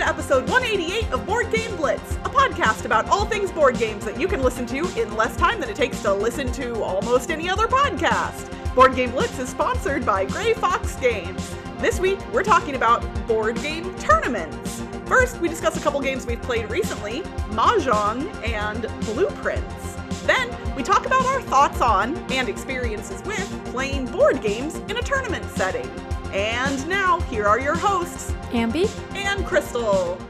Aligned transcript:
to 0.00 0.08
episode 0.08 0.48
188 0.48 1.12
of 1.12 1.26
Board 1.26 1.52
Game 1.52 1.76
Blitz, 1.76 2.14
a 2.24 2.30
podcast 2.30 2.86
about 2.86 3.06
all 3.10 3.26
things 3.26 3.52
board 3.52 3.76
games 3.76 4.02
that 4.06 4.18
you 4.18 4.26
can 4.26 4.42
listen 4.42 4.64
to 4.64 4.78
in 4.98 5.14
less 5.14 5.36
time 5.36 5.60
than 5.60 5.68
it 5.68 5.76
takes 5.76 6.00
to 6.00 6.14
listen 6.14 6.50
to 6.52 6.82
almost 6.82 7.30
any 7.30 7.50
other 7.50 7.66
podcast. 7.66 8.48
Board 8.74 8.94
Game 8.96 9.10
Blitz 9.10 9.38
is 9.38 9.50
sponsored 9.50 10.06
by 10.06 10.24
Grey 10.24 10.54
Fox 10.54 10.96
Games. 10.96 11.54
This 11.80 12.00
week, 12.00 12.18
we're 12.32 12.42
talking 12.42 12.76
about 12.76 13.02
board 13.26 13.60
game 13.60 13.94
tournaments. 13.96 14.82
First, 15.04 15.38
we 15.38 15.48
discuss 15.48 15.76
a 15.76 15.80
couple 15.80 16.00
games 16.00 16.24
we've 16.24 16.40
played 16.40 16.70
recently 16.70 17.20
Mahjong 17.50 18.32
and 18.42 18.82
Blueprints. 19.04 19.96
Then, 20.24 20.48
we 20.74 20.82
talk 20.82 21.04
about 21.04 21.26
our 21.26 21.42
thoughts 21.42 21.82
on 21.82 22.16
and 22.32 22.48
experiences 22.48 23.22
with 23.24 23.64
playing 23.66 24.06
board 24.06 24.40
games 24.40 24.76
in 24.76 24.96
a 24.96 25.02
tournament 25.02 25.44
setting. 25.50 25.90
And 26.32 26.88
now, 26.88 27.20
here 27.22 27.46
are 27.46 27.60
your 27.60 27.76
hosts, 27.76 28.30
Ambie. 28.52 28.88
And 29.30 29.46
Crystal. 29.46 30.29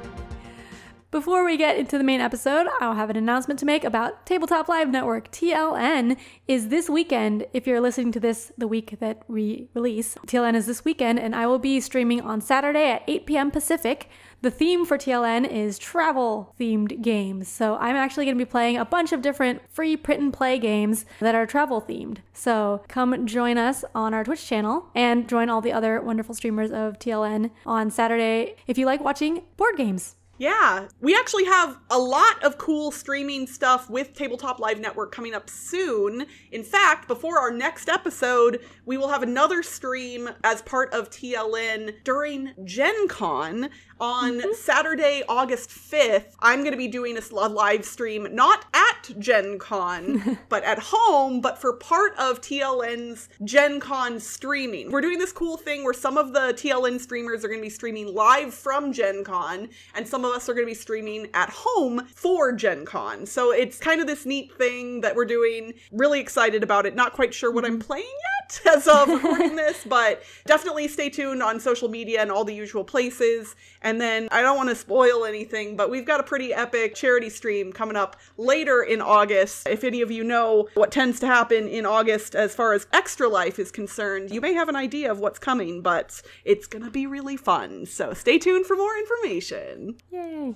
Before 1.10 1.44
we 1.44 1.56
get 1.56 1.76
into 1.76 1.98
the 1.98 2.04
main 2.04 2.20
episode, 2.20 2.68
I'll 2.80 2.94
have 2.94 3.10
an 3.10 3.16
announcement 3.16 3.58
to 3.58 3.66
make 3.66 3.82
about 3.82 4.24
Tabletop 4.26 4.68
Live 4.68 4.88
Network. 4.88 5.28
TLN 5.32 6.16
is 6.46 6.68
this 6.68 6.88
weekend. 6.88 7.46
If 7.52 7.66
you're 7.66 7.80
listening 7.80 8.12
to 8.12 8.20
this 8.20 8.52
the 8.56 8.68
week 8.68 9.00
that 9.00 9.24
we 9.26 9.66
release, 9.74 10.14
TLN 10.24 10.54
is 10.54 10.66
this 10.66 10.84
weekend, 10.84 11.18
and 11.18 11.34
I 11.34 11.48
will 11.48 11.58
be 11.58 11.80
streaming 11.80 12.20
on 12.20 12.40
Saturday 12.40 12.92
at 12.92 13.02
8 13.08 13.26
p.m. 13.26 13.50
Pacific. 13.50 14.08
The 14.42 14.52
theme 14.52 14.86
for 14.86 14.96
TLN 14.96 15.50
is 15.50 15.80
travel 15.80 16.54
themed 16.60 17.02
games. 17.02 17.48
So 17.48 17.74
I'm 17.78 17.96
actually 17.96 18.26
going 18.26 18.38
to 18.38 18.44
be 18.44 18.48
playing 18.48 18.76
a 18.76 18.84
bunch 18.84 19.10
of 19.10 19.20
different 19.20 19.62
free 19.68 19.96
print 19.96 20.22
and 20.22 20.32
play 20.32 20.60
games 20.60 21.06
that 21.18 21.34
are 21.34 21.44
travel 21.44 21.82
themed. 21.82 22.18
So 22.32 22.84
come 22.86 23.26
join 23.26 23.58
us 23.58 23.84
on 23.96 24.14
our 24.14 24.22
Twitch 24.22 24.46
channel 24.46 24.86
and 24.94 25.28
join 25.28 25.50
all 25.50 25.60
the 25.60 25.72
other 25.72 26.00
wonderful 26.00 26.36
streamers 26.36 26.70
of 26.70 27.00
TLN 27.00 27.50
on 27.66 27.90
Saturday 27.90 28.54
if 28.68 28.78
you 28.78 28.86
like 28.86 29.00
watching 29.00 29.42
board 29.56 29.76
games. 29.76 30.14
Yeah, 30.40 30.88
we 31.02 31.14
actually 31.14 31.44
have 31.44 31.76
a 31.90 31.98
lot 31.98 32.42
of 32.42 32.56
cool 32.56 32.92
streaming 32.92 33.46
stuff 33.46 33.90
with 33.90 34.14
Tabletop 34.14 34.58
Live 34.58 34.80
Network 34.80 35.12
coming 35.12 35.34
up 35.34 35.50
soon. 35.50 36.24
In 36.50 36.64
fact, 36.64 37.06
before 37.06 37.38
our 37.38 37.50
next 37.50 37.90
episode, 37.90 38.64
we 38.86 38.96
will 38.96 39.08
have 39.08 39.22
another 39.22 39.62
stream 39.62 40.30
as 40.42 40.62
part 40.62 40.94
of 40.94 41.10
TLN 41.10 41.92
during 42.04 42.54
Gen 42.64 43.06
Con 43.06 43.68
on 44.00 44.38
mm-hmm. 44.38 44.52
Saturday, 44.54 45.22
August 45.28 45.70
5th. 45.70 46.34
I'm 46.40 46.60
going 46.60 46.72
to 46.72 46.78
be 46.78 46.88
doing 46.88 47.16
a 47.16 47.48
live 47.48 47.84
stream 47.84 48.26
not 48.32 48.64
at 48.72 49.10
Gen 49.18 49.58
Con, 49.58 50.38
but 50.48 50.64
at 50.64 50.78
home, 50.78 51.40
but 51.40 51.58
for 51.58 51.74
part 51.74 52.12
of 52.18 52.40
TLN's 52.40 53.28
Gen 53.44 53.80
Con 53.80 54.18
streaming. 54.18 54.90
We're 54.90 55.00
doing 55.00 55.18
this 55.18 55.32
cool 55.32 55.56
thing 55.56 55.84
where 55.84 55.94
some 55.94 56.16
of 56.16 56.32
the 56.32 56.54
TLN 56.54 57.00
streamers 57.00 57.44
are 57.44 57.48
going 57.48 57.60
to 57.60 57.66
be 57.66 57.70
streaming 57.70 58.14
live 58.14 58.54
from 58.54 58.92
Gen 58.92 59.24
Con, 59.24 59.68
and 59.94 60.06
some 60.06 60.24
of 60.24 60.32
us 60.32 60.48
are 60.48 60.54
going 60.54 60.66
to 60.66 60.70
be 60.70 60.74
streaming 60.74 61.28
at 61.34 61.50
home 61.50 62.06
for 62.14 62.52
Gen 62.52 62.84
Con. 62.84 63.26
So 63.26 63.52
it's 63.52 63.78
kind 63.78 64.00
of 64.00 64.06
this 64.06 64.26
neat 64.26 64.52
thing 64.56 65.00
that 65.02 65.14
we're 65.14 65.24
doing. 65.24 65.74
Really 65.92 66.20
excited 66.20 66.62
about 66.62 66.86
it. 66.86 66.94
Not 66.94 67.12
quite 67.12 67.34
sure 67.34 67.52
what 67.52 67.64
I'm 67.64 67.78
mm-hmm. 67.78 67.86
playing 67.86 68.04
yet 68.06 68.60
as 68.76 68.88
of 68.88 69.08
recording 69.08 69.56
this, 69.56 69.84
but 69.84 70.22
definitely 70.46 70.88
stay 70.88 71.10
tuned 71.10 71.42
on 71.42 71.60
social 71.60 71.88
media 71.88 72.20
and 72.20 72.30
all 72.30 72.44
the 72.44 72.54
usual 72.54 72.84
places. 72.84 73.54
And 73.82 73.89
then 73.98 74.28
I 74.30 74.42
don't 74.42 74.58
want 74.58 74.68
to 74.68 74.74
spoil 74.74 75.24
anything, 75.24 75.74
but 75.74 75.88
we've 75.88 76.04
got 76.04 76.20
a 76.20 76.22
pretty 76.22 76.52
epic 76.52 76.94
charity 76.94 77.30
stream 77.30 77.72
coming 77.72 77.96
up 77.96 78.16
later 78.36 78.82
in 78.82 79.00
August. 79.00 79.66
If 79.66 79.84
any 79.84 80.02
of 80.02 80.10
you 80.10 80.22
know 80.22 80.68
what 80.74 80.92
tends 80.92 81.18
to 81.20 81.26
happen 81.26 81.66
in 81.66 81.86
August 81.86 82.34
as 82.34 82.54
far 82.54 82.74
as 82.74 82.86
Extra 82.92 83.26
Life 83.26 83.58
is 83.58 83.70
concerned, 83.70 84.30
you 84.30 84.42
may 84.42 84.52
have 84.52 84.68
an 84.68 84.76
idea 84.76 85.10
of 85.10 85.18
what's 85.18 85.38
coming, 85.38 85.80
but 85.80 86.20
it's 86.44 86.66
going 86.66 86.84
to 86.84 86.90
be 86.90 87.06
really 87.06 87.38
fun. 87.38 87.86
So 87.86 88.12
stay 88.12 88.38
tuned 88.38 88.66
for 88.66 88.76
more 88.76 88.94
information. 88.98 89.96
Yay! 90.10 90.54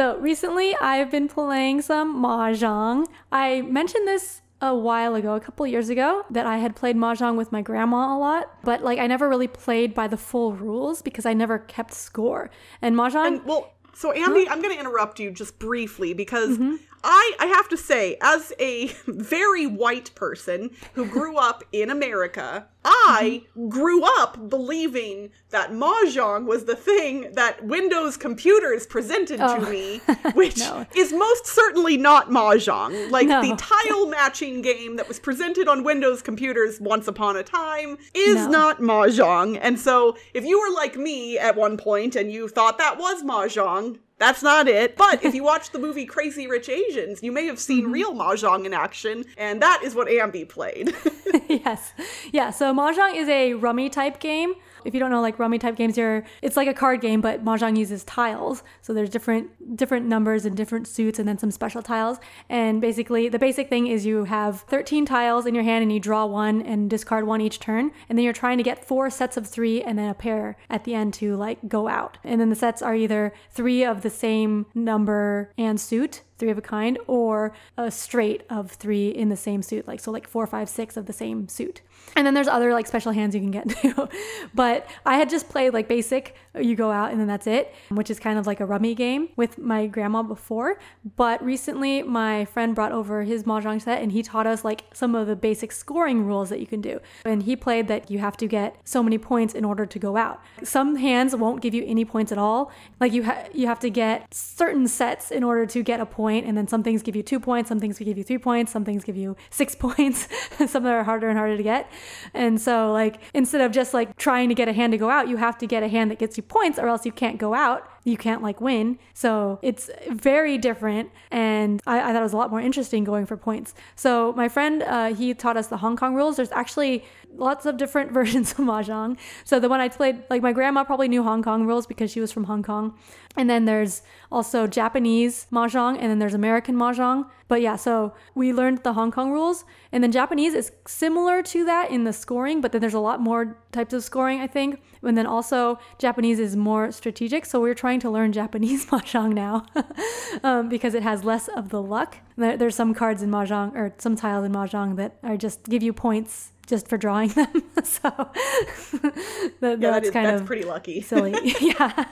So 0.00 0.16
recently 0.16 0.74
I've 0.80 1.10
been 1.10 1.28
playing 1.28 1.82
some 1.82 2.22
Mahjong. 2.24 3.06
I 3.30 3.60
mentioned 3.60 4.08
this 4.08 4.40
a 4.60 4.74
while 4.74 5.14
ago, 5.14 5.34
a 5.34 5.40
couple 5.40 5.66
years 5.66 5.88
ago, 5.88 6.24
that 6.30 6.46
I 6.46 6.58
had 6.58 6.76
played 6.76 6.96
Mahjong 6.96 7.36
with 7.36 7.50
my 7.50 7.62
grandma 7.62 8.16
a 8.16 8.18
lot, 8.18 8.50
but 8.62 8.82
like 8.82 8.98
I 8.98 9.06
never 9.06 9.28
really 9.28 9.48
played 9.48 9.94
by 9.94 10.06
the 10.06 10.16
full 10.16 10.52
rules 10.52 11.02
because 11.02 11.26
I 11.26 11.32
never 11.32 11.58
kept 11.58 11.94
score. 11.94 12.50
And 12.82 12.94
Mahjong 12.94 13.26
And 13.26 13.44
well, 13.44 13.72
so 13.94 14.12
Ambie, 14.12 14.46
I'm 14.48 14.62
going 14.62 14.74
to 14.74 14.80
interrupt 14.80 15.18
you 15.18 15.30
just 15.30 15.58
briefly 15.58 16.14
because 16.14 16.58
mm-hmm. 16.58 16.76
I 17.02 17.32
I 17.38 17.46
have 17.46 17.68
to 17.70 17.76
say, 17.76 18.16
as 18.22 18.52
a 18.58 18.86
very 19.06 19.66
white 19.66 20.14
person 20.14 20.70
who 20.94 21.06
grew 21.06 21.36
up 21.36 21.64
in 21.72 21.90
America, 21.90 22.66
I 22.84 23.42
grew 23.68 24.02
up 24.20 24.48
believing 24.48 25.30
that 25.50 25.70
mahjong 25.70 26.46
was 26.46 26.64
the 26.64 26.76
thing 26.76 27.32
that 27.34 27.64
Windows 27.64 28.16
computers 28.16 28.86
presented 28.86 29.38
to 29.38 29.56
oh. 29.56 29.70
me, 29.70 29.98
which 30.34 30.58
No. 30.58 30.86
is 30.96 31.12
most 31.12 31.46
certainly 31.46 31.96
not 31.96 32.30
mahjong. 32.30 33.10
Like 33.10 33.28
No. 33.28 33.42
the 33.42 33.54
tile 33.56 34.06
matching 34.06 34.62
game 34.62 34.96
that 34.96 35.08
was 35.08 35.18
presented 35.20 35.68
on 35.68 35.84
Windows 35.84 36.22
computers 36.22 36.80
once 36.80 37.06
upon 37.06 37.36
a 37.36 37.42
time 37.42 37.98
is 38.14 38.36
No. 38.36 38.48
not 38.48 38.78
mahjong. 38.80 39.58
And 39.60 39.78
so 39.78 40.16
if 40.34 40.44
you 40.44 40.58
were 40.60 40.74
like 40.74 40.96
me 40.96 41.38
at 41.38 41.56
one 41.56 41.76
point 41.76 42.16
and 42.16 42.32
you 42.32 42.48
thought 42.48 42.78
that 42.78 42.98
was 42.98 43.22
mahjong, 43.22 43.98
that's 44.20 44.42
not 44.44 44.68
it. 44.68 44.96
But 44.96 45.24
if 45.24 45.34
you 45.34 45.42
watch 45.52 45.70
the 45.70 45.80
movie 45.80 46.06
Crazy 46.06 46.46
Rich 46.46 46.68
Asians, 46.68 47.20
you 47.24 47.32
may 47.32 47.46
have 47.46 47.58
seen 47.58 47.80
Mm-hmm. 47.80 47.92
real 47.92 48.12
mahjong 48.14 48.66
in 48.66 48.72
action, 48.74 49.24
and 49.36 49.60
that 49.62 49.80
is 49.82 49.94
what 49.96 50.06
Ambie 50.08 50.48
played. 50.48 50.94
yes. 51.48 51.92
Yeah, 52.32 52.50
so 52.50 52.74
Mahjong 52.74 53.14
is 53.16 53.28
a 53.28 53.54
rummy 53.54 53.88
type 53.88 54.20
game. 54.20 54.54
If 54.84 54.94
you 54.94 55.00
don't 55.00 55.10
know 55.10 55.20
like 55.20 55.38
rummy 55.38 55.58
type 55.58 55.76
games, 55.76 55.96
you're 55.96 56.24
it's 56.42 56.56
like 56.56 56.68
a 56.68 56.74
card 56.74 57.00
game, 57.00 57.20
but 57.20 57.44
Mahjong 57.44 57.76
uses 57.76 58.04
tiles. 58.04 58.62
So 58.82 58.92
there's 58.92 59.10
different 59.10 59.76
different 59.76 60.06
numbers 60.06 60.44
and 60.44 60.56
different 60.56 60.86
suits 60.86 61.18
and 61.18 61.28
then 61.28 61.38
some 61.38 61.50
special 61.50 61.82
tiles. 61.82 62.18
And 62.48 62.80
basically 62.80 63.28
the 63.28 63.38
basic 63.38 63.68
thing 63.68 63.86
is 63.86 64.06
you 64.06 64.24
have 64.24 64.62
13 64.62 65.04
tiles 65.06 65.46
in 65.46 65.54
your 65.54 65.64
hand 65.64 65.82
and 65.82 65.92
you 65.92 66.00
draw 66.00 66.26
one 66.26 66.62
and 66.62 66.88
discard 66.88 67.26
one 67.26 67.40
each 67.40 67.60
turn. 67.60 67.90
And 68.08 68.18
then 68.18 68.24
you're 68.24 68.32
trying 68.32 68.58
to 68.58 68.64
get 68.64 68.84
four 68.84 69.10
sets 69.10 69.36
of 69.36 69.46
three 69.46 69.82
and 69.82 69.98
then 69.98 70.08
a 70.08 70.14
pair 70.14 70.56
at 70.68 70.84
the 70.84 70.94
end 70.94 71.14
to 71.14 71.36
like 71.36 71.68
go 71.68 71.88
out. 71.88 72.18
And 72.24 72.40
then 72.40 72.50
the 72.50 72.56
sets 72.56 72.82
are 72.82 72.94
either 72.94 73.32
three 73.50 73.84
of 73.84 74.02
the 74.02 74.10
same 74.10 74.66
number 74.74 75.52
and 75.56 75.80
suit 75.80 76.22
three 76.40 76.50
of 76.50 76.58
a 76.58 76.62
kind 76.62 76.98
or 77.06 77.52
a 77.76 77.90
straight 77.90 78.42
of 78.48 78.72
three 78.72 79.10
in 79.10 79.28
the 79.28 79.36
same 79.36 79.62
suit 79.62 79.86
like 79.86 80.00
so 80.00 80.10
like 80.10 80.26
four 80.26 80.46
five 80.46 80.68
six 80.68 80.96
of 80.96 81.04
the 81.04 81.12
same 81.12 81.46
suit 81.46 81.82
and 82.16 82.26
then 82.26 82.34
there's 82.34 82.48
other 82.48 82.72
like 82.72 82.86
special 82.86 83.12
hands 83.12 83.34
you 83.34 83.40
can 83.40 83.50
get 83.50 83.68
too. 83.82 84.08
But 84.54 84.88
i 85.06 85.16
had 85.16 85.30
just 85.30 85.48
played 85.48 85.72
like 85.72 85.88
basic 85.88 86.36
you 86.58 86.74
go 86.74 86.90
out 86.90 87.10
and 87.10 87.20
then 87.20 87.26
that's 87.26 87.46
it 87.46 87.72
which 87.90 88.10
is 88.10 88.18
kind 88.18 88.38
of 88.38 88.46
like 88.46 88.60
a 88.60 88.66
rummy 88.66 88.94
game 88.94 89.28
with 89.36 89.58
my 89.58 89.86
grandma 89.86 90.22
before. 90.22 90.78
But 91.16 91.42
recently 91.44 92.02
my 92.02 92.44
friend 92.44 92.74
brought 92.74 92.92
over 92.92 93.22
his 93.22 93.44
mahjong 93.44 93.80
set 93.82 94.02
and 94.02 94.12
he 94.12 94.22
taught 94.22 94.46
us 94.46 94.64
like 94.64 94.84
some 94.92 95.14
of 95.14 95.26
the 95.26 95.36
basic 95.36 95.72
scoring 95.72 96.24
rules 96.26 96.48
that 96.50 96.60
you 96.60 96.66
can 96.66 96.80
do. 96.80 97.00
And 97.24 97.42
he 97.42 97.56
played 97.56 97.88
that 97.88 98.10
you 98.10 98.18
have 98.18 98.36
to 98.38 98.46
get 98.46 98.76
so 98.84 99.02
many 99.02 99.18
points 99.18 99.54
in 99.54 99.64
order 99.64 99.86
to 99.86 99.98
go 99.98 100.16
out. 100.16 100.40
Some 100.62 100.96
hands 100.96 101.34
won't 101.34 101.62
give 101.62 101.74
you 101.74 101.84
any 101.86 102.04
points 102.04 102.32
at 102.32 102.38
all. 102.38 102.70
Like 102.98 103.12
you 103.12 103.24
ha- 103.24 103.44
you 103.52 103.66
have 103.66 103.80
to 103.80 103.90
get 103.90 104.32
certain 104.32 104.86
sets 104.88 105.30
in 105.30 105.42
order 105.42 105.66
to 105.66 105.82
get 105.82 106.00
a 106.00 106.06
point 106.06 106.46
and 106.46 106.56
then 106.56 106.66
some 106.68 106.82
things 106.82 107.02
give 107.02 107.16
you 107.16 107.22
two 107.22 107.40
points 107.40 107.68
some 107.68 107.80
things 107.80 107.98
give 107.98 108.18
you 108.18 108.24
three 108.24 108.38
points 108.38 108.72
some 108.72 108.84
things 108.84 109.04
give 109.04 109.16
you 109.16 109.36
six 109.50 109.74
points 109.86 110.28
some 110.66 110.82
that 110.84 110.92
are 110.92 111.04
harder 111.04 111.28
and 111.28 111.38
harder 111.38 111.56
to 111.56 111.62
get 111.62 111.90
and 112.34 112.60
so 112.60 112.92
like 112.92 113.20
instead 113.34 113.60
of 113.60 113.72
just 113.72 113.94
like 113.94 114.16
trying 114.16 114.48
to 114.48 114.54
get 114.54 114.68
a 114.68 114.72
hand 114.72 114.92
to 114.92 114.98
go 114.98 115.10
out 115.10 115.28
you 115.28 115.36
have 115.36 115.56
to 115.58 115.66
get 115.66 115.82
a 115.82 115.88
hand 115.88 116.10
that 116.10 116.18
gets 116.18 116.36
you 116.36 116.42
points 116.42 116.78
or 116.78 116.88
else 116.88 117.06
you 117.06 117.12
can't 117.12 117.38
go 117.38 117.54
out. 117.54 117.88
You 118.04 118.16
can't 118.16 118.42
like 118.42 118.60
win. 118.60 118.98
So 119.14 119.58
it's 119.62 119.90
very 120.08 120.58
different. 120.58 121.10
And 121.30 121.80
I, 121.86 122.00
I 122.00 122.12
thought 122.12 122.20
it 122.20 122.22
was 122.22 122.32
a 122.32 122.36
lot 122.36 122.50
more 122.50 122.60
interesting 122.60 123.04
going 123.04 123.26
for 123.26 123.36
points. 123.36 123.74
So 123.94 124.32
my 124.36 124.48
friend 124.48 124.82
uh, 124.82 125.14
he 125.14 125.34
taught 125.34 125.56
us 125.56 125.68
the 125.68 125.78
hong 125.78 125.96
kong 125.96 126.14
rules. 126.14 126.36
There's 126.36 126.52
actually 126.52 127.04
lots 127.36 127.66
of 127.66 127.76
different 127.76 128.12
versions 128.18 128.52
of 128.52 128.58
mahjong. 128.58 129.16
So 129.44 129.60
the 129.60 129.68
one 129.68 129.80
i 129.80 129.88
played 129.88 130.22
like 130.30 130.42
my 130.42 130.52
grandma 130.52 130.84
probably 130.84 131.08
knew 131.08 131.22
hong 131.22 131.42
kong 131.42 131.66
rules 131.66 131.86
because 131.86 132.10
she 132.10 132.20
was 132.20 132.32
from 132.32 132.44
hong 132.44 132.62
kong. 132.62 132.94
And 133.36 133.48
then 133.48 133.64
there's 133.64 134.02
also 134.32 134.66
japanese 134.66 135.46
mahjong 135.52 135.96
and 136.00 136.10
then 136.10 136.18
there's 136.18 136.34
american 136.34 136.74
mahjong 136.76 137.26
but 137.50 137.60
yeah 137.60 137.76
so 137.76 138.14
we 138.34 138.52
learned 138.60 138.78
the 138.84 138.92
hong 138.94 139.10
kong 139.10 139.30
rules 139.32 139.64
and 139.92 140.02
then 140.02 140.12
japanese 140.12 140.54
is 140.54 140.72
similar 140.86 141.42
to 141.42 141.64
that 141.64 141.90
in 141.90 142.04
the 142.04 142.12
scoring 142.12 142.60
but 142.62 142.70
then 142.72 142.80
there's 142.80 142.94
a 143.02 143.06
lot 143.10 143.20
more 143.20 143.58
types 143.72 143.92
of 143.92 144.02
scoring 144.04 144.40
i 144.40 144.46
think 144.46 144.80
and 145.02 145.18
then 145.18 145.26
also 145.26 145.78
japanese 145.98 146.38
is 146.38 146.54
more 146.56 146.90
strategic 146.92 147.44
so 147.44 147.60
we're 147.60 147.74
trying 147.74 148.00
to 148.00 148.08
learn 148.08 148.32
japanese 148.40 148.86
mahjong 148.86 149.32
now 149.34 149.66
um, 150.48 150.68
because 150.68 150.94
it 150.94 151.02
has 151.02 151.24
less 151.24 151.48
of 151.48 151.68
the 151.70 151.82
luck 151.82 152.16
there's 152.36 152.76
some 152.76 152.94
cards 152.94 153.20
in 153.22 153.30
mahjong 153.30 153.74
or 153.74 153.92
some 153.98 154.14
tiles 154.16 154.44
in 154.46 154.52
mahjong 154.52 154.96
that 154.96 155.18
are 155.22 155.36
just 155.36 155.64
give 155.64 155.82
you 155.82 155.92
points 155.92 156.52
just 156.70 156.86
for 156.86 156.96
drawing 156.96 157.30
them 157.30 157.52
so 157.82 158.10
that, 158.10 159.12
Yeah, 159.60 159.76
that's 159.76 159.80
that 159.80 160.04
is, 160.04 160.10
kind 160.12 160.26
that's 160.26 160.40
of 160.42 160.46
pretty 160.46 160.62
lucky. 160.62 161.00
silly. 161.00 161.34
yeah. 161.60 162.04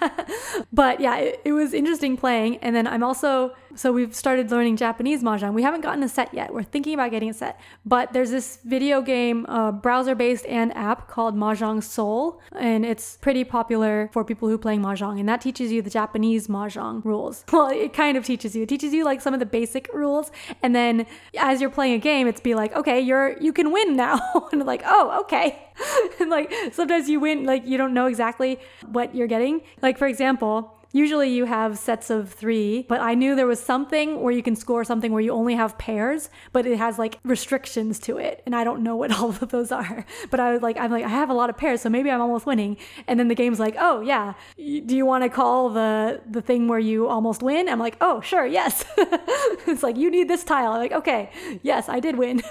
but 0.73 0.99
yeah, 1.01 1.17
it, 1.19 1.41
it 1.45 1.53
was 1.53 1.73
interesting 1.73 2.17
playing. 2.17 2.57
And 2.59 2.75
then 2.75 2.87
I'm 2.89 3.05
also 3.05 3.55
so 3.79 3.93
we've 3.93 4.15
started 4.15 4.51
learning 4.51 4.77
Japanese 4.77 5.23
mahjong. 5.23 5.55
We 5.55 5.63
haven't 5.63 5.83
gotten 5.83 6.03
a 6.03 6.09
set 6.09 6.35
yet. 6.35 6.53
We're 6.53 6.65
thinking 6.65 6.95
about 6.95 7.13
getting 7.13 7.31
a 7.31 7.35
set, 7.35 7.61
but 7.87 8.13
there's 8.13 8.31
this 8.31 8.59
video 8.65 9.01
game, 9.01 9.47
uh, 9.47 9.71
browser-based 9.71 10.45
and 10.47 10.77
app 10.77 11.07
called 11.07 11.37
Mahjong 11.37 11.83
Soul, 11.83 12.41
and 12.57 12.85
it's 12.85 13.17
pretty 13.19 13.45
popular 13.45 14.11
for 14.13 14.25
people 14.25 14.49
who 14.49 14.57
are 14.57 14.59
playing 14.59 14.83
mahjong, 14.83 15.21
and 15.21 15.29
that 15.29 15.41
teaches 15.41 15.71
you 15.71 15.81
the 15.81 15.91
Japanese 15.91 16.49
mahjong 16.49 17.05
rules. 17.05 17.45
Well, 17.59 17.71
it 17.71 17.93
kind 17.93 18.17
of 18.17 18.25
teaches 18.25 18.55
you. 18.55 18.63
It 18.63 18.69
teaches 18.69 18.93
you 18.93 19.05
like 19.05 19.21
some 19.21 19.35
of 19.35 19.41
the 19.41 19.47
basic 19.47 19.93
rules, 19.93 20.31
and 20.63 20.77
then 20.77 21.07
as 21.37 21.61
you're 21.61 21.71
playing 21.71 21.95
a 21.95 21.99
game, 21.99 22.29
it's 22.29 22.41
be 22.41 22.55
like, 22.55 22.75
okay, 22.75 23.01
you're 23.01 23.37
you 23.41 23.53
can 23.53 23.73
win 23.73 23.97
now, 23.97 24.49
and 24.53 24.65
like, 24.65 24.83
oh, 24.85 25.21
okay. 25.23 25.59
and 26.21 26.31
like 26.31 26.53
sometimes 26.73 27.09
you 27.09 27.21
win, 27.21 27.45
like 27.45 27.67
you 27.67 27.79
don't 27.79 27.95
know 27.95 28.07
exactly 28.07 28.59
what 28.87 29.15
you're 29.15 29.27
getting. 29.27 29.61
Like 29.83 29.99
for 29.99 30.07
example, 30.07 30.78
Usually 30.93 31.29
you 31.29 31.45
have 31.45 31.79
sets 31.79 32.09
of 32.09 32.33
three, 32.33 32.87
but 32.89 33.01
I 33.01 33.15
knew 33.15 33.35
there 33.35 33.47
was 33.47 33.61
something 33.61 34.23
where 34.23 34.33
you 34.33 34.43
can 34.43 34.57
score 34.57 34.85
something 34.85 35.13
where 35.13 35.21
you 35.21 35.33
only 35.33 35.55
have 35.55 35.77
pairs, 35.77 36.31
but 36.53 36.67
it 36.67 36.79
has 36.79 36.99
like 36.99 37.19
restrictions 37.25 37.99
to 38.01 38.17
it. 38.17 38.43
And 38.47 38.57
I 38.57 38.65
don't 38.65 38.83
know 38.83 38.97
what 38.97 39.13
all 39.19 39.29
of 39.29 39.51
those 39.51 39.71
are. 39.71 40.07
But 40.31 40.41
I 40.41 40.53
was 40.53 40.63
like, 40.63 40.79
I'm 40.79 40.91
like, 40.91 41.05
I 41.05 41.09
have 41.09 41.29
a 41.29 41.35
lot 41.35 41.51
of 41.51 41.59
pairs, 41.59 41.83
so 41.83 41.91
maybe 41.91 42.11
I'm 42.11 42.23
almost 42.23 42.47
winning. 42.47 42.79
And 43.07 43.21
then 43.21 43.29
the 43.29 43.35
game's 43.35 43.61
like, 43.61 43.77
oh 43.79 44.01
yeah, 44.01 44.33
do 44.57 44.97
you 44.97 45.05
want 45.05 45.25
to 45.25 45.29
call 45.29 45.69
the 45.69 46.23
the 46.27 46.41
thing 46.41 46.69
where 46.69 46.79
you 46.79 47.07
almost 47.07 47.43
win? 47.43 47.69
I'm 47.69 47.79
like, 47.79 47.99
oh 48.01 48.23
sure, 48.23 48.47
yes. 48.47 48.85
it's 48.97 49.83
like 49.83 49.97
you 49.97 50.11
need 50.11 50.29
this 50.29 50.43
tile. 50.43 50.73
I'm 50.73 50.81
like, 50.81 50.93
okay, 50.93 51.31
yes, 51.63 51.89
I 51.91 52.01
did 52.01 52.17
win. 52.17 52.43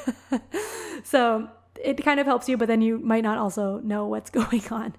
so 1.04 1.50
it 1.84 2.04
kind 2.04 2.20
of 2.20 2.26
helps 2.26 2.50
you, 2.50 2.58
but 2.58 2.68
then 2.68 2.82
you 2.82 2.98
might 3.00 3.24
not 3.24 3.38
also 3.38 3.80
know 3.80 4.06
what's 4.08 4.30
going 4.30 4.64
on. 4.72 4.94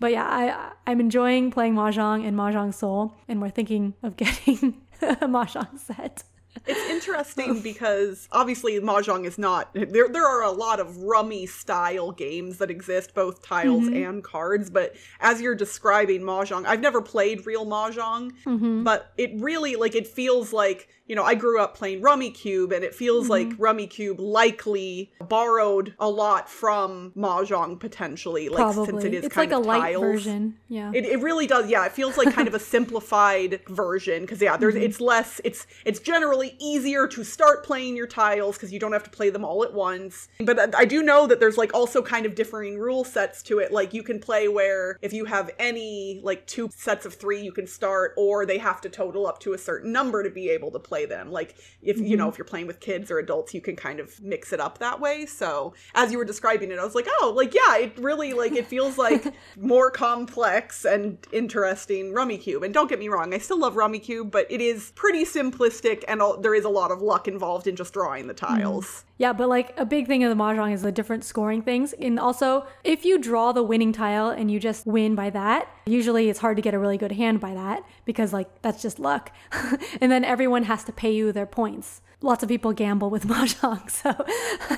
But 0.00 0.12
yeah, 0.12 0.24
I 0.24 0.72
I'm 0.90 0.98
enjoying 0.98 1.50
playing 1.50 1.74
mahjong 1.74 2.26
and 2.26 2.36
mahjong 2.36 2.74
soul, 2.74 3.14
and 3.28 3.40
we're 3.40 3.50
thinking 3.50 3.94
of 4.02 4.16
getting 4.22 4.80
a 5.02 5.28
mahjong 5.28 5.78
set. 5.78 6.24
It's 6.66 6.90
interesting 6.90 7.60
because 7.62 8.28
obviously 8.32 8.78
mahjong 8.80 9.24
is 9.24 9.38
not 9.38 9.72
there. 9.74 10.08
There 10.08 10.26
are 10.26 10.42
a 10.42 10.50
lot 10.50 10.80
of 10.80 10.96
rummy 10.98 11.46
style 11.46 12.12
games 12.12 12.58
that 12.58 12.70
exist, 12.70 13.14
both 13.14 13.42
tiles 13.42 13.84
mm-hmm. 13.84 14.04
and 14.04 14.24
cards. 14.24 14.70
But 14.70 14.94
as 15.20 15.40
you're 15.40 15.54
describing 15.54 16.22
mahjong, 16.22 16.66
I've 16.66 16.80
never 16.80 17.00
played 17.00 17.46
real 17.46 17.66
mahjong, 17.66 18.32
mm-hmm. 18.44 18.84
but 18.84 19.12
it 19.16 19.32
really 19.36 19.76
like 19.76 19.94
it 19.94 20.06
feels 20.06 20.52
like 20.52 20.88
you 21.10 21.16
know, 21.16 21.24
I 21.24 21.34
grew 21.34 21.60
up 21.60 21.76
playing 21.76 22.02
Rummikub 22.02 22.72
and 22.72 22.84
it 22.84 22.94
feels 22.94 23.28
mm-hmm. 23.28 23.48
like 23.50 23.58
Rummikub 23.58 24.20
likely 24.20 25.10
borrowed 25.20 25.92
a 25.98 26.08
lot 26.08 26.48
from 26.48 27.10
Mahjong 27.16 27.80
potentially, 27.80 28.48
like 28.48 28.58
Probably. 28.58 28.86
since 28.86 29.04
it 29.04 29.14
is 29.14 29.24
it's 29.24 29.34
kind 29.34 29.50
like 29.50 29.58
of 29.58 29.64
a 29.64 29.68
light 29.68 29.80
tiles. 29.80 30.02
version. 30.02 30.56
Yeah, 30.68 30.92
it, 30.94 31.04
it 31.04 31.20
really 31.20 31.48
does. 31.48 31.68
Yeah, 31.68 31.84
it 31.84 31.90
feels 31.90 32.16
like 32.16 32.32
kind 32.32 32.46
of 32.46 32.54
a 32.54 32.60
simplified 32.60 33.60
version 33.66 34.22
because 34.22 34.40
yeah, 34.40 34.56
there's 34.56 34.74
mm-hmm. 34.74 34.84
it's 34.84 35.00
less. 35.00 35.40
It's 35.42 35.66
it's 35.84 35.98
generally 35.98 36.39
easier 36.58 37.06
to 37.08 37.24
start 37.24 37.64
playing 37.64 37.96
your 37.96 38.06
tiles 38.06 38.56
because 38.56 38.72
you 38.72 38.78
don't 38.78 38.92
have 38.92 39.04
to 39.04 39.10
play 39.10 39.30
them 39.30 39.44
all 39.44 39.64
at 39.64 39.72
once. 39.72 40.28
But 40.40 40.74
I 40.74 40.84
do 40.84 41.02
know 41.02 41.26
that 41.26 41.40
there's 41.40 41.58
like 41.58 41.74
also 41.74 42.02
kind 42.02 42.26
of 42.26 42.34
differing 42.34 42.78
rule 42.78 43.04
sets 43.04 43.42
to 43.44 43.58
it. 43.58 43.72
Like 43.72 43.94
you 43.94 44.02
can 44.02 44.18
play 44.18 44.48
where 44.48 44.98
if 45.02 45.12
you 45.12 45.24
have 45.26 45.50
any 45.58 46.20
like 46.22 46.46
two 46.46 46.68
sets 46.74 47.06
of 47.06 47.14
three, 47.14 47.40
you 47.42 47.52
can 47.52 47.66
start, 47.66 48.14
or 48.16 48.46
they 48.46 48.58
have 48.58 48.80
to 48.82 48.88
total 48.88 49.26
up 49.26 49.38
to 49.40 49.52
a 49.52 49.58
certain 49.58 49.92
number 49.92 50.22
to 50.22 50.30
be 50.30 50.50
able 50.50 50.70
to 50.72 50.78
play 50.78 51.06
them. 51.06 51.30
Like 51.30 51.56
if 51.82 51.96
mm-hmm. 51.96 52.06
you 52.06 52.16
know 52.16 52.24
mm-hmm. 52.24 52.32
if 52.32 52.38
you're 52.38 52.44
playing 52.44 52.66
with 52.66 52.80
kids 52.80 53.10
or 53.10 53.18
adults, 53.18 53.54
you 53.54 53.60
can 53.60 53.76
kind 53.76 54.00
of 54.00 54.20
mix 54.20 54.52
it 54.52 54.60
up 54.60 54.78
that 54.78 55.00
way. 55.00 55.26
So 55.26 55.74
as 55.94 56.12
you 56.12 56.18
were 56.18 56.24
describing 56.24 56.70
it, 56.70 56.78
I 56.78 56.84
was 56.84 56.94
like, 56.94 57.08
oh, 57.20 57.32
like 57.34 57.54
yeah, 57.54 57.76
it 57.76 57.98
really 57.98 58.32
like 58.32 58.52
it 58.52 58.66
feels 58.66 58.98
like 58.98 59.24
more 59.56 59.90
complex 59.90 60.84
and 60.84 61.18
interesting 61.32 62.12
Rummikub. 62.12 62.64
And 62.64 62.72
don't 62.72 62.88
get 62.88 62.98
me 62.98 63.08
wrong, 63.08 63.34
I 63.34 63.38
still 63.38 63.58
love 63.58 63.74
Rummikub, 63.74 64.30
but 64.30 64.46
it 64.50 64.60
is 64.60 64.92
pretty 64.94 65.24
simplistic 65.24 66.04
and 66.08 66.20
all, 66.30 66.40
there 66.40 66.54
is 66.54 66.64
a 66.64 66.68
lot 66.68 66.90
of 66.90 67.02
luck 67.02 67.28
involved 67.28 67.66
in 67.66 67.76
just 67.76 67.92
drawing 67.92 68.26
the 68.26 68.34
mm-hmm. 68.34 68.54
tiles. 68.54 68.86
Mm-hmm. 68.86 69.06
Yeah, 69.18 69.32
but 69.32 69.48
like 69.48 69.78
a 69.78 69.84
big 69.84 70.06
thing 70.06 70.24
of 70.24 70.30
the 70.30 70.42
mahjong 70.42 70.72
is 70.72 70.82
the 70.82 70.92
different 70.92 71.24
scoring 71.24 71.62
things. 71.62 71.92
And 71.94 72.18
also, 72.18 72.66
if 72.84 73.04
you 73.04 73.18
draw 73.18 73.52
the 73.52 73.62
winning 73.62 73.92
tile 73.92 74.30
and 74.30 74.50
you 74.50 74.58
just 74.58 74.86
win 74.86 75.14
by 75.14 75.30
that, 75.30 75.68
usually 75.86 76.30
it's 76.30 76.38
hard 76.38 76.56
to 76.56 76.62
get 76.62 76.74
a 76.74 76.78
really 76.78 76.96
good 76.96 77.12
hand 77.12 77.40
by 77.40 77.54
that 77.54 77.84
because 78.04 78.32
like 78.32 78.62
that's 78.62 78.82
just 78.82 78.98
luck. 78.98 79.32
and 80.00 80.10
then 80.10 80.24
everyone 80.24 80.64
has 80.64 80.84
to 80.84 80.92
pay 80.92 81.12
you 81.12 81.32
their 81.32 81.46
points 81.46 82.00
lots 82.22 82.42
of 82.42 82.48
people 82.48 82.72
gamble 82.72 83.10
with 83.10 83.26
mahjong, 83.28 83.90
so 83.90 84.14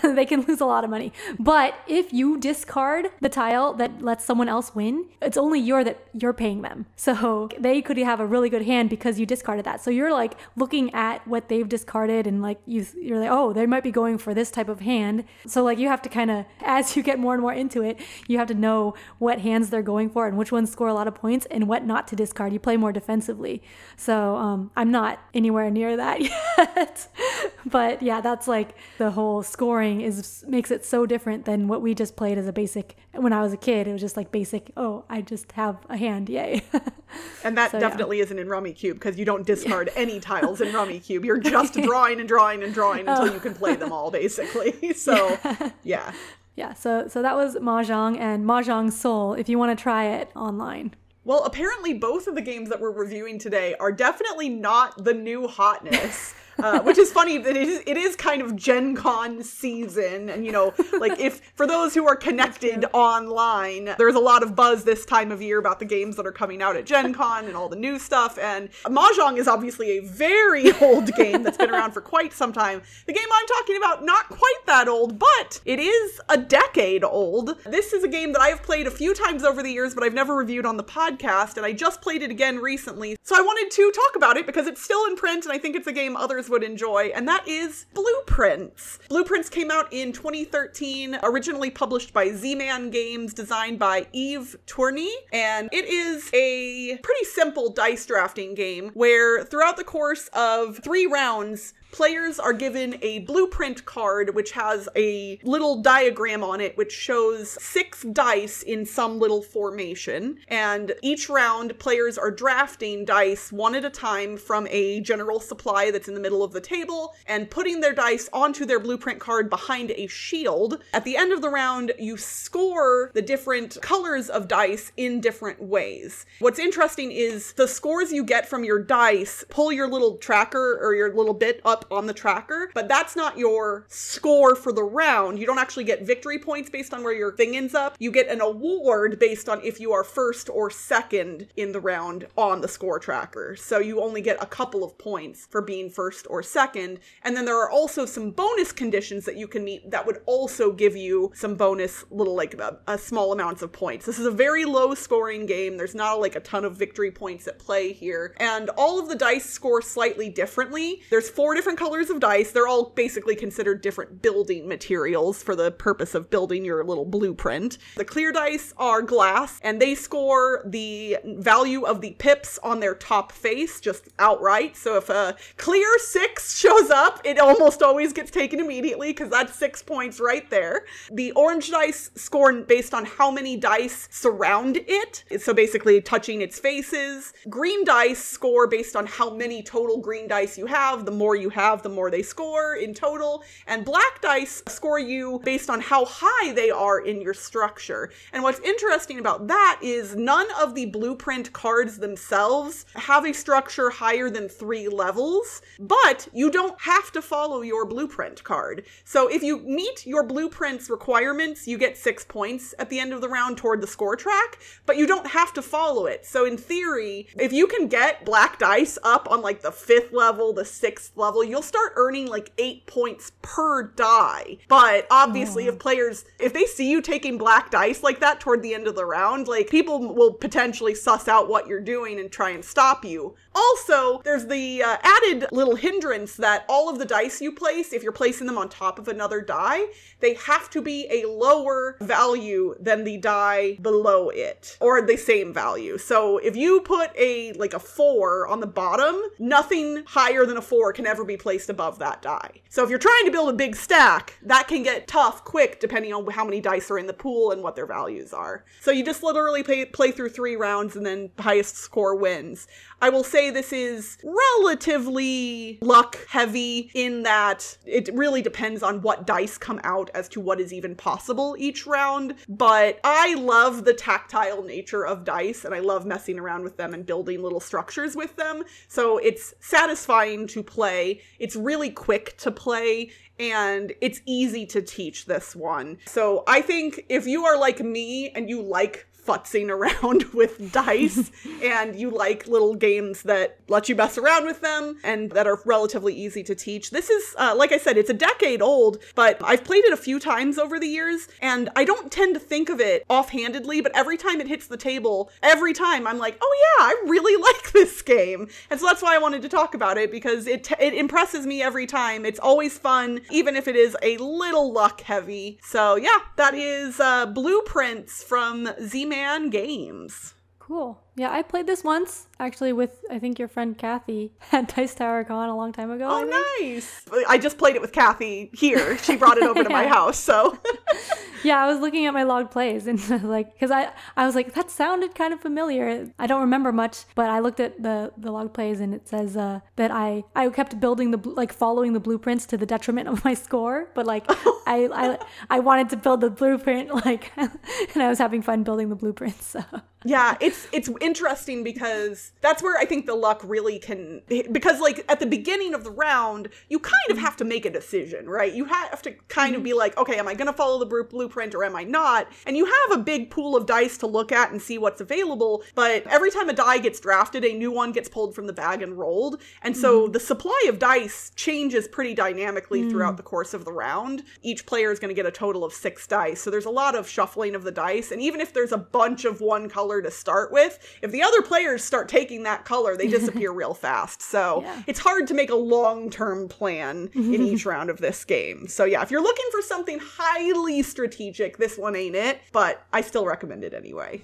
they 0.15 0.25
can 0.25 0.43
lose 0.43 0.61
a 0.61 0.67
lot 0.67 0.85
of 0.85 0.91
money. 0.91 1.12
But 1.39 1.75
if 1.87 2.12
you 2.12 2.39
discard 2.39 3.11
the 3.21 3.29
tile 3.29 3.73
that 3.75 4.03
lets 4.03 4.25
someone 4.25 4.49
else 4.49 4.75
win, 4.75 5.06
it's 5.21 5.37
only 5.37 5.61
your 5.61 5.85
that 5.85 6.06
you're 6.12 6.33
paying 6.33 6.62
them. 6.62 6.87
So 6.97 7.49
they 7.59 7.83
could 7.83 7.97
have 7.99 8.21
a 8.21 8.27
really 8.27 8.49
good 8.49 8.62
hand 8.62 8.91
because 8.91 9.19
you 9.19 9.27
discarded 9.27 9.65
that. 9.65 9.83
So 9.83 9.91
you're 9.91 10.12
like 10.12 10.35
looking 10.56 10.93
at 10.94 11.27
what 11.27 11.49
they've 11.49 11.69
discarded 11.69 12.27
and 12.27 12.43
like 12.43 12.61
you 12.67 12.87
you're 13.00 13.19
like, 13.19 13.31
"Oh, 13.31 13.53
they 13.53 13.67
might 13.67 13.83
be 13.83 13.91
going 13.91 14.19
for 14.19 14.35
this 14.35 14.50
type 14.50 14.69
of 14.69 14.81
hand." 14.81 15.25
So 15.47 15.62
like 15.62 15.79
you 15.79 15.88
have 15.88 16.03
to 16.03 16.09
kind 16.09 16.31
of 16.31 16.45
as 16.62 16.97
you 16.97 17.03
get 17.03 17.19
more 17.19 17.35
and 17.35 17.43
more 17.43 17.53
into 17.53 17.83
it, 17.83 18.00
you 18.29 18.38
have 18.38 18.49
to 18.49 18.55
know 18.55 18.95
what 19.19 19.41
hands 19.41 19.71
they're 19.71 19.83
going 19.83 20.11
for 20.11 20.27
and 20.27 20.37
which 20.37 20.53
ones 20.53 20.71
score 20.71 20.88
a 20.88 20.95
lot 20.95 21.09
of 21.09 21.15
points 21.15 21.47
and 21.50 21.69
what 21.69 21.85
not 21.85 22.06
to 22.09 22.17
discard. 22.17 22.53
You 22.53 22.59
play 22.59 22.77
more 22.77 22.93
defensively. 22.93 23.62
So 23.97 24.37
um, 24.37 24.71
I'm 24.77 24.91
not 24.91 25.21
anywhere 25.35 25.71
near 25.71 25.97
that 25.97 26.21
yet. 26.59 27.09
but 27.67 28.02
yeah, 28.02 28.20
that's 28.20 28.49
like 28.49 28.75
the 28.99 29.11
whole 29.11 29.43
scoring 29.43 30.00
is 30.00 30.44
makes 30.46 30.70
it 30.70 30.84
so 30.84 31.06
different 31.06 31.44
than 31.44 31.69
what 31.69 31.82
we 31.82 31.94
just 31.94 32.17
played 32.17 32.38
as 32.38 32.46
a 32.46 32.52
basic. 32.52 32.96
When 33.12 33.32
I 33.32 33.40
was 33.40 33.52
a 33.52 33.56
kid, 33.56 33.87
it 33.87 33.93
was 33.93 34.00
just 34.00 34.17
like 34.17 34.32
basic. 34.32 34.70
Oh, 34.76 35.05
I 35.08 35.20
just 35.20 35.52
have 35.52 35.79
a 35.88 35.96
hand, 35.96 36.29
yay! 36.29 36.62
and 37.44 37.56
that 37.56 37.73
so, 37.73 37.81
definitely 37.81 38.19
yeah. 38.19 38.25
isn't 38.25 38.38
in 38.38 38.46
Rummikub 38.46 38.94
because 38.94 39.19
you 39.19 39.25
don't 39.25 39.46
discard 39.46 39.90
yeah. 39.94 40.02
any 40.02 40.20
tiles 40.20 40.61
in 40.61 40.69
Rummikub. 40.69 41.25
You're 41.25 41.38
just 41.40 41.75
drawing 41.75 42.20
and 42.20 42.29
drawing 42.29 42.62
and 42.62 42.73
drawing 42.73 43.08
until 43.08 43.31
oh. 43.31 43.35
you 43.35 43.40
can 43.40 43.55
play 43.55 43.76
them 43.76 43.93
oh. 43.93 43.96
all, 43.96 44.11
basically. 44.11 44.93
So 44.94 45.38
yeah. 45.82 46.12
Yeah, 46.55 46.75
so 46.75 47.08
so 47.08 47.23
that 47.23 47.35
was 47.35 47.56
Mahjong 47.56 48.19
and 48.19 48.44
Mahjong 48.44 48.93
Soul 48.93 49.35
if 49.35 49.49
you 49.49 49.58
want 49.58 49.76
to 49.76 49.82
try 49.82 50.05
it 50.06 50.31
online. 50.37 50.94
Well, 51.25 51.44
apparently 51.44 51.94
both 51.94 52.26
of 52.26 52.35
the 52.35 52.43
games 52.43 52.69
that 52.69 52.81
we're 52.81 52.90
reviewing 52.90 53.38
today 53.38 53.75
are 53.78 53.93
definitely 53.93 54.49
not 54.49 55.05
the 55.05 55.14
new 55.14 55.46
hotness. 55.46 56.35
Uh, 56.58 56.81
which 56.81 56.99
is 56.99 57.10
funny 57.10 57.38
that 57.38 57.56
it 57.56 57.69
is, 57.69 57.82
it 57.87 57.96
is 57.96 58.16
kind 58.16 58.43
of 58.43 58.54
Gen 58.56 58.94
Con 58.94 59.43
season. 59.43 60.28
And, 60.28 60.44
you 60.44 60.52
know, 60.52 60.75
like 60.99 61.19
if 61.19 61.40
for 61.54 61.66
those 61.66 61.94
who 61.94 62.06
are 62.06 62.16
connected 62.16 62.84
online, 62.93 63.94
there's 63.99 64.14
a 64.14 64.20
lot 64.20 64.43
of 64.43 64.54
buzz 64.54 64.84
this 64.84 65.04
time 65.04 65.32
of 65.32 65.40
year 65.40 65.58
about 65.58 65.78
the 65.78 65.84
games 65.84 66.16
that 66.16 66.26
are 66.26 66.32
coming 66.32 66.62
out 66.62 66.76
at 66.76 66.84
Gen 66.84 67.14
Con 67.14 67.46
and 67.46 67.56
all 67.56 67.69
the 67.69 67.76
new 67.76 67.99
stuff. 67.99 68.38
And 68.38 68.70
Mahjong 68.84 69.38
is 69.38 69.49
obviously 69.49 69.99
a 69.99 70.00
very 70.00 70.72
old 70.81 71.12
game 71.14 71.43
that's 71.43 71.56
been 71.56 71.70
around 71.70 71.93
for 71.93 72.00
quite 72.00 72.32
some 72.32 72.52
time. 72.52 72.82
The 73.06 73.12
game 73.12 73.26
I'm 73.32 73.46
talking 73.46 73.76
about, 73.76 74.04
not 74.04 74.28
quite 74.28 74.66
that 74.66 74.88
old, 74.88 75.18
but 75.18 75.61
it 75.64 75.78
is 75.78 76.21
a 76.28 76.37
decade 76.37 77.04
old. 77.04 77.59
This 77.64 77.92
is 77.92 78.04
a 78.04 78.09
game 78.09 78.32
that 78.32 78.40
I 78.40 78.49
have 78.49 78.62
played 78.62 78.87
a 78.87 78.90
few 78.90 79.14
times 79.14 79.42
over 79.42 79.62
the 79.62 79.71
years, 79.71 79.94
but 79.94 80.04
I've 80.04 80.14
never 80.14 80.37
reviewed 80.37 80.66
on 80.66 80.76
the 80.76 80.85
podcast. 80.85 81.56
And 81.56 81.66
I 81.66 81.73
just 81.73 82.00
played 82.00 82.23
it 82.23 82.30
again 82.30 82.59
recently. 82.59 83.16
So 83.23 83.37
I 83.37 83.40
wanted 83.40 83.71
to 83.71 83.90
talk 83.92 84.16
about 84.16 84.37
it 84.37 84.47
because 84.47 84.66
it's 84.66 84.82
still 84.82 85.04
in 85.06 85.16
print 85.16 85.44
and 85.44 85.52
I 85.52 85.59
think 85.59 85.76
it's 85.76 85.87
a 85.87 85.92
game 85.92 86.16
others 86.16 86.41
would 86.49 86.62
enjoy, 86.62 87.12
and 87.14 87.26
that 87.28 87.46
is 87.46 87.87
Blueprints. 87.94 88.99
Blueprints 89.08 89.49
came 89.49 89.70
out 89.70 89.92
in 89.92 90.12
2013, 90.12 91.18
originally 91.22 91.70
published 91.70 92.12
by 92.12 92.30
Z 92.30 92.54
Man 92.54 92.90
Games, 92.90 93.34
designed 93.34 93.78
by 93.78 94.06
Yves 94.12 94.56
Tourigny, 94.66 95.12
and 95.32 95.68
it 95.72 95.84
is 95.84 96.30
a 96.34 96.99
pretty 97.02 97.25
simple 97.25 97.70
dice 97.70 98.06
drafting 98.06 98.54
game 98.54 98.90
where 98.94 99.44
throughout 99.44 99.76
the 99.76 99.84
course 99.84 100.28
of 100.32 100.78
three 100.78 101.06
rounds, 101.06 101.75
Players 101.92 102.40
are 102.40 102.54
given 102.54 102.96
a 103.02 103.18
blueprint 103.18 103.84
card 103.84 104.34
which 104.34 104.52
has 104.52 104.88
a 104.96 105.38
little 105.42 105.82
diagram 105.82 106.42
on 106.42 106.58
it 106.58 106.75
which 106.78 106.90
shows 106.90 107.50
six 107.62 108.02
dice 108.02 108.62
in 108.62 108.87
some 108.87 109.18
little 109.18 109.42
formation. 109.42 110.38
And 110.49 110.94
each 111.02 111.28
round, 111.28 111.78
players 111.78 112.16
are 112.16 112.30
drafting 112.30 113.04
dice 113.04 113.52
one 113.52 113.75
at 113.75 113.84
a 113.84 113.90
time 113.90 114.38
from 114.38 114.66
a 114.70 115.00
general 115.02 115.38
supply 115.38 115.90
that's 115.90 116.08
in 116.08 116.14
the 116.14 116.20
middle 116.20 116.42
of 116.42 116.52
the 116.52 116.62
table 116.62 117.14
and 117.26 117.50
putting 117.50 117.80
their 117.80 117.92
dice 117.92 118.26
onto 118.32 118.64
their 118.64 118.80
blueprint 118.80 119.20
card 119.20 119.50
behind 119.50 119.90
a 119.90 120.06
shield. 120.06 120.82
At 120.94 121.04
the 121.04 121.18
end 121.18 121.30
of 121.30 121.42
the 121.42 121.50
round, 121.50 121.92
you 121.99 122.16
score 122.16 123.11
the 123.12 123.20
different 123.20 123.82
colors 123.82 124.30
of 124.30 124.49
dice 124.49 124.92
in 124.96 125.20
different 125.20 125.62
ways. 125.62 126.25
What's 126.38 126.58
interesting 126.58 127.12
is 127.12 127.52
the 127.52 127.68
scores 127.68 128.12
you 128.12 128.25
get 128.25 128.49
from 128.49 128.64
your 128.64 128.82
dice 128.82 129.44
pull 129.50 129.70
your 129.70 129.88
little 129.88 130.16
tracker 130.16 130.78
or 130.80 130.94
your 130.94 131.14
little 131.14 131.34
bit 131.34 131.61
up 131.66 131.82
on 131.91 132.07
the 132.07 132.15
tracker, 132.15 132.71
but 132.75 132.89
that's 132.89 133.17
not 133.17 133.39
your 133.39 133.87
score 133.89 134.55
for 134.55 134.73
the 134.73 134.83
round. 134.83 135.39
You 135.39 135.47
don't 135.47 135.59
actually 135.59 135.85
get 135.85 136.07
victory 136.07 136.39
points 136.39 136.71
based 136.71 136.95
on 136.95 137.03
where 137.03 137.12
your 137.12 137.33
thing 137.37 137.57
ends 137.57 137.75
up. 137.75 137.97
You 137.99 138.11
get 138.11 138.29
an 138.29 138.41
award 138.41 139.19
based 139.19 139.49
on 139.49 139.61
if 139.65 139.81
you 139.81 139.93
are 139.93 140.05
first 140.05 140.49
or 140.49 140.71
second 140.71 141.49
in 141.57 141.73
the 141.73 141.81
round 141.81 142.27
on 142.37 142.61
the 142.61 142.69
score 142.69 142.99
tracker. 142.99 143.57
So 143.57 143.79
you 143.79 144.01
only 144.03 144.21
get 144.21 144.43
a 144.43 144.47
couple 144.47 144.85
of 144.85 144.97
points 144.99 145.47
for 145.51 145.62
being 145.62 145.91
first 145.91 146.27
or 146.31 146.43
second. 146.43 147.01
And 147.23 147.37
then 147.37 147.45
there 147.45 147.61
are 147.61 147.71
also 147.71 148.07
some 148.07 148.31
bonus 148.31 148.73
conditions 148.73 149.25
that 149.25 149.37
you 149.37 149.47
can 149.47 149.65
meet 149.65 149.91
that 149.91 150.07
would 150.07 150.23
also 150.27 150.73
give 150.73 150.97
you 150.97 151.33
some 151.35 151.55
bonus 151.55 152.05
little 152.11 152.35
like 152.35 152.55
a, 152.55 152.79
a 152.87 152.99
small 152.99 153.33
amounts 153.33 153.62
of 153.62 153.73
points. 153.73 154.07
This 154.07 154.19
is 154.19 154.27
a 154.27 154.31
very 154.31 154.65
low 154.65 154.95
scoring 154.95 155.47
game. 155.47 155.77
There's 155.77 155.95
not 155.95 156.21
like 156.21 156.37
a 156.37 156.41
ton 156.41 156.65
of 156.65 156.77
victory 156.77 157.11
points 157.11 157.47
at 157.49 157.59
play 157.59 157.93
here. 157.93 158.35
And 158.39 158.71
all 158.71 158.99
of 158.99 159.09
the 159.09 159.15
dice 159.15 159.45
score 159.45 159.83
slightly 159.83 160.29
differently. 160.29 161.03
There's 161.11 161.31
four 161.31 161.55
different 161.55 161.72
colors 161.76 162.11
of 162.11 162.21
dice. 162.21 162.50
They're 162.50 162.67
all 162.67 162.91
basically 162.91 163.37
considered 163.37 163.83
different 163.83 164.23
building 164.23 164.69
materials 164.69 165.43
for 165.43 165.57
the 165.57 165.71
purpose 165.71 166.14
of 166.14 166.31
building 166.31 166.64
your 166.64 166.85
little 166.85 167.05
blueprint. 167.05 167.79
The 167.97 168.05
clear 168.05 168.33
dice 168.33 168.75
are 168.76 169.02
glass 169.02 169.61
and 169.62 169.81
they 169.81 169.95
score 169.95 170.62
the 170.64 171.19
value 171.25 171.83
of 171.83 172.00
the 172.00 172.12
pips 172.19 172.59
on 172.62 172.81
their 172.81 172.95
top 172.95 173.33
face 173.33 173.81
just 173.81 174.09
outright. 174.19 174.76
So 174.76 174.97
if 174.97 175.09
a 175.09 175.37
clear 175.57 175.99
six 175.99 176.57
shows 176.59 176.91
up, 176.91 177.21
it 177.25 177.38
almost 177.38 177.83
always 177.83 178.12
gets 178.12 178.31
taken 178.31 178.61
immediately 178.61 179.11
because 179.11 179.31
that's 179.31 179.55
six 179.55 179.83
points 179.83 180.21
right 180.21 180.49
there. 180.50 180.85
The 181.11 181.33
orange 181.33 181.71
dice 181.71 182.11
score 182.14 182.52
based 182.62 182.95
on 182.95 183.05
how 183.05 183.31
many 183.31 183.57
dice 183.57 184.09
surround 184.11 184.79
it. 184.87 185.25
So 185.41 185.55
basically 185.55 186.00
touching 186.00 186.41
its 186.41 186.59
faces. 186.59 187.33
Green 187.49 187.85
dice 187.85 188.23
score 188.23 188.67
based 188.67 188.97
on 188.97 189.07
how 189.07 189.31
many 189.35 189.62
total 189.62 189.99
green 189.99 190.29
dice 190.29 190.59
you 190.59 190.67
have. 190.67 191.05
The 191.05 191.12
more 191.12 191.37
you 191.37 191.49
have, 191.50 191.62
the 191.83 191.88
more 191.88 192.11
they 192.11 192.23
score 192.23 192.75
in 192.75 192.92
total. 192.92 193.45
And 193.66 193.85
black 193.85 194.21
dice 194.21 194.62
score 194.69 194.99
you 194.99 195.40
based 195.45 195.71
on 195.71 195.81
how 195.81 196.04
high 196.04 196.52
they 196.52 196.71
are 196.71 196.99
in 197.00 197.21
your 197.21 197.35
structure. 197.35 198.11
And 198.33 198.42
what's 198.42 198.59
interesting 198.61 199.19
about 199.19 199.47
that 199.47 199.78
is 199.81 200.16
none 200.16 200.49
of 200.61 200.75
the 200.75 200.87
blueprint 200.87 201.52
cards 201.52 201.99
themselves 201.99 202.85
have 202.97 203.25
a 203.25 203.33
structure 203.33 203.90
higher 203.90 204.28
than 204.28 204.49
three 204.49 204.88
levels, 204.88 205.62
but 205.78 206.28
you 206.33 206.50
don't 206.50 206.81
have 206.81 207.12
to 207.12 207.23
follow 207.23 207.62
your 207.62 207.87
blueprint 207.87 208.42
card. 208.42 208.85
So 209.04 209.28
if 209.28 209.42
you 209.42 209.61
meet 209.61 210.07
your 210.07 210.25
blueprint's 210.25 210.90
requirements, 210.90 211.69
you 211.69 211.78
get 211.78 211.97
six 211.97 212.25
points 212.25 212.75
at 212.78 212.90
the 212.90 212.99
end 212.99 213.12
of 213.12 213.21
the 213.21 213.28
round 213.28 213.57
toward 213.57 213.81
the 213.81 213.87
score 213.87 214.16
track, 214.16 214.59
but 214.87 214.97
you 214.97 215.07
don't 215.07 215.28
have 215.28 215.52
to 215.54 215.62
follow 215.62 216.07
it. 216.07 216.26
So 216.26 216.45
in 216.45 216.57
theory, 216.57 217.28
if 217.38 217.52
you 217.52 217.66
can 217.66 217.87
get 217.87 218.25
black 218.25 218.59
dice 218.59 218.99
up 219.04 219.31
on 219.31 219.42
like 219.42 219.62
the 219.62 219.71
fifth 219.71 220.12
level, 220.12 220.52
the 220.52 220.64
sixth 220.64 221.12
level, 221.16 221.45
you'll 221.52 221.62
start 221.62 221.92
earning 221.97 222.26
like 222.26 222.50
eight 222.56 222.87
points 222.87 223.32
per 223.42 223.82
die. 223.82 224.56
But 224.68 225.06
obviously, 225.11 225.66
if 225.66 225.78
players, 225.78 226.25
if 226.40 226.54
they 226.54 226.64
see 226.64 226.90
you 226.90 227.02
taking 227.02 227.37
black 227.37 227.71
dice 227.71 228.02
like 228.02 228.21
that 228.21 228.40
toward 228.40 228.62
the 228.62 228.73
end 228.73 228.88
of 228.88 228.97
the 228.97 229.04
round, 229.04 229.47
like 229.47 229.68
people 229.68 230.14
will 230.14 230.32
potentially 230.32 230.94
suss 230.94 231.28
out 231.28 231.50
what 231.50 231.66
you're 231.66 231.80
doing 231.80 232.18
and 232.18 232.32
try 232.32 232.50
and 232.50 232.64
stop 232.64 233.04
you. 233.04 233.35
Also, 233.54 234.23
there's 234.25 234.47
the 234.47 234.82
uh, 234.82 234.97
added 235.02 235.47
little 235.52 235.76
hindrance 235.76 236.37
that 236.37 236.64
all 236.71 236.88
of 236.88 236.99
the 236.99 237.04
dice 237.04 237.42
you 237.42 237.52
place, 237.52 237.92
if 237.92 238.02
you're 238.02 238.11
placing 238.11 238.47
them 238.47 238.56
on 238.56 238.71
top 238.71 238.99
of 238.99 239.09
another 239.09 239.42
die, 239.42 239.85
they 240.21 240.32
have 240.35 240.71
to 240.71 240.80
be 240.80 241.06
a 241.11 241.28
lower 241.28 241.99
value 242.00 242.75
than 242.80 243.04
the 243.04 243.18
die 243.18 243.75
below 243.82 244.30
it, 244.30 244.78
or 244.80 245.02
the 245.02 245.18
same 245.18 245.52
value. 245.52 245.99
So 245.99 246.38
if 246.38 246.56
you 246.56 246.80
put 246.80 247.11
a 247.16 247.52
like 247.54 247.75
a 247.75 247.78
four 247.78 248.47
on 248.47 248.61
the 248.61 248.66
bottom, 248.66 249.21
nothing 249.38 250.04
higher 250.06 250.47
than 250.47 250.56
a 250.56 250.62
four 250.62 250.92
can 250.94 251.06
ever 251.06 251.25
be 251.25 251.32
placed 251.37 251.69
above 251.71 251.99
that 251.99 252.23
die. 252.23 252.61
So 252.69 252.83
if 252.85 252.91
you're 252.91 252.99
trying 252.99 253.25
to 253.25 253.31
build 253.31 253.51
a 253.51 253.57
big 253.57 253.77
stack, 253.77 254.39
that 254.43 254.69
can 254.69 254.83
get 254.83 255.07
tough 255.07 255.45
quick 255.45 255.81
depending 255.81 256.12
on 256.12 256.27
how 256.31 256.45
many 256.45 256.61
dice 256.61 256.91
are 256.91 256.99
in 256.99 257.07
the 257.07 257.12
pool 257.12 257.51
and 257.51 257.62
what 257.62 257.77
their 257.77 257.87
values 257.87 258.33
are. 258.33 258.65
So 258.81 258.91
you 258.91 259.05
just 259.05 259.23
literally 259.23 259.62
play, 259.62 259.85
play 259.85 260.11
through 260.11 260.31
three 260.31 260.57
rounds 260.57 260.97
and 260.97 261.05
then 261.05 261.31
highest 261.39 261.77
score 261.77 262.15
wins. 262.15 262.67
I 263.01 263.09
will 263.09 263.25
say 263.25 263.51
this 263.51 263.73
is 263.73 264.19
relatively 264.23 265.79
luck 265.83 266.19
heavy 266.29 266.91
in 266.95 267.25
that 267.25 267.77
it 267.85 268.09
really 268.15 268.43
depends 268.43 268.83
on 268.83 269.03
what 269.03 269.27
dice 269.27 269.59
come 269.59 269.81
out 269.83 270.09
as 270.15 270.29
to 270.31 270.41
what 270.41 270.61
is 270.61 270.73
even 270.73 270.95
possible 270.95 271.57
each 271.59 271.85
round. 271.87 272.37
But 272.49 273.01
I 273.03 273.35
love 273.35 273.85
the 273.85 273.95
tactile 273.95 274.62
nature 274.62 275.05
of 275.05 275.25
dice 275.25 275.65
and 275.65 275.75
I 275.75 275.81
love 275.81 276.07
messing 276.07 276.39
around 276.39 276.62
with 276.62 276.77
them 276.77 276.95
and 276.95 277.05
building 277.05 277.43
little 277.43 277.61
structures 277.61 278.15
with 278.15 278.37
them. 278.37 278.62
So 278.87 279.19
it's 279.19 279.55
satisfying 279.59 280.47
to 280.49 280.62
play. 280.62 281.22
It's 281.38 281.57
really 281.57 281.91
quick 281.91 282.37
to 282.38 282.50
play 282.50 283.11
and 283.38 283.93
it's 284.00 284.21
easy 284.26 284.67
to 284.67 284.83
teach 284.83 285.26
this 285.26 285.57
one. 285.57 285.99
So 286.07 286.45
I 286.47 286.61
think 286.61 287.05
if 287.09 287.26
you 287.26 287.45
are 287.45 287.59
like 287.59 287.81
me 287.81 288.31
and 288.31 288.49
you 288.49 288.62
like 288.62 289.07
futzing 289.25 289.71
around 289.71 290.25
with 290.35 290.73
dice 290.73 291.31
and 291.62 291.99
you 291.99 292.11
like 292.11 292.47
little 292.47 292.75
games 292.75 293.23
that 293.23 293.59
let 293.69 293.88
you 293.88 293.95
mess 293.95 294.19
around 294.19 294.47
with 294.47 294.61
them 294.61 294.99
and 295.05 295.31
that 295.33 295.47
are 295.47 295.61
relatively 295.64 296.14
easy 296.14 296.43
to 296.43 296.55
teach. 296.55 296.91
This 296.91 297.11
is, 297.11 297.35
uh, 297.38 297.55
like 297.57 297.73
I 297.73 297.79
said, 297.79 297.97
it's 297.97 298.11
a 298.11 298.14
decade 298.14 298.62
old, 298.62 298.99
but 299.14 299.41
I've 299.43 299.64
played 299.64 299.85
it 299.85 299.93
a 299.93 299.97
few 299.97 300.19
times 300.19 300.59
over 300.59 300.79
the 300.79 300.87
years 300.87 301.29
and 301.41 301.69
I 301.76 301.85
don't 301.85 302.11
tend 302.11 302.35
to 302.35 302.41
think 302.41 302.69
of 302.69 302.81
it 302.81 303.05
offhandedly, 303.09 303.81
but 303.81 303.93
every 303.95 304.17
time 304.17 304.41
it 304.41 304.49
hits 304.49 304.67
the 304.67 304.76
table, 304.76 305.31
every 305.43 305.73
time 305.73 306.07
I'm 306.07 306.19
like, 306.19 306.38
oh 306.41 306.76
yeah, 306.79 306.85
I 306.87 307.05
really 307.07 307.41
like 307.43 307.73
this 307.73 308.02
game. 308.02 308.49
And 308.71 308.81
so 308.81 308.87
that's 308.87 309.02
why 309.02 309.14
I 309.14 309.19
wanted 309.19 309.43
to 309.43 309.49
talk 309.49 309.75
about 309.75 309.99
it 309.99 310.11
because 310.11 310.47
it, 310.47 310.64
t- 310.64 310.75
it 310.79 310.95
impresses 310.95 311.47
me 311.47 311.62
every 311.62 311.87
time. 311.87 312.25
It's 312.25 312.41
always 312.41 312.79
fun, 312.79 313.21
even 313.31 313.57
if 313.57 313.69
it 313.69 313.76
is 313.76 313.97
a 314.02 314.17
little 314.19 314.73
luck 314.73 315.02
heavy. 315.02 315.59
So 315.62 315.97
yeah, 315.97 316.19
that 316.37 316.55
is 316.55 316.99
uh, 316.99 317.26
Blueprints 317.26 318.23
from 318.23 318.69
Z 318.81 319.12
Man 319.12 319.50
Games. 319.50 320.33
Cool. 320.59 320.99
Yeah, 321.14 321.31
I 321.31 321.42
played 321.42 321.66
this 321.66 321.85
once 321.85 322.26
actually 322.40 322.73
with 322.73 323.04
I 323.11 323.19
think 323.19 323.38
your 323.38 323.49
friend 323.49 323.76
Kathy 323.76 324.33
at 324.50 324.69
Dice 324.75 324.95
Tower 324.95 325.25
Con 325.25 325.49
a 325.49 325.57
long 325.57 325.73
time 325.73 325.90
ago. 325.90 326.09
I. 326.09 326.23
Oh, 326.23 326.59
nice. 326.61 327.02
I 327.28 327.38
just 327.38 327.59
played 327.59 327.76
it 327.76 327.81
with 327.81 327.92
Kathy 327.92 328.50
here. 328.54 328.99
She 328.99 329.16
brought 329.16 329.37
it 329.37 329.45
over 329.45 329.62
to 329.62 329.71
my 329.71 329.87
house. 329.97 330.19
So, 330.19 330.59
Yeah, 331.45 331.62
I 331.62 331.66
was 331.66 331.81
looking 331.81 332.07
at 332.07 332.14
my 332.14 332.23
log 332.23 332.50
plays 332.50 332.87
and 332.87 332.99
like 333.25 333.52
because 333.52 333.71
I 333.71 333.90
I 334.16 334.26
was 334.26 334.35
like 334.35 334.54
that 334.54 334.71
sounded 334.71 335.14
kind 335.14 335.33
of 335.35 335.40
familiar. 335.40 336.09
I 336.19 336.26
don't 336.26 336.40
remember 336.40 336.73
much, 336.73 337.04
but 337.14 337.31
I 337.31 337.40
looked 337.40 337.61
at 337.61 337.83
the 337.83 338.12
the 338.16 338.31
log 338.31 338.54
plays 338.54 338.81
and 338.81 338.95
it 338.95 339.09
says 339.09 339.37
uh, 339.37 339.61
that 339.76 339.90
I 339.90 340.25
I 340.35 340.49
kept 340.50 340.78
building 340.81 341.11
the 341.11 341.19
like 341.28 341.52
following 341.52 341.92
the 341.92 342.00
blueprints 342.00 342.47
to 342.47 342.57
the 342.57 342.66
detriment 342.66 343.09
of 343.09 343.25
my 343.25 343.35
score, 343.35 343.88
but 343.95 344.07
like 344.07 344.25
I 344.66 344.88
I 344.92 345.19
I 345.50 345.59
wanted 345.61 345.90
to 345.90 345.97
build 345.97 346.21
the 346.21 346.31
blueprint 346.31 346.95
like 347.04 347.33
and 347.37 348.02
I 348.02 348.09
was 348.09 348.19
having 348.19 348.42
fun 348.42 348.62
building 348.62 348.88
the 348.88 348.97
blueprints. 348.97 349.47
So. 349.47 349.64
yeah, 350.04 350.37
it's 350.40 350.69
it's 350.73 350.88
interesting 351.02 351.64
because 351.64 352.32
that's 352.40 352.62
where 352.62 352.78
I 352.78 352.85
think 352.85 353.06
the 353.06 353.14
luck 353.14 353.42
really 353.44 353.78
can 353.78 354.23
because 354.28 354.80
like 354.80 355.04
at 355.11 355.21
the 355.21 355.26
beginning 355.26 355.75
of 355.75 355.85
the 355.85 355.90
round, 355.90 356.49
you 356.68 356.78
kind 356.78 356.94
of 357.11 357.16
mm-hmm. 357.16 357.25
have 357.25 357.37
to 357.38 357.44
make 357.44 357.66
a 357.66 357.71
decision, 357.71 358.28
right? 358.28 358.52
You 358.52 358.64
have 358.66 359.02
to 359.02 359.12
kind 359.28 359.54
of 359.54 359.59
mm-hmm. 359.59 359.64
be 359.64 359.75
like, 359.75 359.97
okay, 359.99 360.18
am 360.18 360.28
I 360.28 360.35
going 360.35 360.47
to 360.47 360.52
follow 360.52 360.78
the 360.78 361.04
blueprint 361.04 361.54
or 361.54 361.64
am 361.64 361.76
I 361.76 361.85
not? 361.85 362.28
And 362.47 362.56
you 362.56 362.64
have 362.64 362.99
a 362.99 363.02
big 363.02 363.30
pool 363.30 363.56
of 363.56 363.66
dice 363.66 363.99
to 363.99 364.06
look 364.06 364.32
at 364.32 364.52
and 364.52 364.62
see 364.62 364.78
what's 364.78 365.00
available, 365.00 365.62
but 365.75 366.06
every 366.06 366.30
time 366.30 366.49
a 366.49 366.52
die 366.52 366.78
gets 366.78 367.00
drafted, 367.00 367.44
a 367.44 367.52
new 367.52 367.71
one 367.71 367.92
gets 367.92 368.09
pulled 368.09 368.35
from 368.35 368.47
the 368.47 368.52
bag 368.52 368.82
and 368.82 368.99
rolled. 368.99 369.40
And 369.62 369.76
so 369.76 370.04
mm-hmm. 370.04 370.12
the 370.12 370.21
supply 370.21 370.66
of 370.68 370.78
dice 370.78 371.32
changes 371.35 371.88
pretty 371.88 372.14
dynamically 372.14 372.88
throughout 372.88 373.14
mm. 373.14 373.18
the 373.18 373.23
course 373.23 373.54
of 373.54 373.64
the 373.64 373.73
round. 373.73 374.23
Each 374.42 374.64
player 374.64 374.92
is 374.92 374.99
going 374.99 375.09
to 375.09 375.14
get 375.14 375.26
a 375.26 375.30
total 375.30 375.64
of 375.64 375.73
6 375.73 376.06
dice. 376.06 376.40
So 376.40 376.50
there's 376.50 376.64
a 376.64 376.71
lot 376.71 376.94
of 376.94 377.09
shuffling 377.09 377.54
of 377.54 377.64
the 377.64 377.73
dice, 377.73 378.12
and 378.12 378.21
even 378.21 378.40
if 378.40 378.52
there's 378.52 378.73
a 378.73 378.78
bunch 378.78 379.25
of 379.25 379.40
one 379.40 379.68
color 379.68 380.02
to 380.02 380.11
start 380.11 380.52
with, 380.52 380.78
if 381.00 381.11
the 381.11 381.22
other 381.22 381.42
players 381.42 381.82
start 381.82 382.08
taking 382.08 382.42
that 382.42 382.64
color, 382.64 382.96
they 382.96 383.06
disappear 383.08 383.52
real 383.62 383.75
fast. 383.75 384.20
So 384.22 384.62
Yeah. 384.62 384.82
it's 384.87 384.99
hard 385.00 385.26
to 385.28 385.34
make 385.34 385.50
a 385.50 385.54
long 385.56 386.11
term 386.11 386.49
plan 386.49 387.08
in 387.14 387.42
each 387.42 387.64
round 387.64 387.88
of 387.90 387.99
this 387.99 388.25
game. 388.25 388.66
So 388.68 388.84
yeah, 388.84 389.02
if 389.02 389.11
you're 389.11 389.22
looking 389.22 389.46
for 389.50 389.62
something 389.62 389.99
highly 390.02 390.82
strategic, 390.82 391.56
this 391.58 391.78
one 391.78 391.96
ain't 391.96 392.16
it, 392.16 392.40
but 392.52 392.84
I 392.92 393.00
still 393.00 393.25
recommend 393.25 393.64
it 393.64 393.75
anyway. 393.75 394.22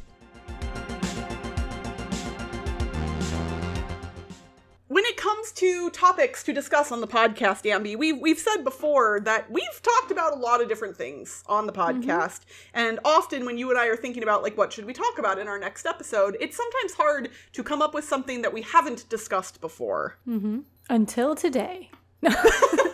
When 4.98 5.06
it 5.06 5.16
comes 5.16 5.52
to 5.52 5.90
topics 5.90 6.42
to 6.42 6.52
discuss 6.52 6.90
on 6.90 7.00
the 7.00 7.06
podcast, 7.06 7.62
Ambie, 7.62 7.96
we've 7.96 8.18
we've 8.18 8.36
said 8.36 8.64
before 8.64 9.20
that 9.20 9.48
we've 9.48 9.80
talked 9.80 10.10
about 10.10 10.32
a 10.32 10.40
lot 10.40 10.60
of 10.60 10.68
different 10.68 10.96
things 10.96 11.44
on 11.46 11.68
the 11.68 11.72
podcast, 11.72 12.40
and 12.74 12.98
often 13.04 13.46
when 13.46 13.56
you 13.58 13.70
and 13.70 13.78
I 13.78 13.86
are 13.86 13.94
thinking 13.94 14.24
about 14.24 14.42
like 14.42 14.58
what 14.58 14.72
should 14.72 14.86
we 14.86 14.92
talk 14.92 15.20
about 15.20 15.38
in 15.38 15.46
our 15.46 15.56
next 15.56 15.86
episode, 15.86 16.36
it's 16.40 16.56
sometimes 16.56 16.94
hard 16.94 17.30
to 17.52 17.62
come 17.62 17.80
up 17.80 17.94
with 17.94 18.06
something 18.06 18.42
that 18.42 18.52
we 18.52 18.62
haven't 18.62 19.08
discussed 19.08 19.60
before. 19.60 20.18
Mm-hmm. 20.26 20.62
Until 20.90 21.36
today. 21.36 21.90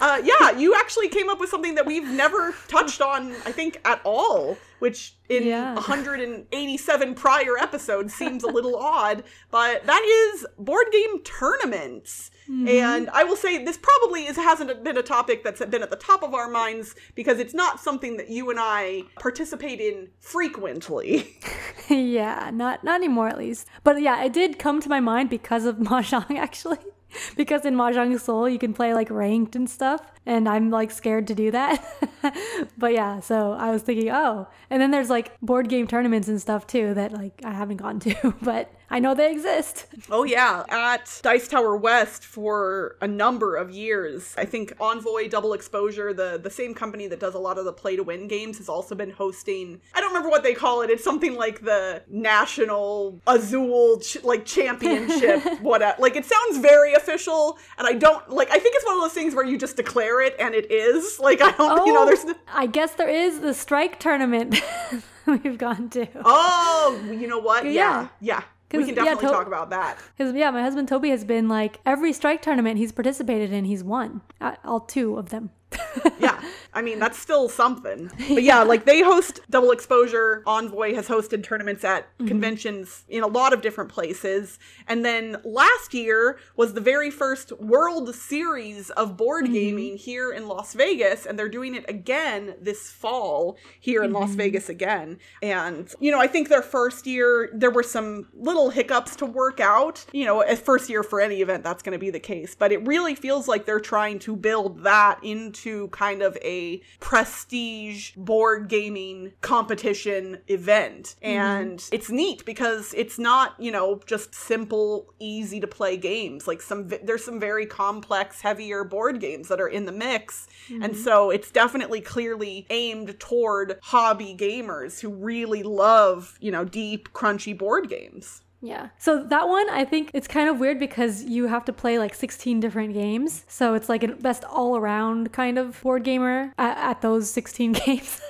Uh, 0.00 0.20
yeah, 0.22 0.56
you 0.56 0.74
actually 0.74 1.08
came 1.08 1.28
up 1.28 1.40
with 1.40 1.50
something 1.50 1.74
that 1.74 1.86
we've 1.86 2.08
never 2.08 2.54
touched 2.68 3.00
on, 3.00 3.32
I 3.44 3.52
think, 3.52 3.80
at 3.84 4.00
all, 4.04 4.56
which 4.78 5.16
in 5.28 5.44
Yeah. 5.44 5.74
187 5.74 7.14
prior 7.14 7.58
episodes 7.58 8.14
seems 8.14 8.44
a 8.44 8.46
little 8.48 8.76
odd, 8.76 9.24
but 9.50 9.84
that 9.86 10.02
is 10.34 10.46
board 10.58 10.86
game 10.92 11.20
tournaments. 11.22 12.30
And 12.50 13.10
I 13.10 13.24
will 13.24 13.36
say 13.36 13.62
this 13.62 13.76
probably 13.76 14.24
is, 14.24 14.36
hasn't 14.36 14.82
been 14.82 14.96
a 14.96 15.02
topic 15.02 15.44
that's 15.44 15.62
been 15.66 15.82
at 15.82 15.90
the 15.90 15.96
top 15.96 16.22
of 16.22 16.32
our 16.32 16.48
minds 16.48 16.94
because 17.14 17.38
it's 17.40 17.52
not 17.52 17.78
something 17.78 18.16
that 18.16 18.30
you 18.30 18.48
and 18.48 18.58
I 18.58 19.02
participate 19.18 19.80
in 19.80 20.08
frequently. 20.20 21.36
yeah, 21.90 22.50
not 22.52 22.84
not 22.84 22.94
anymore 22.96 23.28
at 23.28 23.36
least. 23.36 23.66
But 23.84 24.00
yeah, 24.00 24.24
it 24.24 24.32
did 24.32 24.58
come 24.58 24.80
to 24.80 24.88
my 24.88 25.00
mind 25.00 25.28
because 25.28 25.66
of 25.66 25.76
mahjong 25.90 26.38
actually. 26.38 26.78
because 27.36 27.64
in 27.64 27.74
Mahjong 27.74 28.18
Soul 28.20 28.48
you 28.48 28.58
can 28.58 28.72
play 28.74 28.94
like 28.94 29.10
ranked 29.10 29.56
and 29.56 29.68
stuff, 29.68 30.00
and 30.26 30.48
I'm 30.48 30.70
like 30.70 30.90
scared 30.90 31.26
to 31.28 31.34
do 31.34 31.50
that. 31.50 31.84
but 32.78 32.92
yeah, 32.92 33.20
so 33.20 33.52
I 33.52 33.70
was 33.70 33.82
thinking, 33.82 34.10
oh, 34.10 34.48
and 34.70 34.80
then 34.80 34.90
there's 34.90 35.10
like 35.10 35.38
board 35.40 35.68
game 35.68 35.86
tournaments 35.86 36.28
and 36.28 36.40
stuff 36.40 36.66
too 36.66 36.94
that 36.94 37.12
like 37.12 37.40
I 37.44 37.52
haven't 37.52 37.78
gone 37.78 38.00
to, 38.00 38.34
but 38.42 38.72
I 38.90 38.98
know 39.00 39.14
they 39.14 39.30
exist. 39.30 39.86
Oh 40.10 40.24
yeah, 40.24 40.64
at 40.70 41.20
Dice 41.22 41.48
Tower 41.48 41.76
West 41.76 42.24
for 42.24 42.96
a 43.02 43.06
number 43.06 43.56
of 43.56 43.70
years. 43.70 44.34
I 44.38 44.46
think 44.46 44.72
Envoy 44.80 45.28
Double 45.28 45.52
Exposure, 45.52 46.14
the 46.14 46.40
the 46.42 46.48
same 46.50 46.72
company 46.72 47.06
that 47.08 47.20
does 47.20 47.34
a 47.34 47.38
lot 47.38 47.58
of 47.58 47.66
the 47.66 47.72
play 47.74 47.94
to 47.96 48.02
win 48.02 48.26
games, 48.26 48.56
has 48.56 48.68
also 48.70 48.94
been 48.94 49.10
hosting. 49.10 49.80
I 49.94 50.00
don't 50.00 50.08
remember 50.10 50.30
what 50.30 50.42
they 50.42 50.54
call 50.54 50.80
it. 50.80 50.88
It's 50.88 51.04
something 51.04 51.34
like 51.34 51.60
the 51.62 52.02
National 52.08 53.20
Azul 53.26 54.00
ch- 54.00 54.22
like 54.24 54.46
Championship. 54.46 55.42
what 55.60 55.82
like 56.00 56.16
it 56.16 56.24
sounds 56.24 56.56
very 56.58 56.94
official, 56.94 57.58
and 57.76 57.86
I 57.86 57.92
don't 57.92 58.28
like. 58.30 58.50
I 58.50 58.58
think 58.58 58.74
it's 58.76 58.86
one 58.86 58.94
of 58.96 59.02
those 59.02 59.12
things 59.12 59.34
where 59.34 59.44
you 59.44 59.58
just 59.58 59.76
declare 59.76 60.22
it 60.22 60.34
and 60.38 60.54
it 60.54 60.70
is. 60.70 61.18
Like 61.20 61.42
I 61.42 61.50
don't, 61.52 61.80
Oh, 61.80 61.84
you 61.86 61.92
know, 61.92 62.06
there's. 62.06 62.24
no- 62.24 62.34
I 62.52 62.66
guess 62.66 62.94
there 62.94 63.08
is 63.10 63.40
the 63.40 63.52
strike 63.52 63.98
tournament 64.00 64.60
we've 65.26 65.58
gone 65.58 65.90
to. 65.90 66.06
Oh, 66.24 66.98
you 67.10 67.26
know 67.26 67.38
what? 67.40 67.64
Yeah, 67.64 67.72
Yeah. 67.72 68.08
yeah. 68.20 68.42
We 68.72 68.84
can 68.84 68.96
yeah, 68.96 69.04
definitely 69.04 69.28
to- 69.28 69.34
talk 69.34 69.46
about 69.46 69.70
that. 69.70 69.98
Because 70.16 70.34
yeah, 70.34 70.50
my 70.50 70.62
husband 70.62 70.88
Toby 70.88 71.10
has 71.10 71.24
been 71.24 71.48
like 71.48 71.80
every 71.86 72.12
strike 72.12 72.42
tournament 72.42 72.78
he's 72.78 72.92
participated 72.92 73.52
in, 73.52 73.64
he's 73.64 73.82
won. 73.82 74.20
Uh, 74.40 74.56
all 74.64 74.80
two 74.80 75.16
of 75.16 75.30
them. 75.30 75.50
yeah. 76.18 76.40
I 76.72 76.82
mean 76.82 76.98
that's 76.98 77.18
still 77.18 77.48
something. 77.48 78.10
But 78.28 78.42
yeah 78.42 78.62
like 78.62 78.84
they 78.84 79.02
host 79.02 79.40
double 79.50 79.70
exposure 79.70 80.42
envoy 80.46 80.94
has 80.94 81.08
hosted 81.08 81.42
tournaments 81.42 81.84
at 81.84 82.04
mm-hmm. 82.04 82.28
conventions 82.28 83.04
in 83.08 83.22
a 83.22 83.26
lot 83.26 83.52
of 83.52 83.60
different 83.60 83.90
places. 83.90 84.58
And 84.86 85.04
then 85.04 85.38
last 85.44 85.94
year 85.94 86.38
was 86.56 86.74
the 86.74 86.80
very 86.80 87.10
first 87.10 87.52
world 87.60 88.14
series 88.14 88.90
of 88.90 89.16
board 89.16 89.44
mm-hmm. 89.44 89.54
gaming 89.54 89.96
here 89.96 90.32
in 90.32 90.46
las 90.46 90.74
vegas 90.74 91.26
and 91.26 91.38
they're 91.38 91.48
doing 91.48 91.74
it 91.74 91.84
again 91.88 92.54
this 92.60 92.90
fall 92.90 93.56
here 93.80 94.02
in 94.02 94.12
las 94.12 94.30
mm-hmm. 94.30 94.38
vegas 94.38 94.68
again. 94.68 95.18
And 95.42 95.92
you 96.00 96.10
know 96.10 96.20
i 96.20 96.26
think 96.26 96.48
their 96.48 96.62
first 96.62 97.06
year 97.06 97.50
there 97.52 97.70
were 97.70 97.82
some 97.82 98.28
little 98.34 98.70
hiccups 98.70 99.16
to 99.16 99.26
work 99.26 99.60
out. 99.60 100.04
You 100.12 100.24
know 100.24 100.40
as 100.40 100.60
first 100.60 100.88
year 100.88 101.02
for 101.02 101.20
any 101.20 101.40
event 101.40 101.64
that's 101.64 101.82
going 101.82 101.92
to 101.94 101.98
be 101.98 102.10
the 102.10 102.20
case. 102.20 102.54
But 102.54 102.72
it 102.72 102.86
really 102.86 103.14
feels 103.14 103.48
like 103.48 103.64
they're 103.64 103.80
trying 103.80 104.18
to 104.20 104.36
build 104.36 104.84
that 104.84 105.18
into 105.22 105.57
kind 105.88 106.22
of 106.22 106.36
a 106.42 106.80
prestige 107.00 108.12
board 108.16 108.68
gaming 108.68 109.32
competition 109.40 110.38
event. 110.48 111.16
Mm-hmm. 111.22 111.26
And 111.26 111.88
it's 111.92 112.10
neat 112.10 112.44
because 112.44 112.94
it's 112.96 113.18
not 113.18 113.54
you 113.58 113.70
know 113.70 114.00
just 114.06 114.34
simple 114.34 115.12
easy 115.18 115.60
to 115.60 115.66
play 115.66 115.96
games. 115.96 116.46
Like 116.46 116.62
some 116.62 116.88
there's 116.88 117.24
some 117.24 117.40
very 117.40 117.66
complex 117.66 118.40
heavier 118.40 118.84
board 118.84 119.20
games 119.20 119.48
that 119.48 119.60
are 119.60 119.68
in 119.68 119.84
the 119.86 119.92
mix. 119.92 120.46
And 120.70 120.92
mm-hmm. 120.92 121.02
so 121.02 121.30
it's 121.30 121.50
definitely 121.50 122.00
clearly 122.00 122.66
aimed 122.70 123.18
toward 123.18 123.78
hobby 123.82 124.36
gamers 124.38 125.00
who 125.00 125.10
really 125.10 125.62
love 125.62 126.38
you 126.40 126.50
know 126.50 126.64
deep 126.64 127.12
crunchy 127.12 127.56
board 127.56 127.88
games 127.88 128.42
Yeah. 128.60 128.88
So 128.98 129.22
that 129.24 129.48
one, 129.48 129.70
I 129.70 129.84
think 129.84 130.10
it's 130.14 130.26
kind 130.26 130.48
of 130.48 130.58
weird 130.58 130.80
because 130.80 131.24
you 131.24 131.46
have 131.46 131.64
to 131.66 131.72
play 131.72 131.98
like 131.98 132.14
16 132.14 132.58
different 132.60 132.92
games. 132.92 133.44
So 133.46 133.74
it's 133.74 133.88
like 133.88 134.02
a 134.02 134.08
best 134.08 134.44
all 134.44 134.76
around 134.76 135.32
kind 135.32 135.58
of 135.58 135.80
board 135.80 136.02
gamer 136.02 136.52
at, 136.58 136.76
at 136.76 137.00
those 137.02 137.30
16 137.30 137.72
games. 137.86 138.20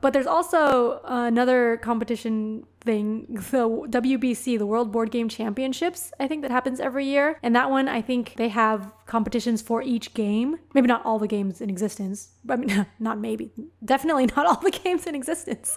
but 0.00 0.12
there's 0.12 0.26
also 0.26 1.00
another 1.04 1.76
competition 1.76 2.66
thing, 2.80 3.26
the 3.28 3.68
WBC, 3.68 4.58
the 4.58 4.66
World 4.66 4.92
Board 4.92 5.10
Game 5.10 5.28
Championships, 5.28 6.12
I 6.18 6.28
think 6.28 6.42
that 6.42 6.50
happens 6.50 6.80
every 6.80 7.06
year. 7.06 7.38
And 7.42 7.54
that 7.56 7.70
one, 7.70 7.88
I 7.88 8.02
think 8.02 8.34
they 8.36 8.48
have 8.48 8.92
competitions 9.06 9.62
for 9.62 9.82
each 9.82 10.14
game. 10.14 10.58
Maybe 10.74 10.86
not 10.86 11.04
all 11.04 11.18
the 11.18 11.26
games 11.26 11.60
in 11.60 11.70
existence. 11.70 12.30
I 12.48 12.56
mean, 12.56 12.86
not 12.98 13.18
maybe. 13.18 13.50
Definitely 13.84 14.26
not 14.26 14.46
all 14.46 14.60
the 14.60 14.70
games 14.84 15.06
in 15.06 15.14
existence. 15.14 15.76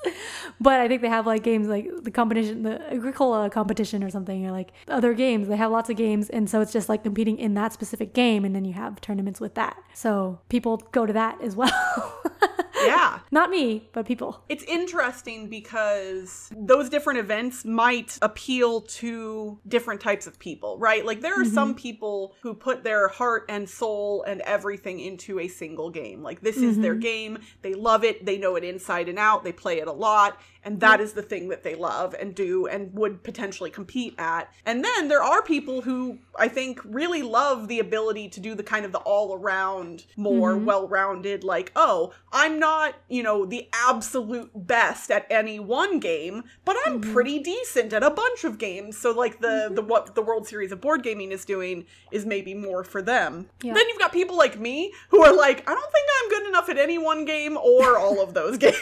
but 0.59 0.79
I 0.79 0.87
think 0.87 1.01
they 1.01 1.09
have 1.09 1.25
like 1.25 1.43
games 1.43 1.67
like 1.67 1.89
the 2.03 2.11
competition, 2.11 2.63
the 2.63 2.81
Agricola 2.93 3.49
competition 3.49 4.03
or 4.03 4.09
something, 4.09 4.45
or 4.45 4.51
like 4.51 4.71
other 4.87 5.13
games. 5.13 5.47
They 5.47 5.57
have 5.57 5.71
lots 5.71 5.89
of 5.89 5.97
games. 5.97 6.29
And 6.29 6.49
so 6.49 6.61
it's 6.61 6.73
just 6.73 6.89
like 6.89 7.03
competing 7.03 7.37
in 7.39 7.53
that 7.55 7.73
specific 7.73 8.13
game. 8.13 8.45
And 8.45 8.55
then 8.55 8.65
you 8.65 8.73
have 8.73 9.01
tournaments 9.01 9.39
with 9.39 9.55
that. 9.55 9.77
So 9.93 10.39
people 10.49 10.77
go 10.91 11.05
to 11.05 11.13
that 11.13 11.41
as 11.41 11.55
well. 11.55 11.71
yeah. 12.85 13.19
Not 13.31 13.49
me, 13.49 13.89
but 13.93 14.05
people. 14.05 14.43
It's 14.49 14.63
interesting 14.63 15.49
because 15.49 16.49
those 16.55 16.89
different 16.89 17.19
events 17.19 17.65
might 17.65 18.17
appeal 18.21 18.81
to 18.81 19.59
different 19.67 20.01
types 20.01 20.27
of 20.27 20.39
people, 20.39 20.77
right? 20.77 21.05
Like 21.05 21.21
there 21.21 21.39
are 21.39 21.45
some 21.45 21.69
mm-hmm. 21.69 21.77
people 21.77 22.35
who 22.41 22.53
put 22.53 22.83
their 22.83 23.07
heart 23.07 23.45
and 23.49 23.69
soul 23.69 24.23
and 24.23 24.41
everything 24.41 24.99
into 24.99 25.39
a 25.39 25.47
single 25.47 25.89
game. 25.89 26.21
Like 26.23 26.41
this 26.41 26.57
is 26.57 26.79
their 26.79 26.93
mm-hmm. 26.93 27.01
game, 27.01 27.37
they 27.61 27.73
love 27.73 28.03
it, 28.03 28.25
they 28.25 28.37
know 28.37 28.55
it 28.55 28.63
inside 28.63 29.09
and 29.09 29.19
out, 29.19 29.43
they 29.43 29.51
play 29.51 29.79
it 29.79 29.87
a 29.87 29.91
lot, 29.91 30.39
and 30.63 30.79
that 30.79 31.01
is 31.01 31.13
the 31.13 31.21
thing 31.21 31.49
that 31.49 31.63
they 31.63 31.75
love 31.75 32.15
and 32.19 32.35
do 32.35 32.67
and 32.67 32.93
would 32.93 33.23
potentially 33.23 33.69
compete 33.69 34.15
at. 34.17 34.51
And 34.65 34.83
then 34.83 35.07
there 35.07 35.23
are 35.23 35.41
people 35.41 35.81
who 35.81 36.19
I 36.37 36.47
think 36.47 36.79
really 36.83 37.21
love 37.21 37.67
the 37.67 37.79
ability 37.79 38.29
to 38.29 38.39
do 38.39 38.55
the 38.55 38.63
kind 38.63 38.85
of 38.85 38.91
the 38.91 38.99
all 38.99 39.33
around, 39.33 40.05
more 40.15 40.53
mm-hmm. 40.53 40.65
well 40.65 40.87
rounded, 40.87 41.43
like, 41.43 41.71
oh, 41.75 42.13
I'm 42.31 42.59
not, 42.59 42.95
you 43.09 43.23
know, 43.23 43.45
the 43.45 43.67
absolute 43.73 44.51
best 44.55 45.11
at 45.11 45.25
any 45.29 45.59
one 45.59 45.99
game, 45.99 46.43
but 46.65 46.75
I'm 46.85 47.01
mm-hmm. 47.01 47.13
pretty 47.13 47.39
decent 47.39 47.93
at 47.93 48.03
a 48.03 48.09
bunch 48.09 48.43
of 48.43 48.57
games. 48.57 48.97
So 48.97 49.11
like 49.11 49.39
the 49.39 49.47
mm-hmm. 49.47 49.75
the 49.75 49.81
what 49.81 50.15
the 50.15 50.21
World 50.21 50.47
Series 50.47 50.71
of 50.71 50.81
Board 50.81 51.03
Gaming 51.03 51.31
is 51.31 51.45
doing 51.45 51.85
is 52.11 52.25
maybe 52.25 52.53
more 52.53 52.83
for 52.83 53.01
them. 53.01 53.49
Yeah. 53.63 53.73
Then 53.73 53.87
you've 53.87 53.99
got 53.99 54.13
people 54.13 54.37
like 54.37 54.59
me 54.59 54.93
who 55.09 55.23
are 55.23 55.35
like, 55.35 55.67
I 55.69 55.73
don't 55.73 55.91
think 55.91 56.07
I'm 56.23 56.29
good 56.29 56.47
enough 56.47 56.69
at 56.69 56.77
any 56.77 56.97
one 56.97 57.25
game 57.25 57.57
or 57.57 57.97
all 57.97 58.21
of 58.21 58.33
those 58.33 58.57
games. 58.59 58.75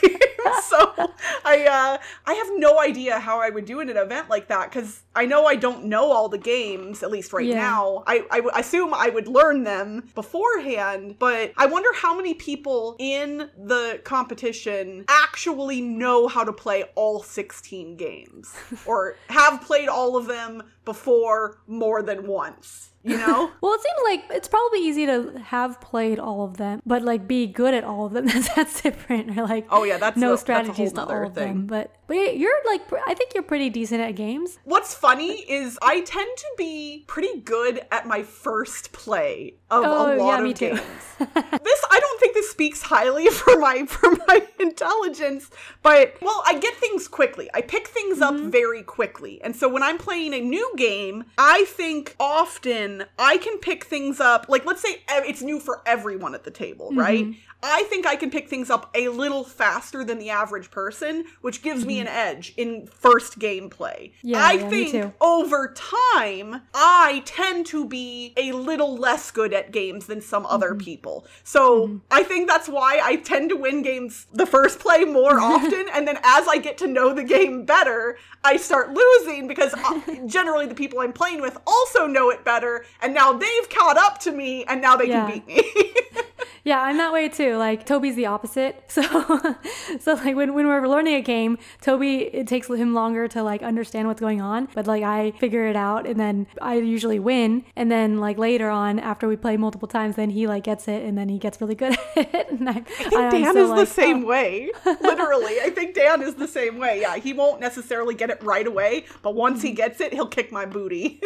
so 0.63 1.11
I 1.45 1.65
uh 1.69 1.97
I 2.25 2.34
have 2.34 2.47
no 2.58 2.79
idea 2.79 3.19
how 3.19 3.39
I 3.39 3.49
would 3.49 3.65
do 3.65 3.79
in 3.79 3.89
an 3.89 3.97
event 3.97 4.29
like 4.29 4.47
that 4.49 4.69
because 4.71 5.03
I 5.15 5.25
know 5.25 5.45
I 5.45 5.55
don't 5.55 5.86
know 5.86 6.12
all 6.12 6.27
the 6.29 6.38
games 6.38 7.03
at 7.03 7.12
least 7.12 7.32
right 7.34 7.45
Yeah. 7.45 7.55
now. 7.62 8.03
I 8.08 8.25
I 8.32 8.38
w- 8.38 8.51
assume 8.55 8.93
I 8.93 9.10
would 9.10 9.27
learn 9.27 9.63
them 9.63 10.10
beforehand, 10.15 11.15
but 11.19 11.51
I 11.58 11.65
wonder 11.67 11.89
how 11.93 12.15
many 12.15 12.34
people 12.34 12.95
in 12.99 13.49
the 13.58 14.01
competition 14.03 15.05
actually 15.08 15.82
know 15.82 16.27
how 16.27 16.43
to 16.43 16.53
play 16.53 16.84
all 16.95 17.21
16 17.21 17.95
games 17.97 18.53
or 18.86 19.15
have 19.29 19.62
played 19.62 19.88
all 19.89 20.17
of 20.17 20.25
them 20.27 20.63
before 20.86 21.60
more 21.67 22.01
than 22.01 22.25
once. 22.27 22.89
You 23.03 23.17
know? 23.17 23.51
Well, 23.62 23.73
it 23.73 23.81
seems 23.81 24.01
like 24.29 24.38
it's 24.38 24.47
probably 24.47 24.79
easy 24.79 25.05
to 25.05 25.39
have 25.45 25.79
played 25.81 26.19
all 26.19 26.43
of 26.43 26.57
them, 26.57 26.81
but 26.85 27.01
like 27.01 27.27
be 27.27 27.47
good 27.47 27.73
at 27.73 27.83
all 27.83 28.05
of 28.05 28.13
them. 28.13 28.25
That's, 28.27 28.49
that's 28.55 28.81
different. 28.81 29.38
Or 29.38 29.43
like, 29.43 29.67
Oh, 29.69 29.83
yeah, 29.83 29.97
that's 29.97 30.17
no 30.17 30.27
a- 30.27 30.29
that's 30.31 30.41
strategies 30.41 30.93
to 30.93 31.03
all 31.05 31.23
of 31.27 31.33
thing. 31.33 31.47
them. 31.47 31.67
But 31.67 31.93
but 32.10 32.38
you're 32.38 32.52
like, 32.65 32.82
I 33.08 33.13
think 33.13 33.34
you're 33.34 33.43
pretty 33.43 33.69
decent 33.69 34.02
at 34.02 34.15
games. 34.15 34.60
What's 34.65 34.93
funny 34.93 35.32
is 35.50 35.80
I 35.82 36.02
tend 36.02 36.30
to 36.38 36.48
be 36.58 37.06
pretty 37.08 37.39
good 37.39 37.82
at 37.91 38.06
my 38.06 38.24
first 38.24 38.91
play 38.91 39.54
of 39.72 39.86
Oh, 39.86 40.13
a 40.13 40.17
lot 40.17 40.26
yeah, 40.28 40.38
of 40.39 40.43
me 40.43 40.54
too. 40.54 40.69
games. 40.72 40.82
this 41.19 41.86
I 41.91 42.00
don't 42.00 42.19
think 42.19 42.34
this 42.34 42.50
speaks 42.50 42.82
highly 42.82 43.28
for 43.30 43.58
my 43.60 43.86
for 43.86 44.12
my 44.28 44.45
intelligence, 44.60 45.50
but 45.84 46.15
well, 46.22 46.43
I 46.45 46.58
get 46.60 46.74
things 46.76 47.08
quickly. 47.08 47.50
I 47.54 47.62
pick 47.62 47.88
things 47.88 48.10
Mm-hmm. 48.19 48.24
up 48.48 48.52
very 48.52 48.82
quickly. 48.82 49.39
And 49.43 49.56
so 49.56 49.69
when 49.69 49.84
I'm 49.84 50.00
playing 50.00 50.34
a 50.34 50.41
new 50.41 50.74
game, 50.76 51.26
I 51.38 51.65
think 51.67 52.15
often 52.19 53.04
I 53.19 53.38
can 53.38 53.60
pick 53.60 53.84
things 53.86 54.19
up 54.19 54.48
like 54.50 54.65
let's 54.65 54.82
say 54.82 55.04
it's 55.10 55.41
new 55.43 55.60
for 55.60 55.82
everyone 55.86 56.34
at 56.34 56.43
the 56.43 56.52
table, 56.52 56.89
right? 56.93 57.26
Mm-hmm. 57.26 57.39
I 57.62 57.84
think 57.84 58.08
I 58.08 58.15
can 58.15 58.32
pick 58.32 58.48
things 58.50 58.69
up 58.69 58.89
a 58.95 59.10
little 59.10 59.43
faster 59.43 60.04
than 60.06 60.17
the 60.17 60.30
average 60.30 60.72
person, 60.72 61.26
which 61.41 61.62
gives 61.62 61.86
me 61.86 61.98
an 61.99 62.07
edge 62.07 62.53
in 62.57 62.88
first 62.88 63.39
gameplay. 63.39 64.12
Mm-hmm. 64.12 64.27
Yeah, 64.29 64.39
I 64.39 64.51
yeah, 64.53 64.69
think 64.69 65.13
over 65.21 65.73
time, 65.75 66.62
I 66.73 67.21
tend 67.25 67.65
to 67.67 67.85
be 67.85 68.33
a 68.38 68.51
little 68.53 68.95
less 68.95 69.31
good 69.31 69.53
at 69.53 69.71
games 69.71 70.05
than 70.07 70.21
some 70.21 70.45
other 70.45 70.69
Mm-hmm. 70.69 70.77
people. 70.85 71.25
So 71.43 71.99
I 72.12 72.23
think 72.23 72.47
that's 72.47 72.67
why 72.69 72.99
I 73.03 73.15
tend 73.17 73.49
to 73.49 73.55
win 73.55 73.81
games 73.81 74.27
the 74.31 74.45
first 74.45 74.79
play 74.79 75.03
more 75.03 75.39
often. 75.39 75.88
and 75.93 76.07
then 76.07 76.17
as 76.23 76.47
I 76.47 76.57
get 76.57 76.77
to 76.79 76.88
know 76.88 77.13
the 77.13 77.23
game 77.23 77.65
better, 77.65 78.17
I 78.43 78.57
start 78.57 78.93
losing 78.93 79.47
because 79.47 79.73
uh, 79.73 79.99
generally 80.27 80.65
the 80.67 80.75
people 80.75 80.99
I'm 80.99 81.13
playing 81.13 81.41
with 81.41 81.57
also 81.65 82.07
know 82.07 82.29
it 82.29 82.45
better. 82.45 82.85
And 83.01 83.13
now 83.13 83.33
they've 83.33 83.69
caught 83.69 83.97
up 83.97 84.19
to 84.19 84.31
me 84.31 84.63
and 84.65 84.81
now 84.81 84.95
they 84.95 85.07
Yeah. 85.09 85.27
can 85.29 85.39
beat 85.39 85.47
me. 85.47 85.93
Yeah, 86.63 86.82
I'm 86.82 86.98
that 86.98 87.13
way 87.13 87.30
too. 87.30 87.58
Like 87.58 87.86
Toby's 87.86 88.15
the 88.15 88.26
opposite. 88.26 88.84
So 89.00 89.56
so 90.00 90.13
like 90.15 90.36
when, 90.36 90.54
when 90.54 90.67
we're 90.67 90.86
learning 90.88 91.15
a 91.15 91.22
game, 91.22 91.58
Toby 91.82 92.24
it 92.24 92.48
takes 92.48 92.67
him 92.67 92.93
longer 92.93 93.28
to 93.30 93.43
like 93.43 93.63
understand 93.63 94.08
what's 94.08 94.19
going 94.19 94.41
on. 94.41 94.67
But 94.74 94.88
like 94.88 95.04
I 95.04 95.32
figure 95.32 95.67
it 95.67 95.76
out 95.76 96.06
and 96.06 96.19
then 96.19 96.48
I 96.62 96.76
usually 96.76 97.19
win. 97.19 97.63
And 97.76 97.89
then 97.89 98.17
like 98.17 98.38
later 98.38 98.69
on 98.69 99.00
after 99.00 99.28
we 99.28 99.38
play 99.38 99.58
multiple 99.58 99.88
times, 99.88 100.15
then 100.15 100.32
he 100.32 100.48
like 100.48 100.63
gets 100.63 100.88
it 100.88 101.04
and 101.04 101.17
then 101.17 101.30
he 101.30 101.38
gets 101.38 101.62
really 101.62 101.76
good 101.76 101.98
at 102.15 102.34
it. 102.34 102.50
And 102.52 102.69
I, 102.69 102.74
I 102.74 103.30
think 103.30 103.45
Dan 103.45 103.58
is 103.58 103.69
the 103.69 103.86
same 103.86 104.24
oh. 104.24 104.28
way. 104.28 104.72
Literally. 104.86 105.62
I 105.62 105.69
think 105.69 105.95
Dan 105.95 106.22
is 106.22 106.36
the 106.36 106.48
same 106.48 106.78
way. 106.78 107.02
Yeah, 107.02 107.17
he 107.17 107.34
won't 107.34 107.62
necessarily 107.62 108.15
get 108.15 108.30
it 108.30 108.41
right 108.43 108.67
away, 108.67 109.06
but 109.22 109.36
once 109.36 109.62
he 109.62 109.72
mm. 109.72 109.78
gets 109.78 110.02
it, 110.02 110.13
he'll 110.13 110.28
kick 110.28 110.52
my 110.52 110.65
booty. 110.65 111.22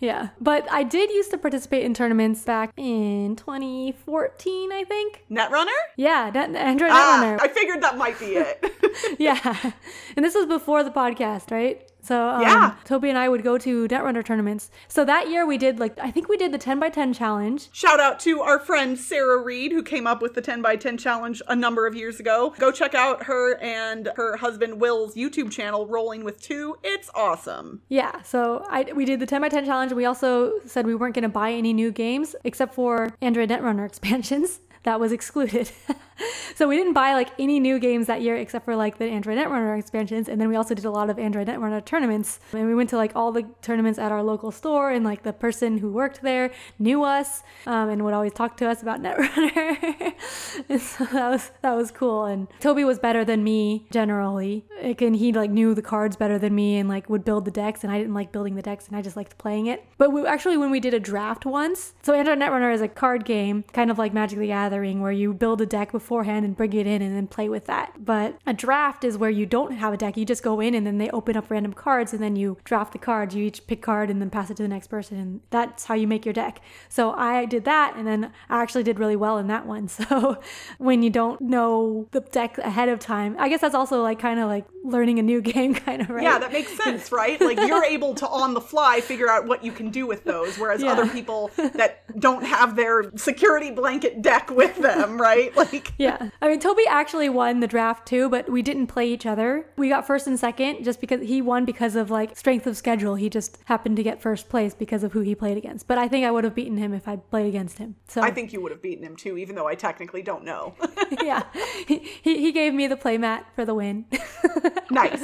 Yeah. 0.00 0.28
But 0.40 0.70
I 0.70 0.84
did 0.84 1.10
used 1.10 1.30
to 1.32 1.38
participate 1.38 1.84
in 1.84 1.92
tournaments 1.92 2.44
back 2.44 2.72
in 2.76 3.34
2014, 3.36 4.72
I 4.72 4.84
think. 4.84 5.24
Netrunner? 5.30 5.66
Yeah, 5.96 6.30
Net- 6.32 6.54
Android 6.54 6.90
Ah, 6.92 7.20
Netrunner. 7.22 7.40
I 7.42 7.48
figured 7.48 7.82
that 7.82 7.96
might 7.98 8.18
be 8.20 8.26
it. 8.36 8.64
yeah. 9.18 9.72
And 10.16 10.24
this 10.24 10.34
was 10.34 10.46
before 10.46 10.84
the 10.84 10.90
podcast, 10.90 11.50
right? 11.50 11.82
So 12.08 12.28
um, 12.30 12.40
Yeah. 12.40 12.74
Toby 12.86 13.10
and 13.10 13.18
I 13.18 13.28
would 13.28 13.44
go 13.44 13.58
to 13.58 13.86
Netrunner 13.86 14.24
tournaments. 14.24 14.70
So 14.88 15.04
that 15.04 15.28
year 15.28 15.46
we 15.46 15.58
did 15.58 15.78
like 15.78 15.98
I 15.98 16.10
think 16.10 16.28
we 16.28 16.38
did 16.38 16.52
the 16.52 16.58
10 16.58 16.80
by 16.80 16.88
10 16.88 17.12
challenge. 17.12 17.68
Shout 17.72 18.00
out 18.00 18.18
to 18.20 18.40
our 18.40 18.58
friend 18.58 18.98
Sarah 18.98 19.42
Reed, 19.42 19.72
who 19.72 19.82
came 19.82 20.06
up 20.06 20.22
with 20.22 20.32
the 20.34 20.40
10 20.40 20.62
by 20.62 20.76
10 20.76 20.96
challenge 20.96 21.42
a 21.48 21.54
number 21.54 21.86
of 21.86 21.94
years 21.94 22.18
ago. 22.18 22.54
Go 22.58 22.72
check 22.72 22.94
out 22.94 23.24
her 23.24 23.56
and 23.60 24.08
her 24.16 24.38
husband 24.38 24.80
Will's 24.80 25.14
YouTube 25.16 25.50
channel, 25.50 25.86
Rolling 25.86 26.24
with 26.24 26.40
Two. 26.40 26.76
It's 26.82 27.10
awesome. 27.14 27.82
Yeah, 27.88 28.22
so 28.22 28.64
I 28.70 28.86
we 28.94 29.04
did 29.04 29.20
the 29.20 29.26
10 29.26 29.42
by 29.42 29.50
10 29.50 29.66
challenge. 29.66 29.92
We 29.92 30.06
also 30.06 30.52
said 30.64 30.86
we 30.86 30.94
weren't 30.94 31.14
going 31.14 31.24
to 31.24 31.28
buy 31.28 31.52
any 31.52 31.74
new 31.74 31.92
games 31.92 32.34
except 32.44 32.74
for 32.74 33.10
Android 33.20 33.50
Netrunner 33.50 33.84
expansions. 33.92 34.60
That 34.84 35.00
was 35.00 35.12
excluded. 35.12 35.70
so 36.54 36.68
we 36.68 36.76
didn't 36.76 36.92
buy 36.92 37.14
like 37.14 37.30
any 37.38 37.60
new 37.60 37.78
games 37.78 38.06
that 38.06 38.22
year 38.22 38.36
except 38.36 38.64
for 38.64 38.76
like 38.76 38.98
the 38.98 39.04
Android 39.04 39.38
Netrunner 39.38 39.78
expansions. 39.78 40.28
And 40.28 40.40
then 40.40 40.48
we 40.48 40.56
also 40.56 40.74
did 40.74 40.84
a 40.84 40.90
lot 40.90 41.10
of 41.10 41.18
Android 41.18 41.46
Netrunner 41.48 41.84
tournaments. 41.84 42.40
And 42.52 42.66
we 42.66 42.74
went 42.74 42.90
to 42.90 42.96
like 42.96 43.12
all 43.14 43.32
the 43.32 43.44
tournaments 43.62 43.98
at 43.98 44.12
our 44.12 44.22
local 44.22 44.50
store, 44.50 44.90
and 44.90 45.04
like 45.04 45.22
the 45.22 45.32
person 45.32 45.78
who 45.78 45.90
worked 45.90 46.22
there 46.22 46.50
knew 46.78 47.02
us 47.04 47.42
um, 47.66 47.88
and 47.88 48.04
would 48.04 48.14
always 48.14 48.32
talk 48.32 48.56
to 48.58 48.68
us 48.68 48.82
about 48.82 49.02
Netrunner. 49.02 50.14
and 50.68 50.80
so 50.80 51.04
that 51.04 51.28
was 51.30 51.50
that 51.62 51.72
was 51.72 51.90
cool. 51.90 52.24
And 52.24 52.48
Toby 52.60 52.84
was 52.84 52.98
better 52.98 53.24
than 53.24 53.44
me 53.44 53.86
generally. 53.90 54.64
Like, 54.82 55.02
and 55.02 55.16
he 55.16 55.32
like 55.32 55.50
knew 55.50 55.74
the 55.74 55.82
cards 55.82 56.16
better 56.16 56.38
than 56.38 56.54
me 56.54 56.76
and 56.76 56.88
like 56.88 57.08
would 57.08 57.24
build 57.24 57.44
the 57.44 57.50
decks. 57.50 57.84
And 57.84 57.92
I 57.92 57.98
didn't 57.98 58.14
like 58.14 58.32
building 58.32 58.54
the 58.54 58.62
decks, 58.62 58.88
and 58.88 58.96
I 58.96 59.02
just 59.02 59.16
liked 59.16 59.38
playing 59.38 59.66
it. 59.66 59.84
But 59.98 60.12
we 60.12 60.26
actually 60.26 60.56
when 60.56 60.70
we 60.70 60.80
did 60.80 60.94
a 60.94 61.00
draft 61.00 61.46
once, 61.46 61.94
so 62.02 62.14
Android 62.14 62.38
Netrunner 62.38 62.72
is 62.72 62.80
a 62.80 62.88
card 62.88 63.24
game, 63.24 63.64
kind 63.72 63.90
of 63.90 63.98
like 63.98 64.12
Magic 64.12 64.38
the 64.38 64.46
Gathering, 64.46 64.67
where 64.72 65.12
you 65.12 65.32
build 65.32 65.60
a 65.60 65.66
deck 65.66 65.92
beforehand 65.92 66.44
and 66.44 66.56
bring 66.56 66.72
it 66.72 66.86
in 66.86 67.02
and 67.02 67.14
then 67.16 67.26
play 67.26 67.48
with 67.48 67.66
that. 67.66 68.04
But 68.04 68.38
a 68.46 68.52
draft 68.52 69.04
is 69.04 69.16
where 69.16 69.30
you 69.30 69.46
don't 69.46 69.72
have 69.72 69.92
a 69.92 69.96
deck. 69.96 70.16
You 70.16 70.24
just 70.24 70.42
go 70.42 70.60
in 70.60 70.74
and 70.74 70.86
then 70.86 70.98
they 70.98 71.10
open 71.10 71.36
up 71.36 71.50
random 71.50 71.72
cards 71.72 72.12
and 72.12 72.22
then 72.22 72.36
you 72.36 72.58
draft 72.64 72.92
the 72.92 72.98
cards. 72.98 73.34
You 73.34 73.44
each 73.44 73.66
pick 73.66 73.82
card 73.82 74.10
and 74.10 74.20
then 74.20 74.30
pass 74.30 74.50
it 74.50 74.56
to 74.58 74.62
the 74.62 74.68
next 74.68 74.88
person. 74.88 75.18
And 75.18 75.40
that's 75.50 75.84
how 75.86 75.94
you 75.94 76.06
make 76.06 76.24
your 76.24 76.32
deck. 76.32 76.60
So 76.88 77.12
I 77.12 77.44
did 77.44 77.64
that 77.64 77.94
and 77.96 78.06
then 78.06 78.32
I 78.48 78.62
actually 78.62 78.84
did 78.84 78.98
really 78.98 79.16
well 79.16 79.38
in 79.38 79.46
that 79.48 79.66
one. 79.66 79.88
So 80.08 80.40
when 80.78 81.02
you 81.02 81.10
don't 81.10 81.40
know 81.40 82.06
the 82.12 82.20
deck 82.20 82.56
ahead 82.58 82.88
of 82.88 82.98
time, 82.98 83.36
I 83.38 83.48
guess 83.48 83.60
that's 83.60 83.74
also 83.74 84.02
like 84.02 84.18
kind 84.18 84.38
of 84.40 84.48
like 84.48 84.64
learning 84.84 85.18
a 85.18 85.22
new 85.22 85.40
game, 85.54 85.74
kind 85.74 86.02
of, 86.02 86.08
right? 86.10 86.22
Yeah, 86.22 86.38
that 86.38 86.52
makes 86.52 86.72
sense, 86.76 87.10
right? 87.12 87.40
Like 87.48 87.58
you're 87.66 87.84
able 87.84 88.14
to 88.16 88.28
on 88.28 88.54
the 88.54 88.60
fly 88.60 89.00
figure 89.00 89.28
out 89.28 89.46
what 89.46 89.64
you 89.64 89.72
can 89.72 89.90
do 89.90 90.06
with 90.06 90.24
those, 90.24 90.58
whereas 90.58 90.82
Yeah. 90.82 90.92
other 90.92 91.06
people 91.08 91.50
that 91.56 92.04
don't 92.20 92.44
have 92.44 92.76
their 92.76 93.10
security 93.16 93.70
blanket 93.70 94.22
deck 94.22 94.50
with 94.58 94.76
them, 94.76 95.20
right? 95.20 95.56
Like 95.56 95.92
Yeah. 95.98 96.30
I 96.42 96.48
mean, 96.48 96.58
Toby 96.58 96.82
actually 96.88 97.28
won 97.28 97.60
the 97.60 97.66
draft 97.66 98.06
too, 98.06 98.28
but 98.28 98.50
we 98.50 98.60
didn't 98.60 98.88
play 98.88 99.08
each 99.08 99.24
other. 99.24 99.66
We 99.76 99.88
got 99.88 100.06
first 100.06 100.26
and 100.26 100.38
second 100.38 100.84
just 100.84 101.00
because 101.00 101.22
he 101.22 101.40
won 101.40 101.64
because 101.64 101.94
of 101.94 102.10
like 102.10 102.36
strength 102.36 102.66
of 102.66 102.76
schedule. 102.76 103.14
He 103.14 103.30
just 103.30 103.58
happened 103.66 103.96
to 103.96 104.02
get 104.02 104.20
first 104.20 104.48
place 104.48 104.74
because 104.74 105.04
of 105.04 105.12
who 105.12 105.20
he 105.20 105.34
played 105.34 105.56
against. 105.56 105.86
But 105.86 105.98
I 105.98 106.08
think 106.08 106.26
I 106.26 106.32
would 106.32 106.42
have 106.42 106.56
beaten 106.56 106.76
him 106.76 106.92
if 106.92 107.06
I 107.06 107.16
played 107.16 107.46
against 107.46 107.78
him. 107.78 107.94
So 108.08 108.20
I 108.20 108.30
think 108.32 108.52
you 108.52 108.60
would 108.60 108.72
have 108.72 108.82
beaten 108.82 109.04
him 109.04 109.14
too, 109.14 109.38
even 109.38 109.54
though 109.54 109.68
I 109.68 109.76
technically 109.76 110.22
don't 110.22 110.44
know. 110.44 110.74
yeah, 111.22 111.44
he, 111.86 111.98
he 112.20 112.38
he 112.40 112.52
gave 112.52 112.74
me 112.74 112.88
the 112.88 112.96
playmat 112.96 113.44
for 113.54 113.64
the 113.64 113.74
win. 113.74 114.06
nice. 114.90 115.22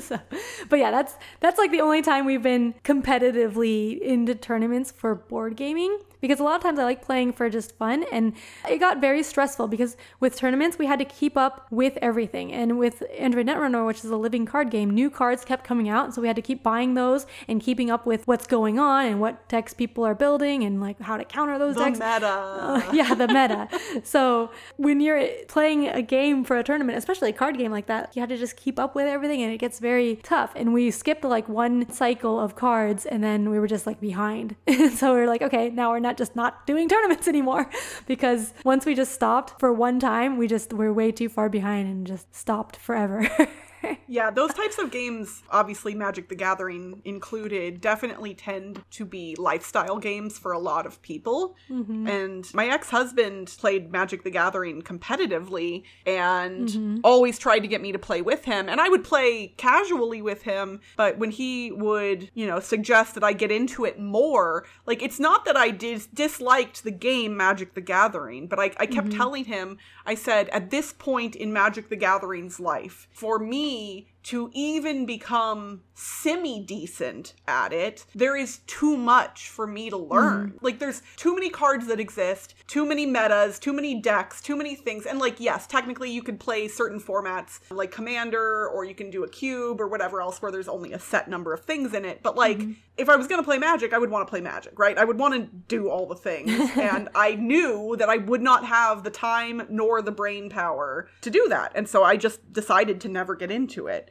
so, 0.00 0.20
but 0.68 0.78
yeah, 0.78 0.92
that's 0.92 1.16
that's 1.40 1.58
like 1.58 1.72
the 1.72 1.80
only 1.80 2.02
time 2.02 2.26
we've 2.26 2.42
been 2.42 2.74
competitively 2.84 4.00
into 4.00 4.36
tournaments 4.36 4.92
for 4.92 5.16
board 5.16 5.56
gaming 5.56 5.98
because 6.22 6.40
a 6.40 6.42
lot 6.42 6.56
of 6.56 6.62
times 6.62 6.78
I 6.78 6.84
like 6.84 7.02
playing 7.04 7.34
for 7.34 7.50
just 7.50 7.76
fun 7.76 8.06
and 8.10 8.32
it 8.66 8.78
got 8.78 8.98
very 9.02 9.22
stressful 9.22 9.68
because 9.68 9.98
with 10.20 10.34
tournaments 10.36 10.78
we 10.78 10.86
had 10.86 10.98
to 11.00 11.04
keep 11.04 11.36
up 11.36 11.66
with 11.70 11.98
everything 12.00 12.50
and 12.54 12.78
with 12.78 13.02
Android 13.18 13.46
Netrunner 13.48 13.86
which 13.86 13.98
is 13.98 14.06
a 14.06 14.16
living 14.16 14.46
card 14.46 14.70
game 14.70 14.88
new 14.88 15.10
cards 15.10 15.44
kept 15.44 15.64
coming 15.64 15.90
out 15.90 16.14
so 16.14 16.22
we 16.22 16.26
had 16.28 16.36
to 16.36 16.42
keep 16.42 16.62
buying 16.62 16.94
those 16.94 17.26
and 17.48 17.60
keeping 17.60 17.90
up 17.90 18.06
with 18.06 18.26
what's 18.26 18.46
going 18.46 18.78
on 18.78 19.04
and 19.04 19.20
what 19.20 19.46
decks 19.50 19.74
people 19.74 20.04
are 20.06 20.14
building 20.14 20.62
and 20.64 20.80
like 20.80 20.98
how 21.00 21.18
to 21.18 21.24
counter 21.24 21.58
those 21.58 21.74
The 21.74 21.84
decks 21.84 21.98
meta. 21.98 22.26
uh, 22.26 22.82
yeah, 22.94 23.14
the 23.14 23.28
meta. 23.28 23.68
so 24.04 24.50
when 24.76 25.00
you're 25.00 25.26
playing 25.48 25.88
a 25.88 26.00
game 26.02 26.44
for 26.44 26.56
a 26.56 26.62
tournament, 26.62 26.96
especially 26.96 27.30
a 27.30 27.32
card 27.32 27.58
game 27.58 27.72
like 27.72 27.86
that, 27.86 28.14
you 28.14 28.20
have 28.20 28.28
to 28.28 28.36
just 28.36 28.56
keep 28.56 28.78
up 28.78 28.94
with 28.94 29.06
everything 29.06 29.42
and 29.42 29.52
it 29.52 29.58
gets 29.58 29.80
very 29.80 30.16
tough. 30.22 30.52
And 30.54 30.72
we 30.72 30.90
skipped 30.92 31.24
like 31.24 31.48
one 31.48 31.90
cycle 31.90 32.38
of 32.38 32.54
cards 32.54 33.04
and 33.06 33.22
then 33.24 33.50
we 33.50 33.58
were 33.58 33.66
just 33.66 33.86
like 33.86 34.00
behind. 34.00 34.54
so 34.94 35.12
we 35.14 35.20
were 35.20 35.26
like, 35.26 35.42
okay, 35.42 35.70
now 35.70 35.90
we're 35.90 35.98
not 35.98 36.11
just 36.16 36.36
not 36.36 36.66
doing 36.66 36.88
tournaments 36.92 37.28
anymore 37.28 37.70
because 38.06 38.54
once 38.64 38.86
we 38.86 38.94
just 38.94 39.12
stopped 39.12 39.58
for 39.58 39.72
one 39.72 39.98
time, 40.00 40.36
we 40.36 40.46
just 40.46 40.72
were 40.72 40.92
way 40.92 41.12
too 41.12 41.28
far 41.28 41.48
behind 41.48 41.88
and 41.88 42.06
just 42.06 42.34
stopped 42.34 42.76
forever. 42.76 43.28
Yeah, 44.12 44.30
those 44.30 44.52
types 44.52 44.76
of 44.76 44.90
games, 44.90 45.42
obviously 45.50 45.94
Magic 45.94 46.28
the 46.28 46.34
Gathering 46.34 47.00
included, 47.06 47.80
definitely 47.80 48.34
tend 48.34 48.82
to 48.90 49.06
be 49.06 49.34
lifestyle 49.38 49.98
games 49.98 50.38
for 50.38 50.52
a 50.52 50.58
lot 50.58 50.84
of 50.84 51.00
people. 51.00 51.56
Mm-hmm. 51.70 52.06
And 52.06 52.54
my 52.54 52.66
ex 52.66 52.90
husband 52.90 53.54
played 53.58 53.90
Magic 53.90 54.22
the 54.22 54.30
Gathering 54.30 54.82
competitively 54.82 55.84
and 56.04 56.68
mm-hmm. 56.68 56.98
always 57.04 57.38
tried 57.38 57.60
to 57.60 57.68
get 57.68 57.80
me 57.80 57.92
to 57.92 57.98
play 57.98 58.20
with 58.20 58.44
him. 58.44 58.68
And 58.68 58.82
I 58.82 58.90
would 58.90 59.02
play 59.02 59.54
casually 59.56 60.20
with 60.20 60.42
him, 60.42 60.80
but 60.96 61.16
when 61.16 61.30
he 61.30 61.72
would, 61.72 62.30
you 62.34 62.46
know, 62.46 62.60
suggest 62.60 63.14
that 63.14 63.24
I 63.24 63.32
get 63.32 63.50
into 63.50 63.86
it 63.86 63.98
more, 63.98 64.66
like 64.84 65.02
it's 65.02 65.20
not 65.20 65.46
that 65.46 65.56
I 65.56 65.70
dis- 65.70 66.08
disliked 66.12 66.84
the 66.84 66.90
game 66.90 67.34
Magic 67.34 67.72
the 67.72 67.80
Gathering, 67.80 68.46
but 68.46 68.58
I, 68.58 68.64
I 68.76 68.86
kept 68.86 69.08
mm-hmm. 69.08 69.16
telling 69.16 69.44
him, 69.46 69.78
I 70.04 70.16
said, 70.16 70.50
at 70.50 70.68
this 70.68 70.92
point 70.92 71.34
in 71.34 71.50
Magic 71.50 71.88
the 71.88 71.96
Gathering's 71.96 72.60
life, 72.60 73.08
for 73.12 73.38
me, 73.38 73.71
money 73.72 74.11
to 74.24 74.50
even 74.54 75.06
become 75.06 75.82
semi 75.94 76.60
decent 76.60 77.34
at 77.46 77.72
it, 77.72 78.04
there 78.14 78.36
is 78.36 78.58
too 78.66 78.96
much 78.96 79.48
for 79.48 79.66
me 79.66 79.90
to 79.90 79.96
learn. 79.96 80.52
Mm. 80.52 80.62
Like, 80.62 80.78
there's 80.78 81.02
too 81.16 81.34
many 81.34 81.50
cards 81.50 81.86
that 81.86 82.00
exist, 82.00 82.54
too 82.66 82.86
many 82.86 83.06
metas, 83.06 83.58
too 83.58 83.72
many 83.72 84.00
decks, 84.00 84.40
too 84.40 84.56
many 84.56 84.74
things. 84.74 85.06
And, 85.06 85.18
like, 85.18 85.40
yes, 85.40 85.66
technically 85.66 86.10
you 86.10 86.22
could 86.22 86.40
play 86.40 86.68
certain 86.68 87.00
formats 87.00 87.60
like 87.70 87.90
Commander, 87.90 88.68
or 88.68 88.84
you 88.84 88.94
can 88.94 89.10
do 89.10 89.24
a 89.24 89.28
cube, 89.28 89.80
or 89.80 89.88
whatever 89.88 90.20
else 90.20 90.40
where 90.40 90.52
there's 90.52 90.68
only 90.68 90.92
a 90.92 90.98
set 90.98 91.28
number 91.28 91.52
of 91.52 91.64
things 91.64 91.94
in 91.94 92.04
it. 92.04 92.22
But, 92.22 92.36
like, 92.36 92.58
mm-hmm. 92.58 92.72
if 92.96 93.08
I 93.08 93.16
was 93.16 93.26
going 93.26 93.40
to 93.40 93.44
play 93.44 93.58
Magic, 93.58 93.92
I 93.92 93.98
would 93.98 94.10
want 94.10 94.26
to 94.26 94.30
play 94.30 94.40
Magic, 94.40 94.78
right? 94.78 94.96
I 94.96 95.04
would 95.04 95.18
want 95.18 95.34
to 95.34 95.56
do 95.68 95.88
all 95.88 96.06
the 96.06 96.14
things. 96.14 96.50
and 96.76 97.08
I 97.14 97.34
knew 97.34 97.96
that 97.98 98.08
I 98.08 98.16
would 98.16 98.42
not 98.42 98.64
have 98.66 99.04
the 99.04 99.10
time 99.10 99.66
nor 99.68 100.02
the 100.02 100.12
brain 100.12 100.48
power 100.48 101.08
to 101.22 101.30
do 101.30 101.48
that. 101.48 101.72
And 101.74 101.88
so 101.88 102.04
I 102.04 102.16
just 102.16 102.52
decided 102.52 103.00
to 103.02 103.08
never 103.08 103.34
get 103.34 103.50
into 103.50 103.86
it. 103.86 104.10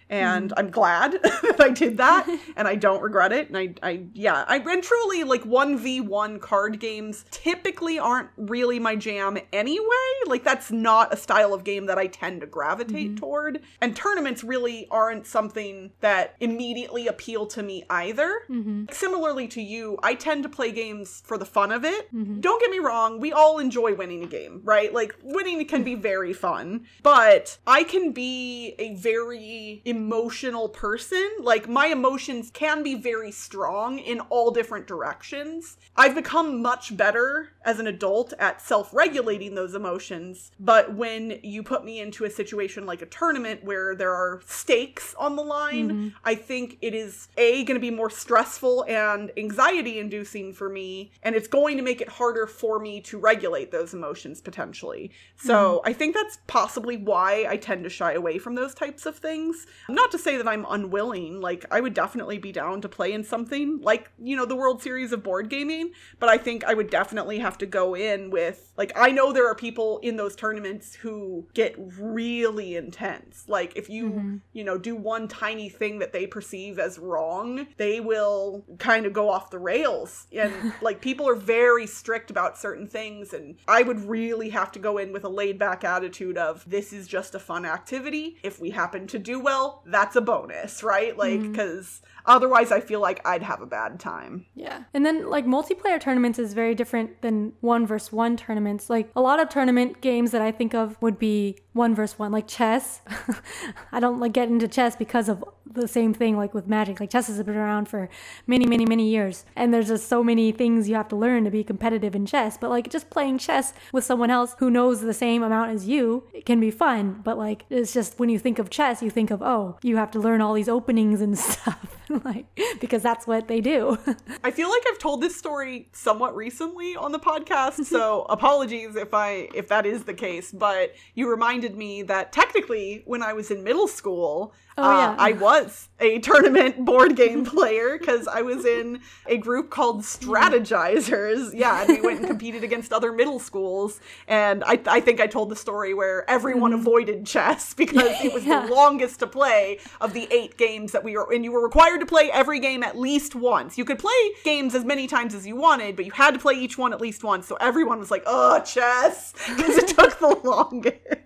And 0.11 0.51
mm-hmm. 0.51 0.59
I'm 0.59 0.69
glad 0.69 1.13
that 1.23 1.59
I 1.59 1.69
did 1.69 1.97
that 1.97 2.27
and 2.55 2.67
I 2.67 2.75
don't 2.75 3.01
regret 3.01 3.31
it. 3.31 3.47
And 3.47 3.57
I, 3.57 3.73
I 3.81 4.03
yeah, 4.13 4.45
I 4.47 4.57
and 4.57 4.83
truly 4.83 5.23
like 5.23 5.43
1v1 5.43 6.39
card 6.41 6.79
games 6.79 7.25
typically 7.31 7.97
aren't 7.97 8.29
really 8.37 8.77
my 8.77 8.95
jam 8.95 9.37
anyway. 9.53 9.85
Like 10.27 10.43
that's 10.43 10.71
not 10.71 11.13
a 11.13 11.17
style 11.17 11.53
of 11.53 11.63
game 11.63 11.85
that 11.87 11.97
I 11.97 12.07
tend 12.07 12.41
to 12.41 12.47
gravitate 12.47 13.11
mm-hmm. 13.11 13.15
toward. 13.15 13.61
And 13.79 13.95
tournaments 13.95 14.43
really 14.43 14.87
aren't 14.91 15.25
something 15.25 15.91
that 16.01 16.35
immediately 16.39 17.07
appeal 17.07 17.47
to 17.47 17.63
me 17.63 17.85
either. 17.89 18.41
Mm-hmm. 18.49 18.85
Similarly 18.91 19.47
to 19.49 19.61
you, 19.61 19.97
I 20.03 20.15
tend 20.15 20.43
to 20.43 20.49
play 20.49 20.71
games 20.71 21.23
for 21.25 21.37
the 21.37 21.45
fun 21.45 21.71
of 21.71 21.85
it. 21.85 22.09
Don't 22.41 22.59
get 22.59 22.69
me 22.69 22.79
wrong, 22.79 23.19
we 23.19 23.31
all 23.31 23.59
enjoy 23.59 23.95
winning 23.95 24.23
a 24.23 24.27
game, 24.27 24.61
right? 24.63 24.93
Like 24.93 25.15
winning 25.23 25.65
can 25.65 25.83
be 25.83 25.95
very 25.95 26.33
fun, 26.33 26.85
but 27.03 27.57
I 27.65 27.83
can 27.83 28.11
be 28.11 28.75
a 28.77 28.95
very 28.95 29.81
emotional 30.01 30.67
person. 30.67 31.29
Like 31.41 31.69
my 31.69 31.87
emotions 31.87 32.49
can 32.51 32.81
be 32.83 32.95
very 32.95 33.31
strong 33.31 33.99
in 33.99 34.19
all 34.31 34.51
different 34.51 34.87
directions. 34.87 35.77
I've 35.95 36.15
become 36.15 36.61
much 36.61 36.97
better 36.97 37.53
as 37.63 37.79
an 37.79 37.85
adult 37.85 38.33
at 38.39 38.61
self-regulating 38.61 39.53
those 39.53 39.75
emotions, 39.75 40.51
but 40.59 40.95
when 40.95 41.39
you 41.43 41.61
put 41.61 41.85
me 41.85 41.99
into 41.99 42.25
a 42.25 42.29
situation 42.29 42.85
like 42.85 43.03
a 43.03 43.05
tournament 43.05 43.63
where 43.63 43.95
there 43.95 44.13
are 44.13 44.41
stakes 44.47 45.13
on 45.19 45.35
the 45.35 45.43
line, 45.43 45.89
mm-hmm. 45.89 46.07
I 46.25 46.33
think 46.33 46.77
it 46.81 46.95
is 46.95 47.27
a 47.37 47.63
going 47.65 47.75
to 47.75 47.81
be 47.81 47.91
more 47.91 48.09
stressful 48.09 48.85
and 48.87 49.31
anxiety 49.37 49.99
inducing 49.99 50.53
for 50.53 50.69
me 50.69 51.11
and 51.21 51.35
it's 51.35 51.47
going 51.47 51.77
to 51.77 51.83
make 51.83 52.01
it 52.01 52.09
harder 52.09 52.47
for 52.47 52.79
me 52.79 53.01
to 53.01 53.19
regulate 53.19 53.71
those 53.71 53.93
emotions 53.93 54.41
potentially. 54.41 55.11
So, 55.35 55.53
mm-hmm. 55.77 55.89
I 55.89 55.93
think 55.93 56.15
that's 56.15 56.39
possibly 56.47 56.97
why 56.97 57.45
I 57.47 57.57
tend 57.57 57.83
to 57.83 57.89
shy 57.89 58.13
away 58.13 58.39
from 58.39 58.55
those 58.55 58.73
types 58.73 59.05
of 59.05 59.17
things. 59.17 59.67
Not 59.93 60.11
to 60.11 60.17
say 60.17 60.37
that 60.37 60.47
I'm 60.47 60.65
unwilling, 60.69 61.41
like, 61.41 61.65
I 61.71 61.81
would 61.81 61.93
definitely 61.93 62.37
be 62.37 62.51
down 62.51 62.81
to 62.81 62.89
play 62.89 63.13
in 63.13 63.23
something 63.23 63.81
like, 63.81 64.11
you 64.19 64.35
know, 64.35 64.45
the 64.45 64.55
World 64.55 64.81
Series 64.81 65.11
of 65.11 65.23
Board 65.23 65.49
Gaming, 65.49 65.91
but 66.19 66.29
I 66.29 66.37
think 66.37 66.63
I 66.63 66.73
would 66.73 66.89
definitely 66.89 67.39
have 67.39 67.57
to 67.59 67.65
go 67.65 67.95
in 67.95 68.29
with, 68.29 68.71
like, 68.77 68.91
I 68.95 69.11
know 69.11 69.31
there 69.31 69.47
are 69.47 69.55
people 69.55 69.99
in 69.99 70.15
those 70.15 70.35
tournaments 70.35 70.95
who 70.95 71.47
get 71.53 71.75
really 71.77 72.75
intense. 72.75 73.45
Like, 73.47 73.73
if 73.75 73.89
you, 73.89 74.09
mm-hmm. 74.09 74.37
you 74.53 74.63
know, 74.63 74.77
do 74.77 74.95
one 74.95 75.27
tiny 75.27 75.69
thing 75.69 75.99
that 75.99 76.13
they 76.13 76.27
perceive 76.27 76.79
as 76.79 76.97
wrong, 76.97 77.67
they 77.77 77.99
will 77.99 78.65
kind 78.79 79.05
of 79.05 79.13
go 79.13 79.29
off 79.29 79.51
the 79.51 79.59
rails. 79.59 80.27
And, 80.31 80.73
like, 80.81 81.01
people 81.01 81.27
are 81.27 81.35
very 81.35 81.87
strict 81.87 82.31
about 82.31 82.57
certain 82.57 82.87
things, 82.87 83.33
and 83.33 83.57
I 83.67 83.83
would 83.83 84.07
really 84.07 84.49
have 84.49 84.71
to 84.73 84.79
go 84.79 84.97
in 84.97 85.11
with 85.13 85.23
a 85.23 85.29
laid 85.29 85.59
back 85.59 85.83
attitude 85.83 86.37
of, 86.37 86.63
this 86.69 86.93
is 86.93 87.07
just 87.07 87.35
a 87.35 87.39
fun 87.39 87.65
activity. 87.65 88.37
If 88.43 88.59
we 88.59 88.71
happen 88.71 89.07
to 89.07 89.19
do 89.19 89.39
well, 89.39 89.80
that's 89.85 90.15
a 90.15 90.21
bonus, 90.21 90.83
right? 90.83 91.17
Like, 91.17 91.41
because 91.41 91.85
mm-hmm. 91.87 92.20
Otherwise 92.25 92.71
I 92.71 92.79
feel 92.79 92.99
like 92.99 93.25
I'd 93.25 93.43
have 93.43 93.61
a 93.61 93.65
bad 93.65 93.99
time. 93.99 94.45
Yeah. 94.55 94.83
And 94.93 95.05
then, 95.05 95.29
like, 95.29 95.45
multiplayer 95.45 95.99
tournaments 95.99 96.39
is 96.39 96.53
very 96.53 96.75
different 96.75 97.21
than 97.21 97.53
one 97.61 97.85
versus 97.85 98.11
one 98.11 98.37
tournaments. 98.37 98.89
Like, 98.89 99.09
a 99.15 99.21
lot 99.21 99.39
of 99.39 99.49
tournament 99.49 100.01
games 100.01 100.31
that 100.31 100.41
I 100.41 100.51
think 100.51 100.73
of 100.73 101.01
would 101.01 101.19
be 101.19 101.57
one 101.73 101.95
versus 101.95 102.19
one, 102.19 102.31
like 102.31 102.47
chess. 102.47 103.01
I 103.91 103.99
don't 103.99 104.19
like 104.19 104.33
get 104.33 104.49
into 104.49 104.67
chess 104.67 104.95
because 104.95 105.29
of 105.29 105.43
the 105.73 105.87
same 105.87 106.13
thing 106.13 106.35
like 106.35 106.53
with 106.53 106.67
magic. 106.67 106.99
Like 106.99 107.09
chess 107.09 107.27
has 107.27 107.41
been 107.43 107.55
around 107.55 107.87
for 107.87 108.09
many, 108.45 108.65
many, 108.65 108.85
many 108.85 109.09
years. 109.09 109.45
And 109.55 109.73
there's 109.73 109.87
just 109.87 110.09
so 110.09 110.23
many 110.23 110.51
things 110.51 110.89
you 110.89 110.95
have 110.95 111.07
to 111.09 111.15
learn 111.15 111.45
to 111.45 111.51
be 111.51 111.63
competitive 111.63 112.13
in 112.13 112.25
chess. 112.25 112.57
But 112.57 112.69
like 112.69 112.89
just 112.89 113.09
playing 113.09 113.37
chess 113.37 113.73
with 113.93 114.03
someone 114.03 114.29
else 114.29 114.55
who 114.59 114.69
knows 114.69 115.01
the 115.01 115.13
same 115.13 115.43
amount 115.43 115.71
as 115.71 115.87
you, 115.87 116.23
it 116.33 116.45
can 116.45 116.59
be 116.59 116.71
fun. 116.71 117.21
But 117.23 117.37
like 117.37 117.65
it's 117.69 117.93
just 117.93 118.19
when 118.19 118.29
you 118.29 118.37
think 118.37 118.59
of 118.59 118.69
chess, 118.69 119.01
you 119.01 119.09
think 119.09 119.31
of, 119.31 119.41
oh, 119.41 119.77
you 119.81 119.95
have 119.97 120.11
to 120.11 120.19
learn 120.19 120.41
all 120.41 120.53
these 120.53 120.69
openings 120.69 121.21
and 121.21 121.37
stuff. 121.51 121.97
like 122.25 122.45
because 122.79 123.01
that's 123.01 123.25
what 123.27 123.47
they 123.47 123.61
do. 123.61 123.97
I 124.43 124.51
feel 124.51 124.69
like 124.69 124.83
I've 124.89 124.99
told 124.99 125.21
this 125.21 125.35
story 125.35 125.87
somewhat 125.93 126.35
recently 126.35 126.95
on 126.95 127.11
the 127.11 127.19
podcast, 127.19 127.85
so 127.85 128.25
apologies 128.29 128.95
if 128.95 129.13
I 129.13 129.49
if 129.53 129.67
that 129.69 129.85
is 129.85 130.03
the 130.03 130.13
case, 130.13 130.51
but 130.51 130.93
you 131.15 131.29
reminded 131.29 131.75
me 131.75 132.03
that 132.03 132.31
technically 132.31 133.03
when 133.05 133.23
I 133.23 133.33
was 133.33 133.51
in 133.51 133.63
middle 133.63 133.87
school, 133.87 134.53
Oh, 134.77 134.83
uh, 134.83 134.97
yeah. 134.97 135.15
I 135.17 135.31
was 135.33 135.89
a 135.99 136.19
tournament 136.27 136.83
board 136.83 137.15
game 137.15 137.45
player 137.45 137.97
because 137.97 138.27
I 138.27 138.41
was 138.41 138.65
in 138.65 139.01
a 139.25 139.37
group 139.37 139.69
called 139.69 140.01
Strategizers. 140.01 141.51
Yeah, 141.61 141.81
and 141.81 141.89
we 141.89 142.01
went 142.01 142.19
and 142.19 142.27
competed 142.27 142.63
against 142.63 142.91
other 142.91 143.11
middle 143.11 143.37
schools. 143.37 143.99
And 144.27 144.63
I, 144.63 144.79
I 144.87 144.99
think 144.99 145.19
I 145.19 145.27
told 145.27 145.49
the 145.49 145.55
story 145.55 145.93
where 145.93 146.27
everyone 146.29 146.71
mm-hmm. 146.71 146.81
avoided 146.81 147.25
chess 147.25 147.73
because 147.73 148.19
it 148.23 148.33
was 148.33 148.45
yeah. 148.45 148.65
the 148.65 148.73
longest 148.73 149.19
to 149.19 149.27
play 149.27 149.79
of 149.99 150.13
the 150.13 150.27
eight 150.31 150.57
games 150.57 150.91
that 150.93 151.03
we 151.03 151.15
were, 151.15 151.31
and 151.31 151.43
you 151.43 151.51
were 151.51 151.61
required 151.61 151.99
to 151.99 152.05
play 152.05 152.31
every 152.31 152.59
game 152.59 152.81
at 152.83 152.97
least 152.97 153.35
once. 153.35 153.77
You 153.77 153.85
could 153.85 153.99
play 153.99 154.11
games 154.43 154.73
as 154.73 154.83
many 154.83 155.07
times 155.07 155.35
as 155.35 155.45
you 155.45 155.55
wanted, 155.55 155.95
but 155.95 156.05
you 156.05 156.11
had 156.11 156.33
to 156.33 156.39
play 156.39 156.55
each 156.55 156.77
one 156.77 156.93
at 156.93 157.01
least 157.01 157.23
once. 157.23 157.45
So 157.45 157.57
everyone 157.57 157.99
was 157.99 158.09
like, 158.09 158.23
"Oh, 158.25 158.59
chess," 158.61 159.33
because 159.47 159.77
it 159.77 159.89
took 159.89 160.17
the 160.19 160.39
longest. 160.43 161.20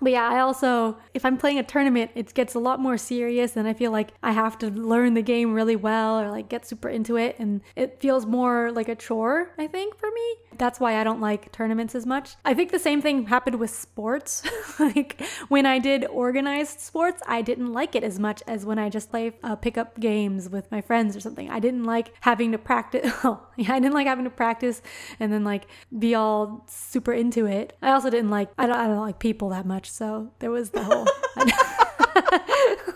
But 0.00 0.12
yeah, 0.12 0.28
I 0.28 0.40
also, 0.40 0.96
if 1.12 1.24
I'm 1.24 1.36
playing 1.36 1.58
a 1.58 1.62
tournament, 1.62 2.12
it 2.14 2.32
gets 2.34 2.54
a 2.54 2.58
lot 2.58 2.80
more 2.80 2.96
serious 2.96 3.56
and 3.56 3.66
I 3.66 3.72
feel 3.72 3.90
like 3.90 4.12
I 4.22 4.32
have 4.32 4.56
to 4.58 4.68
learn 4.68 5.14
the 5.14 5.22
game 5.22 5.52
really 5.52 5.76
well 5.76 6.20
or 6.20 6.30
like 6.30 6.48
get 6.48 6.66
super 6.66 6.88
into 6.88 7.16
it. 7.16 7.36
And 7.38 7.60
it 7.74 8.00
feels 8.00 8.24
more 8.24 8.70
like 8.70 8.88
a 8.88 8.94
chore, 8.94 9.50
I 9.58 9.66
think, 9.66 9.96
for 9.96 10.10
me. 10.10 10.36
That's 10.58 10.80
why 10.80 11.00
I 11.00 11.04
don't 11.04 11.20
like 11.20 11.52
tournaments 11.52 11.94
as 11.94 12.06
much. 12.06 12.36
I 12.44 12.54
think 12.54 12.70
the 12.70 12.78
same 12.78 13.00
thing 13.00 13.26
happened 13.26 13.58
with 13.58 13.70
sports. 13.70 14.42
like 14.78 15.20
when 15.48 15.66
I 15.66 15.78
did 15.78 16.04
organized 16.06 16.80
sports, 16.80 17.22
I 17.26 17.42
didn't 17.42 17.72
like 17.72 17.94
it 17.94 18.02
as 18.02 18.18
much 18.18 18.42
as 18.46 18.66
when 18.66 18.78
I 18.78 18.88
just 18.88 19.10
play 19.10 19.32
uh, 19.42 19.56
pickup 19.56 19.98
games 20.00 20.48
with 20.48 20.70
my 20.70 20.80
friends 20.80 21.16
or 21.16 21.20
something. 21.20 21.50
I 21.50 21.60
didn't 21.60 21.84
like 21.84 22.12
having 22.20 22.52
to 22.52 22.58
practice. 22.58 23.12
Oh, 23.24 23.42
yeah, 23.56 23.74
I 23.74 23.80
didn't 23.80 23.94
like 23.94 24.06
having 24.06 24.24
to 24.24 24.30
practice 24.30 24.80
and 25.18 25.32
then 25.32 25.42
like 25.42 25.66
be 25.98 26.14
all 26.14 26.64
super 26.68 27.12
into 27.12 27.46
it. 27.46 27.76
I 27.82 27.90
also 27.90 28.10
didn't 28.10 28.30
like, 28.30 28.48
I 28.56 28.66
don't, 28.66 28.76
I 28.76 28.86
don't 28.86 29.00
like 29.00 29.18
people 29.18 29.48
that 29.50 29.66
much. 29.66 29.90
So 29.90 30.30
there 30.38 30.50
was 30.50 30.70
the 30.70 30.82
whole. 30.82 31.06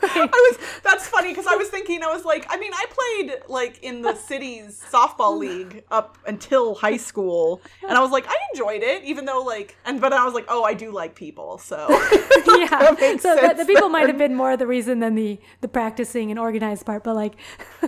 I 0.05 0.27
was 0.27 0.59
that's 0.83 1.07
funny 1.07 1.29
because 1.29 1.47
I 1.47 1.55
was 1.55 1.69
thinking 1.69 2.03
I 2.03 2.13
was 2.13 2.25
like 2.25 2.45
I 2.51 2.57
mean 2.57 2.73
I 2.75 2.87
played 2.91 3.43
like 3.49 3.83
in 3.83 4.03
the 4.03 4.17
city's 4.17 4.83
softball 4.91 5.39
league 5.39 5.85
up 5.91 6.19
until 6.27 6.75
high 6.75 6.97
school 6.97 7.63
and 7.87 7.97
I 7.97 8.01
was 8.01 8.11
like 8.11 8.27
I 8.29 8.37
enjoyed 8.53 8.83
it 8.83 9.05
even 9.05 9.27
though 9.27 9.43
like 9.43 9.77
and 9.85 10.01
but 10.01 10.13
I 10.13 10.25
was 10.25 10.35
like 10.35 10.47
oh 10.49 10.65
I 10.65 10.75
do 10.75 10.91
like 10.91 11.15
people 11.15 11.59
so. 11.59 11.87
Yeah. 12.53 12.95
So 13.19 13.35
the, 13.35 13.55
the, 13.59 13.65
people 13.65 13.89
might 13.89 14.09
have 14.09 14.19
been 14.19 14.35
more 14.35 14.53
of 14.53 14.59
the 14.59 14.67
reason 14.67 15.01
than 15.01 15.15
the 15.15 15.39
the 15.61 15.69
practicing 15.69 16.31
and 16.31 16.39
organized 16.39 16.85
part 16.85 17.05
but 17.05 17.15
like 17.15 17.35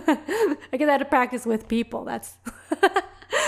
I 0.07 0.77
guess 0.77 0.87
I 0.87 0.91
had 0.91 0.97
to 0.99 1.05
practice 1.05 1.45
with 1.45 1.67
people 1.67 2.05
that's 2.05 2.37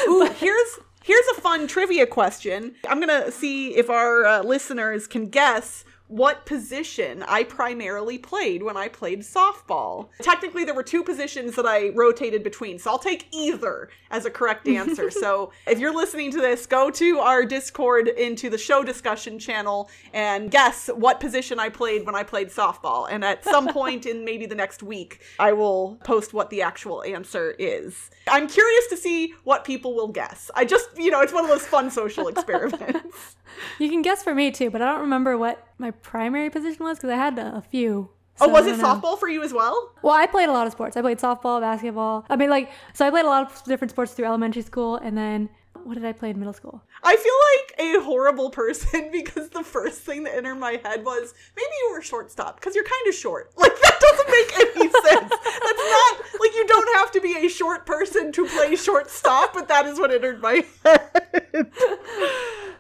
Ooh, 0.08 0.20
but, 0.20 0.34
here's 0.34 0.80
Here's 1.08 1.26
a 1.38 1.40
fun 1.40 1.68
trivia 1.68 2.06
question. 2.06 2.76
I'm 2.86 3.00
going 3.00 3.24
to 3.24 3.32
see 3.32 3.78
if 3.78 3.90
our 3.90 4.26
uh, 4.26 4.44
listeners 4.44 5.08
can 5.08 5.30
guess 5.30 5.86
what 6.08 6.46
position 6.46 7.24
I 7.28 7.44
primarily 7.44 8.18
played 8.18 8.64
when 8.64 8.78
I 8.78 8.88
played 8.88 9.22
softball. 9.22 10.08
Technically, 10.22 10.64
there 10.64 10.74
were 10.74 10.84
two 10.84 11.04
positions 11.04 11.56
that 11.56 11.66
I 11.66 11.90
rotated 11.90 12.44
between, 12.44 12.80
so 12.80 12.92
I'll 12.92 13.00
take 13.00 13.28
either 13.32 13.90
as 14.10 14.26
a 14.26 14.32
correct 14.32 14.68
answer. 14.68 15.12
so 15.12 15.52
if 15.66 15.80
you're 15.80 15.94
listening 15.94 16.32
to 16.32 16.38
this, 16.38 16.66
go 16.66 16.90
to 16.92 17.20
our 17.20 17.46
Discord 17.46 18.08
into 18.08 18.50
the 18.50 18.58
show 18.58 18.84
discussion 18.84 19.38
channel 19.38 19.90
and 20.14 20.50
guess 20.50 20.88
what 20.88 21.20
position 21.20 21.60
I 21.60 21.70
played 21.70 22.06
when 22.06 22.16
I 22.16 22.24
played 22.24 22.50
softball. 22.50 23.08
And 23.10 23.26
at 23.26 23.44
some 23.44 23.68
point 23.74 24.06
in 24.06 24.24
maybe 24.24 24.46
the 24.46 24.56
next 24.56 24.82
week, 24.84 25.22
I 25.40 25.54
will 25.54 25.98
post 26.04 26.34
what 26.34 26.50
the 26.50 26.62
actual 26.62 27.04
answer 27.04 27.56
is. 27.60 28.10
I'm 28.30 28.48
curious 28.48 28.88
to 28.88 28.98
see 28.98 29.34
what 29.44 29.66
people 29.66 29.94
will 29.94 30.08
guess. 30.08 30.50
I 30.56 30.66
just, 30.66 30.90
you 30.98 31.12
know, 31.12 31.22
it's 31.22 31.34
one 31.34 31.44
of 31.44 31.50
those 31.50 31.66
fun 31.66 31.92
social 31.92 32.28
experiments. 32.30 33.36
you 33.80 33.90
can 33.90 34.02
guess 34.02 34.24
for 34.24 34.34
me 34.34 34.52
too, 34.52 34.70
but 34.70 34.82
I 34.82 34.86
don't 34.86 35.02
remember 35.02 35.38
what 35.38 35.68
my 35.78 35.92
primary 35.92 36.50
position 36.50 36.84
was 36.84 36.98
because 36.98 37.10
I 37.10 37.16
had 37.16 37.38
a, 37.38 37.58
a 37.58 37.62
few. 37.62 38.10
Oh, 38.40 38.46
so 38.46 38.52
oh, 38.52 38.54
was 38.54 38.68
it 38.68 38.76
softball 38.76 39.18
for 39.18 39.28
you 39.28 39.42
as 39.42 39.52
well? 39.52 39.94
Well, 40.04 40.14
I 40.14 40.28
played 40.28 40.48
a 40.48 40.52
lot 40.52 40.68
of 40.68 40.74
sports. 40.74 40.96
I 40.96 41.02
played 41.02 41.18
softball, 41.18 41.60
basketball. 41.60 42.26
I 42.30 42.36
mean, 42.36 42.52
like, 42.52 42.70
so 42.94 43.06
I 43.06 43.10
played 43.10 43.26
a 43.26 43.30
lot 43.30 43.52
of 43.52 43.64
different 43.64 43.92
sports 43.92 44.14
through 44.14 44.26
elementary 44.26 44.62
school, 44.62 44.98
and 44.98 45.18
then 45.18 45.50
what 45.84 45.94
did 45.94 46.06
I 46.06 46.12
play 46.12 46.32
in 46.32 46.38
middle 46.38 46.54
school? 46.54 46.84
I 47.02 47.16
feel 47.16 47.34
like 47.56 47.96
a 47.96 48.04
horrible 48.04 48.50
person 48.50 49.10
because 49.12 49.50
the 49.50 49.64
first 49.64 50.02
thing 50.02 50.24
that 50.24 50.36
entered 50.36 50.56
my 50.56 50.82
head 50.84 51.06
was 51.06 51.34
maybe 51.56 51.72
you 51.84 51.92
were 51.94 52.02
shortstop 52.02 52.60
because 52.60 52.76
you're 52.76 52.84
kind 52.84 53.08
of 53.08 53.16
short. 53.16 53.52
Like 53.58 53.80
that 53.82 53.97
make 54.38 54.60
any 54.60 54.90
sense. 54.90 55.30
That's 55.30 55.86
not 55.94 56.18
like 56.40 56.54
you 56.56 56.66
don't 56.68 56.98
have 56.98 57.12
to 57.12 57.22
be 57.22 57.46
a 57.46 57.50
short 57.50 57.86
person 57.86 58.32
to 58.34 58.46
play 58.46 58.76
shortstop, 58.76 59.54
but 59.54 59.68
that 59.68 59.86
is 59.86 60.00
what 60.00 60.14
entered 60.14 60.42
my 60.42 60.66
head. 60.86 61.72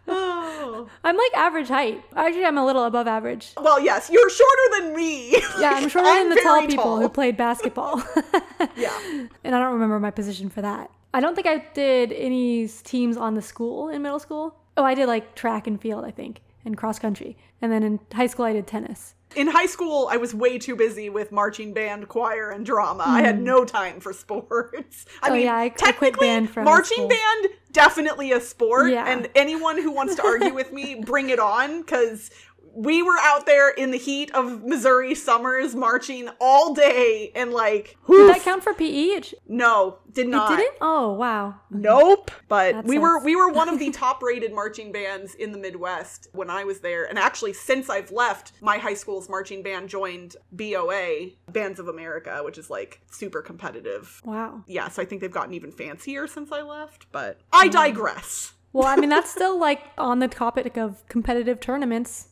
oh. 0.07 0.89
I'm 1.03 1.17
like 1.17 1.33
average 1.35 1.67
height. 1.67 2.03
Actually, 2.15 2.45
I'm 2.45 2.57
a 2.57 2.65
little 2.65 2.83
above 2.85 3.07
average. 3.07 3.53
Well, 3.57 3.79
yes, 3.79 4.09
you're 4.11 4.29
shorter 4.29 4.79
than 4.79 4.95
me. 4.95 5.31
Yeah, 5.59 5.71
I'm 5.75 5.89
shorter 5.89 6.07
I'm 6.07 6.29
than 6.29 6.37
the 6.37 6.43
tall 6.43 6.67
people 6.67 6.83
tall. 6.83 6.99
who 6.99 7.09
played 7.09 7.35
basketball. 7.37 8.03
yeah. 8.75 8.95
And 9.43 9.55
I 9.55 9.59
don't 9.59 9.73
remember 9.73 9.99
my 9.99 10.11
position 10.11 10.49
for 10.49 10.61
that. 10.61 10.91
I 11.13 11.19
don't 11.19 11.35
think 11.35 11.47
I 11.47 11.65
did 11.73 12.11
any 12.11 12.67
teams 12.67 13.17
on 13.17 13.33
the 13.33 13.41
school 13.41 13.89
in 13.89 14.01
middle 14.01 14.19
school. 14.19 14.55
Oh, 14.75 14.83
I 14.83 14.93
did 14.93 15.07
like 15.07 15.33
track 15.35 15.65
and 15.65 15.81
field, 15.81 16.05
I 16.05 16.11
think, 16.11 16.41
and 16.63 16.77
cross 16.77 16.99
country. 16.99 17.37
And 17.61 17.71
then 17.71 17.81
in 17.81 17.99
high 18.13 18.27
school, 18.27 18.45
I 18.45 18.53
did 18.53 18.67
tennis. 18.67 19.15
In 19.35 19.47
high 19.47 19.65
school, 19.65 20.07
I 20.09 20.17
was 20.17 20.33
way 20.33 20.57
too 20.57 20.75
busy 20.75 21.09
with 21.09 21.31
marching 21.31 21.73
band, 21.73 22.07
choir, 22.07 22.51
and 22.51 22.65
drama. 22.65 23.03
Mm. 23.03 23.07
I 23.07 23.21
had 23.21 23.37
hmm. 23.37 23.43
no 23.43 23.65
time 23.65 23.99
for 23.99 24.13
sports. 24.13 25.05
I 25.21 25.29
oh, 25.29 25.33
mean, 25.33 25.43
yeah, 25.43 25.55
I, 25.55 25.73
I 25.81 26.11
band 26.11 26.49
for 26.49 26.63
marching 26.63 27.07
band. 27.07 27.47
Definitely 27.73 28.31
a 28.31 28.39
sport, 28.39 28.91
yeah. 28.91 29.05
and 29.07 29.29
anyone 29.35 29.79
who 29.79 29.91
wants 29.91 30.15
to 30.15 30.23
argue 30.23 30.53
with 30.53 30.71
me, 30.71 31.03
bring 31.05 31.29
it 31.29 31.39
on. 31.39 31.81
Because 31.81 32.31
we 32.77 33.01
were 33.01 33.17
out 33.19 33.47
there 33.47 33.71
in 33.71 33.89
the 33.89 33.97
heat 33.97 34.29
of 34.35 34.63
Missouri 34.63 35.15
summers 35.15 35.73
marching 35.73 36.29
all 36.39 36.75
day 36.75 37.31
and 37.33 37.51
like 37.51 37.97
Did 38.07 38.29
that 38.29 38.43
count 38.43 38.63
for 38.63 38.71
PE? 38.71 39.21
No, 39.47 39.97
did 40.11 40.27
not. 40.27 40.53
It 40.53 40.57
didn't? 40.57 40.77
Oh, 40.79 41.13
wow. 41.13 41.55
Nope. 41.71 42.29
But 42.47 42.73
that 42.73 42.85
we 42.85 42.97
sucks. 42.97 43.01
were 43.01 43.23
we 43.23 43.35
were 43.35 43.51
one 43.51 43.67
of 43.67 43.79
the 43.79 43.89
top 43.91 44.21
rated 44.21 44.53
marching 44.53 44.91
bands 44.91 45.33
in 45.33 45.51
the 45.51 45.57
Midwest 45.57 46.27
when 46.33 46.51
I 46.51 46.65
was 46.65 46.81
there. 46.81 47.05
And 47.05 47.17
actually 47.17 47.53
since 47.53 47.89
I've 47.89 48.11
left, 48.11 48.51
my 48.61 48.77
high 48.77 48.93
school's 48.93 49.27
marching 49.27 49.63
band 49.63 49.89
joined 49.89 50.35
BOA, 50.51 51.29
Bands 51.51 51.79
of 51.79 51.87
America, 51.87 52.41
which 52.43 52.59
is 52.59 52.69
like 52.69 53.01
super 53.09 53.41
competitive. 53.41 54.21
Wow. 54.23 54.63
Yeah, 54.67 54.87
so 54.89 55.01
I 55.01 55.05
think 55.05 55.21
they've 55.21 55.31
gotten 55.31 55.55
even 55.55 55.71
fancier 55.71 56.27
since 56.27 56.51
I 56.51 56.61
left, 56.61 57.07
but 57.11 57.39
I 57.51 57.69
digress. 57.69 58.53
Well, 58.71 58.85
I 58.85 58.97
mean 58.97 59.09
that's 59.09 59.31
still 59.31 59.59
like 59.59 59.81
on 59.97 60.19
the 60.19 60.27
topic 60.27 60.77
of 60.77 61.03
competitive 61.07 61.59
tournaments 61.59 62.27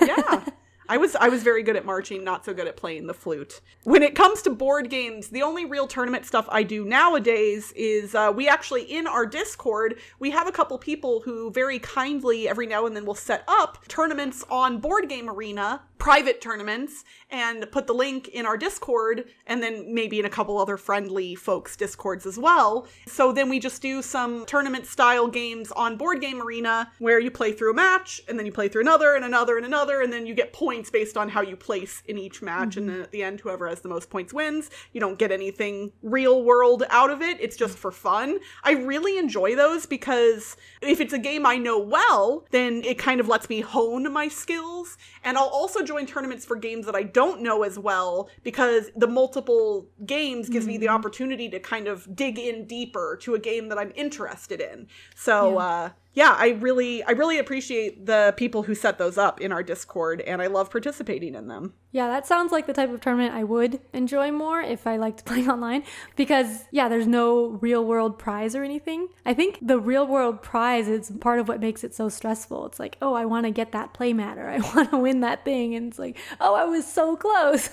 yeah. 0.00 0.44
I 0.90 0.96
was 0.96 1.14
I 1.16 1.28
was 1.28 1.42
very 1.42 1.62
good 1.62 1.76
at 1.76 1.84
marching, 1.84 2.24
not 2.24 2.46
so 2.46 2.54
good 2.54 2.66
at 2.66 2.76
playing 2.76 3.06
the 3.06 3.14
flute. 3.14 3.60
When 3.84 4.02
it 4.02 4.14
comes 4.14 4.40
to 4.42 4.50
board 4.50 4.88
games, 4.88 5.28
the 5.28 5.42
only 5.42 5.66
real 5.66 5.86
tournament 5.86 6.24
stuff 6.24 6.46
I 6.48 6.62
do 6.62 6.84
nowadays 6.84 7.72
is 7.76 8.14
uh, 8.14 8.32
we 8.34 8.48
actually 8.48 8.84
in 8.84 9.06
our 9.06 9.26
Discord 9.26 9.98
we 10.18 10.30
have 10.30 10.48
a 10.48 10.52
couple 10.52 10.78
people 10.78 11.20
who 11.20 11.50
very 11.50 11.78
kindly 11.78 12.48
every 12.48 12.66
now 12.66 12.86
and 12.86 12.96
then 12.96 13.04
will 13.04 13.14
set 13.14 13.44
up 13.46 13.86
tournaments 13.88 14.44
on 14.50 14.78
Board 14.78 15.10
Game 15.10 15.28
Arena 15.28 15.82
private 15.98 16.40
tournaments 16.40 17.04
and 17.30 17.70
put 17.70 17.86
the 17.86 17.92
link 17.92 18.28
in 18.28 18.46
our 18.46 18.56
Discord 18.56 19.24
and 19.46 19.62
then 19.62 19.92
maybe 19.92 20.18
in 20.18 20.24
a 20.24 20.30
couple 20.30 20.58
other 20.58 20.76
friendly 20.76 21.34
folks' 21.34 21.76
Discords 21.76 22.24
as 22.24 22.38
well. 22.38 22.86
So 23.06 23.32
then 23.32 23.48
we 23.48 23.58
just 23.58 23.82
do 23.82 24.00
some 24.00 24.46
tournament 24.46 24.86
style 24.86 25.28
games 25.28 25.72
on 25.72 25.96
Board 25.96 26.20
Game 26.20 26.40
Arena 26.40 26.90
where 26.98 27.18
you 27.18 27.30
play 27.30 27.52
through 27.52 27.72
a 27.72 27.74
match 27.74 28.22
and 28.28 28.38
then 28.38 28.46
you 28.46 28.52
play 28.52 28.68
through 28.68 28.82
another 28.82 29.14
and 29.14 29.24
another 29.24 29.56
and 29.56 29.66
another 29.66 30.00
and 30.00 30.12
then 30.12 30.26
you 30.26 30.34
get 30.34 30.52
points 30.52 30.90
based 30.90 31.16
on 31.16 31.28
how 31.28 31.42
you 31.42 31.56
place 31.56 32.02
in 32.06 32.16
each 32.16 32.40
match 32.42 32.76
and 32.76 32.88
then 32.88 33.00
at 33.00 33.10
the 33.10 33.22
end 33.22 33.40
whoever 33.40 33.68
has 33.68 33.80
the 33.80 33.88
most 33.88 34.08
points 34.08 34.32
wins. 34.32 34.70
You 34.92 35.00
don't 35.00 35.18
get 35.18 35.32
anything 35.32 35.92
real 36.02 36.42
world 36.44 36.84
out 36.90 37.10
of 37.10 37.20
it. 37.22 37.38
It's 37.40 37.56
just 37.56 37.76
for 37.76 37.90
fun. 37.90 38.38
I 38.62 38.72
really 38.72 39.18
enjoy 39.18 39.56
those 39.56 39.84
because 39.84 40.56
if 40.80 41.00
it's 41.00 41.12
a 41.12 41.18
game 41.18 41.44
I 41.44 41.56
know 41.56 41.78
well, 41.78 42.46
then 42.50 42.82
it 42.84 42.98
kind 42.98 43.20
of 43.20 43.28
lets 43.28 43.48
me 43.48 43.60
hone 43.60 44.10
my 44.12 44.28
skills 44.28 44.96
and 45.24 45.36
I'll 45.36 45.44
also 45.44 45.82
join 45.88 46.06
tournaments 46.06 46.44
for 46.44 46.54
games 46.54 46.86
that 46.86 46.94
I 46.94 47.02
don't 47.02 47.40
know 47.40 47.62
as 47.64 47.78
well 47.78 48.28
because 48.44 48.90
the 48.94 49.08
multiple 49.08 49.88
games 50.06 50.48
gives 50.48 50.66
me 50.66 50.76
the 50.76 50.88
opportunity 50.88 51.48
to 51.48 51.58
kind 51.58 51.88
of 51.88 52.14
dig 52.14 52.38
in 52.38 52.66
deeper 52.66 53.18
to 53.22 53.34
a 53.34 53.38
game 53.38 53.68
that 53.70 53.78
I'm 53.78 53.92
interested 53.96 54.60
in. 54.60 54.86
So, 55.16 55.52
Yeah. 55.52 55.56
uh, 55.56 55.90
yeah, 56.14 56.34
I 56.36 56.50
really, 56.60 57.02
I 57.04 57.12
really 57.12 57.38
appreciate 57.38 58.06
the 58.06 58.34
people 58.36 58.64
who 58.64 58.74
set 58.74 58.98
those 58.98 59.18
up 59.18 59.40
in 59.40 59.52
our 59.52 59.62
Discord, 59.62 60.20
and 60.22 60.42
I 60.42 60.46
love 60.48 60.70
participating 60.70 61.34
in 61.34 61.48
them. 61.48 61.74
Yeah, 61.90 62.08
that 62.08 62.26
sounds 62.26 62.50
like 62.50 62.66
the 62.66 62.72
type 62.72 62.90
of 62.90 63.00
tournament 63.00 63.34
I 63.34 63.44
would 63.44 63.80
enjoy 63.92 64.30
more 64.30 64.60
if 64.60 64.86
I 64.86 64.96
liked 64.96 65.24
playing 65.26 65.48
online 65.48 65.84
because, 66.16 66.64
yeah, 66.70 66.88
there's 66.88 67.06
no 67.06 67.58
real 67.62 67.84
world 67.84 68.18
prize 68.18 68.54
or 68.54 68.64
anything. 68.64 69.08
I 69.24 69.32
think 69.32 69.58
the 69.62 69.78
real 69.78 70.06
world 70.06 70.42
prize 70.42 70.88
is 70.88 71.10
part 71.20 71.40
of 71.40 71.48
what 71.48 71.60
makes 71.60 71.84
it 71.84 71.94
so 71.94 72.08
stressful. 72.08 72.66
It's 72.66 72.80
like, 72.80 72.96
oh, 73.00 73.14
I 73.14 73.24
want 73.24 73.46
to 73.46 73.50
get 73.50 73.72
that 73.72 73.94
play 73.94 74.12
matter. 74.12 74.48
I 74.48 74.58
want 74.74 74.90
to 74.90 74.98
win 74.98 75.20
that 75.20 75.44
thing. 75.44 75.74
And 75.74 75.88
it's 75.88 75.98
like, 75.98 76.16
oh, 76.40 76.54
I 76.54 76.64
was 76.64 76.86
so 76.86 77.16
close. 77.16 77.70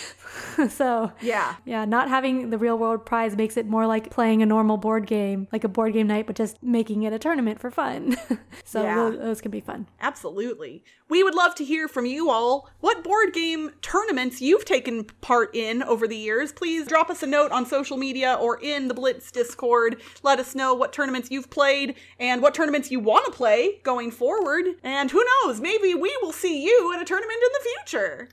so, 0.72 1.12
Yeah, 1.20 1.56
yeah, 1.64 1.84
not 1.84 2.08
having 2.08 2.50
the 2.50 2.58
real 2.58 2.78
world 2.78 3.04
prize 3.04 3.36
makes 3.36 3.56
it 3.56 3.66
more 3.66 3.86
like 3.86 4.10
playing 4.10 4.42
a 4.42 4.46
normal 4.46 4.76
board 4.76 5.06
game, 5.06 5.46
like 5.52 5.64
a 5.64 5.68
board 5.68 5.92
game 5.92 6.06
night, 6.06 6.26
but 6.26 6.36
just 6.36 6.62
making 6.62 7.02
it 7.02 7.12
a 7.12 7.18
tournament 7.18 7.60
for 7.60 7.70
fun. 7.72 8.16
so, 8.64 8.82
Yeah. 8.82 8.94
those, 8.94 9.18
those 9.18 9.40
can 9.40 9.50
be 9.50 9.60
fun. 9.60 9.86
Absolutely. 10.00 10.84
We 11.08 11.22
would 11.22 11.34
love 11.34 11.54
to 11.56 11.64
hear 11.64 11.88
from 11.88 12.06
you 12.06 12.30
all. 12.30 12.70
What 12.80 13.02
board 13.04 13.32
game 13.32 13.72
tournaments 13.82 14.40
you've 14.40 14.64
taken 14.64 15.04
part 15.20 15.54
in 15.54 15.82
over 15.82 16.06
the 16.08 16.16
years? 16.16 16.52
Please 16.52 16.86
drop 16.86 17.10
us 17.10 17.22
a 17.22 17.26
note 17.26 17.50
on 17.52 17.66
social 17.66 17.96
media 17.96 18.34
or 18.40 18.58
in 18.60 18.88
the 18.88 18.94
Blitz 18.94 19.30
Discord. 19.30 20.00
Let 20.22 20.38
us 20.38 20.54
know 20.54 20.74
what 20.74 20.92
tournaments 20.92 21.30
you've 21.30 21.50
played 21.50 21.96
and 22.18 22.40
what 22.42 22.54
tournaments 22.54 22.90
you 22.90 23.00
want 23.00 23.26
to 23.26 23.32
play 23.32 23.80
going 23.82 24.10
forward. 24.10 24.64
And 24.82 25.10
who 25.10 25.24
knows, 25.44 25.60
maybe 25.60 25.94
we 25.94 26.16
will 26.22 26.32
see 26.32 26.64
you 26.64 26.92
at 26.94 27.02
a 27.02 27.04
tournament 27.04 27.38
in 27.42 27.48
the 27.52 27.68
future. 27.70 28.28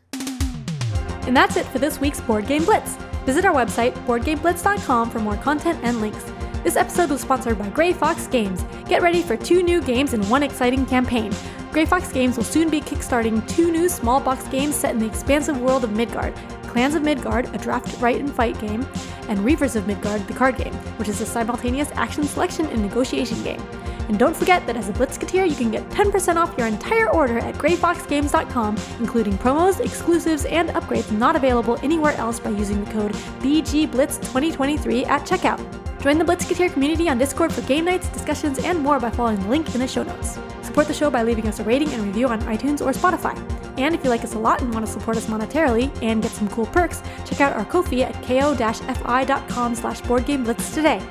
And 1.27 1.35
that's 1.35 1.57
it 1.57 1.65
for 1.67 1.79
this 1.79 1.99
week's 1.99 2.21
Board 2.21 2.47
Game 2.47 2.63
Blitz. 2.65 2.95
Visit 3.25 3.45
our 3.45 3.53
website, 3.53 3.93
boardgameblitz.com, 4.07 5.09
for 5.11 5.19
more 5.19 5.35
content 5.37 5.79
and 5.83 6.01
links. 6.01 6.23
This 6.63 6.75
episode 6.75 7.09
was 7.09 7.21
sponsored 7.21 7.57
by 7.57 7.69
Grey 7.69 7.93
Fox 7.93 8.27
Games. 8.27 8.65
Get 8.85 9.01
ready 9.01 9.21
for 9.21 9.37
two 9.37 9.63
new 9.63 9.81
games 9.81 10.13
and 10.13 10.29
one 10.29 10.43
exciting 10.43 10.85
campaign. 10.85 11.33
Grey 11.71 11.85
Fox 11.85 12.11
Games 12.11 12.35
will 12.35 12.43
soon 12.43 12.69
be 12.69 12.81
kickstarting 12.81 13.47
two 13.47 13.71
new 13.71 13.87
small 13.87 14.19
box 14.19 14.45
games 14.49 14.75
set 14.75 14.91
in 14.91 14.99
the 14.99 15.05
expansive 15.05 15.59
world 15.61 15.85
of 15.85 15.91
Midgard 15.91 16.33
Clans 16.69 16.93
of 16.93 17.01
Midgard, 17.01 17.53
a 17.55 17.57
draft, 17.57 17.99
write, 17.99 18.19
and 18.19 18.31
fight 18.31 18.59
game, 18.59 18.85
and 19.27 19.39
Reavers 19.39 19.75
of 19.75 19.87
Midgard, 19.87 20.27
the 20.27 20.33
card 20.33 20.55
game, 20.55 20.73
which 20.97 21.09
is 21.09 21.19
a 21.19 21.25
simultaneous 21.25 21.89
action 21.93 22.23
selection 22.23 22.67
and 22.67 22.81
negotiation 22.81 23.41
game. 23.41 23.61
And 24.07 24.19
don't 24.19 24.35
forget 24.35 24.67
that 24.67 24.75
as 24.75 24.87
a 24.87 24.93
Blitzketeer, 24.93 25.49
you 25.49 25.55
can 25.55 25.71
get 25.71 25.89
10% 25.89 26.35
off 26.35 26.55
your 26.57 26.67
entire 26.67 27.09
order 27.09 27.39
at 27.39 27.55
greyfoxgames.com, 27.55 28.77
including 28.99 29.37
promos, 29.39 29.79
exclusives, 29.79 30.45
and 30.45 30.69
upgrades 30.69 31.11
not 31.11 31.35
available 31.35 31.79
anywhere 31.81 32.13
else 32.13 32.39
by 32.39 32.51
using 32.51 32.83
the 32.83 32.91
code 32.91 33.13
BGBLitz2023 33.41 35.07
at 35.07 35.25
checkout. 35.25 35.88
Join 36.01 36.17
the 36.17 36.23
Blitzketeer 36.23 36.71
community 36.71 37.09
on 37.09 37.17
Discord 37.17 37.51
for 37.51 37.61
game 37.61 37.83
nights, 37.83 38.07
discussions, 38.09 38.57
and 38.59 38.79
more 38.79 38.99
by 38.99 39.09
following 39.09 39.39
the 39.41 39.49
link 39.49 39.73
in 39.75 39.81
the 39.81 39.87
show 39.87 40.03
notes. 40.03 40.39
Support 40.61 40.87
the 40.87 40.93
show 40.93 41.09
by 41.09 41.23
leaving 41.23 41.47
us 41.47 41.59
a 41.59 41.63
rating 41.63 41.89
and 41.89 42.03
review 42.03 42.27
on 42.29 42.39
iTunes 42.43 42.79
or 42.79 42.91
Spotify. 42.91 43.35
And 43.77 43.93
if 43.93 44.03
you 44.03 44.09
like 44.09 44.23
us 44.23 44.33
a 44.33 44.39
lot 44.39 44.61
and 44.61 44.73
want 44.73 44.85
to 44.85 44.91
support 44.91 45.17
us 45.17 45.25
monetarily 45.25 45.91
and 46.01 46.21
get 46.21 46.31
some 46.31 46.47
cool 46.49 46.67
perks, 46.67 47.01
check 47.25 47.41
out 47.41 47.53
our 47.53 47.65
Ko-fi 47.65 48.03
at 48.03 48.13
ko-fi.com 48.23 49.75
slash 49.75 50.01
boardgameblitz 50.01 50.73
today. 50.73 51.01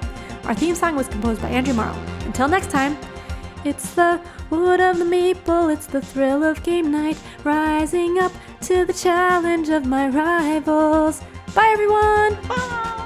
Our 0.45 0.55
theme 0.55 0.75
song 0.75 0.97
was 0.97 1.09
composed 1.09 1.43
by 1.43 1.49
Andrew 1.49 1.75
Morrow. 1.75 1.97
Until 2.25 2.49
next 2.49 2.71
time, 2.71 2.97
it's 3.65 3.93
the 3.95 4.21
wood 4.49 4.81
of 4.81 4.99
the 4.99 5.05
maple, 5.05 5.69
it's 5.69 5.87
the 5.87 6.01
thrill 6.01 6.43
of 6.45 6.63
game 6.63 6.91
night, 6.91 7.21
rising 7.45 8.19
up 8.19 8.33
to 8.63 8.87
the 8.87 8.95
challenge 8.95 9.69
of 9.69 9.85
my 9.85 10.09
rivals. 10.09 11.21
Bye, 11.55 11.71
everyone! 11.75 12.35
Bye! 12.49 12.98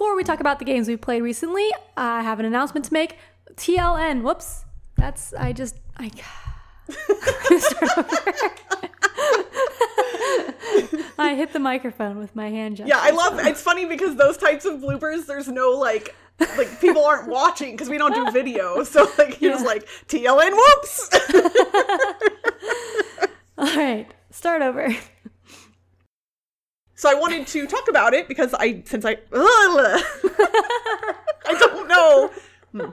Before 0.00 0.16
we 0.16 0.24
talk 0.24 0.40
about 0.40 0.58
the 0.58 0.64
games 0.64 0.88
we 0.88 0.96
played 0.96 1.20
recently, 1.20 1.68
I 1.94 2.22
have 2.22 2.40
an 2.40 2.46
announcement 2.46 2.86
to 2.86 2.92
make. 2.94 3.18
TLN, 3.56 4.22
whoops. 4.22 4.64
That's, 4.96 5.34
I 5.34 5.52
just, 5.52 5.76
I. 5.98 6.10
I 11.18 11.34
hit 11.34 11.52
the 11.52 11.58
microphone 11.58 12.16
with 12.16 12.34
my 12.34 12.48
hand 12.48 12.78
gesture. 12.78 12.88
Yeah, 12.88 12.98
I 12.98 13.10
love 13.10 13.38
it's 13.40 13.60
funny 13.60 13.84
because 13.84 14.16
those 14.16 14.38
types 14.38 14.64
of 14.64 14.80
bloopers, 14.80 15.26
there's 15.26 15.48
no 15.48 15.72
like 15.72 16.14
like 16.56 16.80
people 16.80 17.04
aren't 17.04 17.28
watching 17.28 17.72
because 17.72 17.90
we 17.90 17.98
don't 17.98 18.14
do 18.14 18.30
video. 18.30 18.82
So 18.84 19.06
like 19.18 19.34
he 19.34 19.50
was 19.50 19.60
Yeah. 19.60 19.66
like 19.66 19.86
TLN 20.08 20.52
whoops. 20.52 21.10
All 23.58 23.76
right, 23.76 24.06
start 24.30 24.62
over. 24.62 24.96
So 27.00 27.08
I 27.08 27.14
wanted 27.14 27.46
to 27.46 27.66
talk 27.66 27.88
about 27.88 28.12
it 28.12 28.28
because 28.28 28.52
I, 28.52 28.82
since 28.84 29.06
I, 29.06 29.16
I 29.32 30.02
don't 31.58 31.88
know, 31.88 32.30
Hmm. 32.72 32.90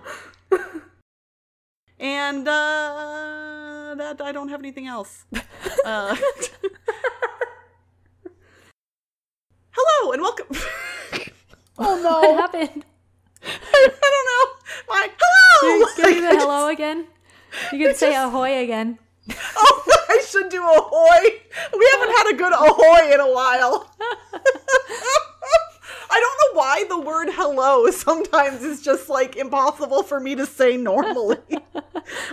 and 2.00 2.48
uh, 2.48 3.96
that 3.98 4.22
I 4.22 4.32
don't 4.32 4.48
have 4.48 4.62
anything 4.62 4.88
else. 4.88 5.26
Uh, 5.84 6.15
hello 9.72 10.13
and 10.13 10.22
welcome. 10.22 10.48
oh 11.78 12.00
no! 12.02 12.22
What 12.22 12.39
happened? 12.39 12.86
I 13.43 13.89
don't 14.02 14.26
know. 14.32 14.46
My 14.88 15.10
hello. 15.20 15.86
Give 15.98 16.06
me 16.08 16.22
the 16.22 16.28
Like, 16.28 16.39
hello 16.39 16.70
again. 16.70 17.08
You 17.74 17.88
can 17.88 17.96
say 17.96 18.15
ahoy 18.15 18.63
again. 18.63 19.00
Oh, 19.60 19.84
I 20.10 20.24
should 20.28 20.50
do 20.50 20.63
ahoy. 20.63 21.42
We 21.78 21.90
haven't 21.94 22.16
had 22.16 22.34
a 22.34 22.38
good 22.38 22.54
ahoy 22.54 23.13
in 23.13 23.20
a 23.20 23.32
while. 23.32 23.92
I 26.10 26.20
don't 26.20 26.56
know 26.56 26.60
why 26.60 26.86
the 26.88 27.00
word 27.00 27.30
hello 27.32 27.90
sometimes 27.92 28.63
is 28.63 28.82
just 28.82 29.10
like 29.10 29.36
impossible 29.36 30.04
for 30.04 30.20
me 30.20 30.36
to 30.36 30.46
say 30.46 30.78
normally. 30.78 31.38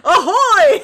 ahoy! 0.04 0.82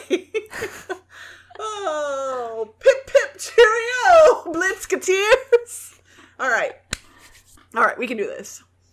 oh, 1.58 2.74
pip 2.78 3.06
pip 3.06 3.38
cheerio, 3.38 4.54
Blitzketeers! 4.54 5.98
All 6.38 6.50
right. 6.50 6.72
All 7.74 7.84
right, 7.84 7.98
we 7.98 8.06
can 8.06 8.16
do 8.16 8.26
this. 8.26 8.62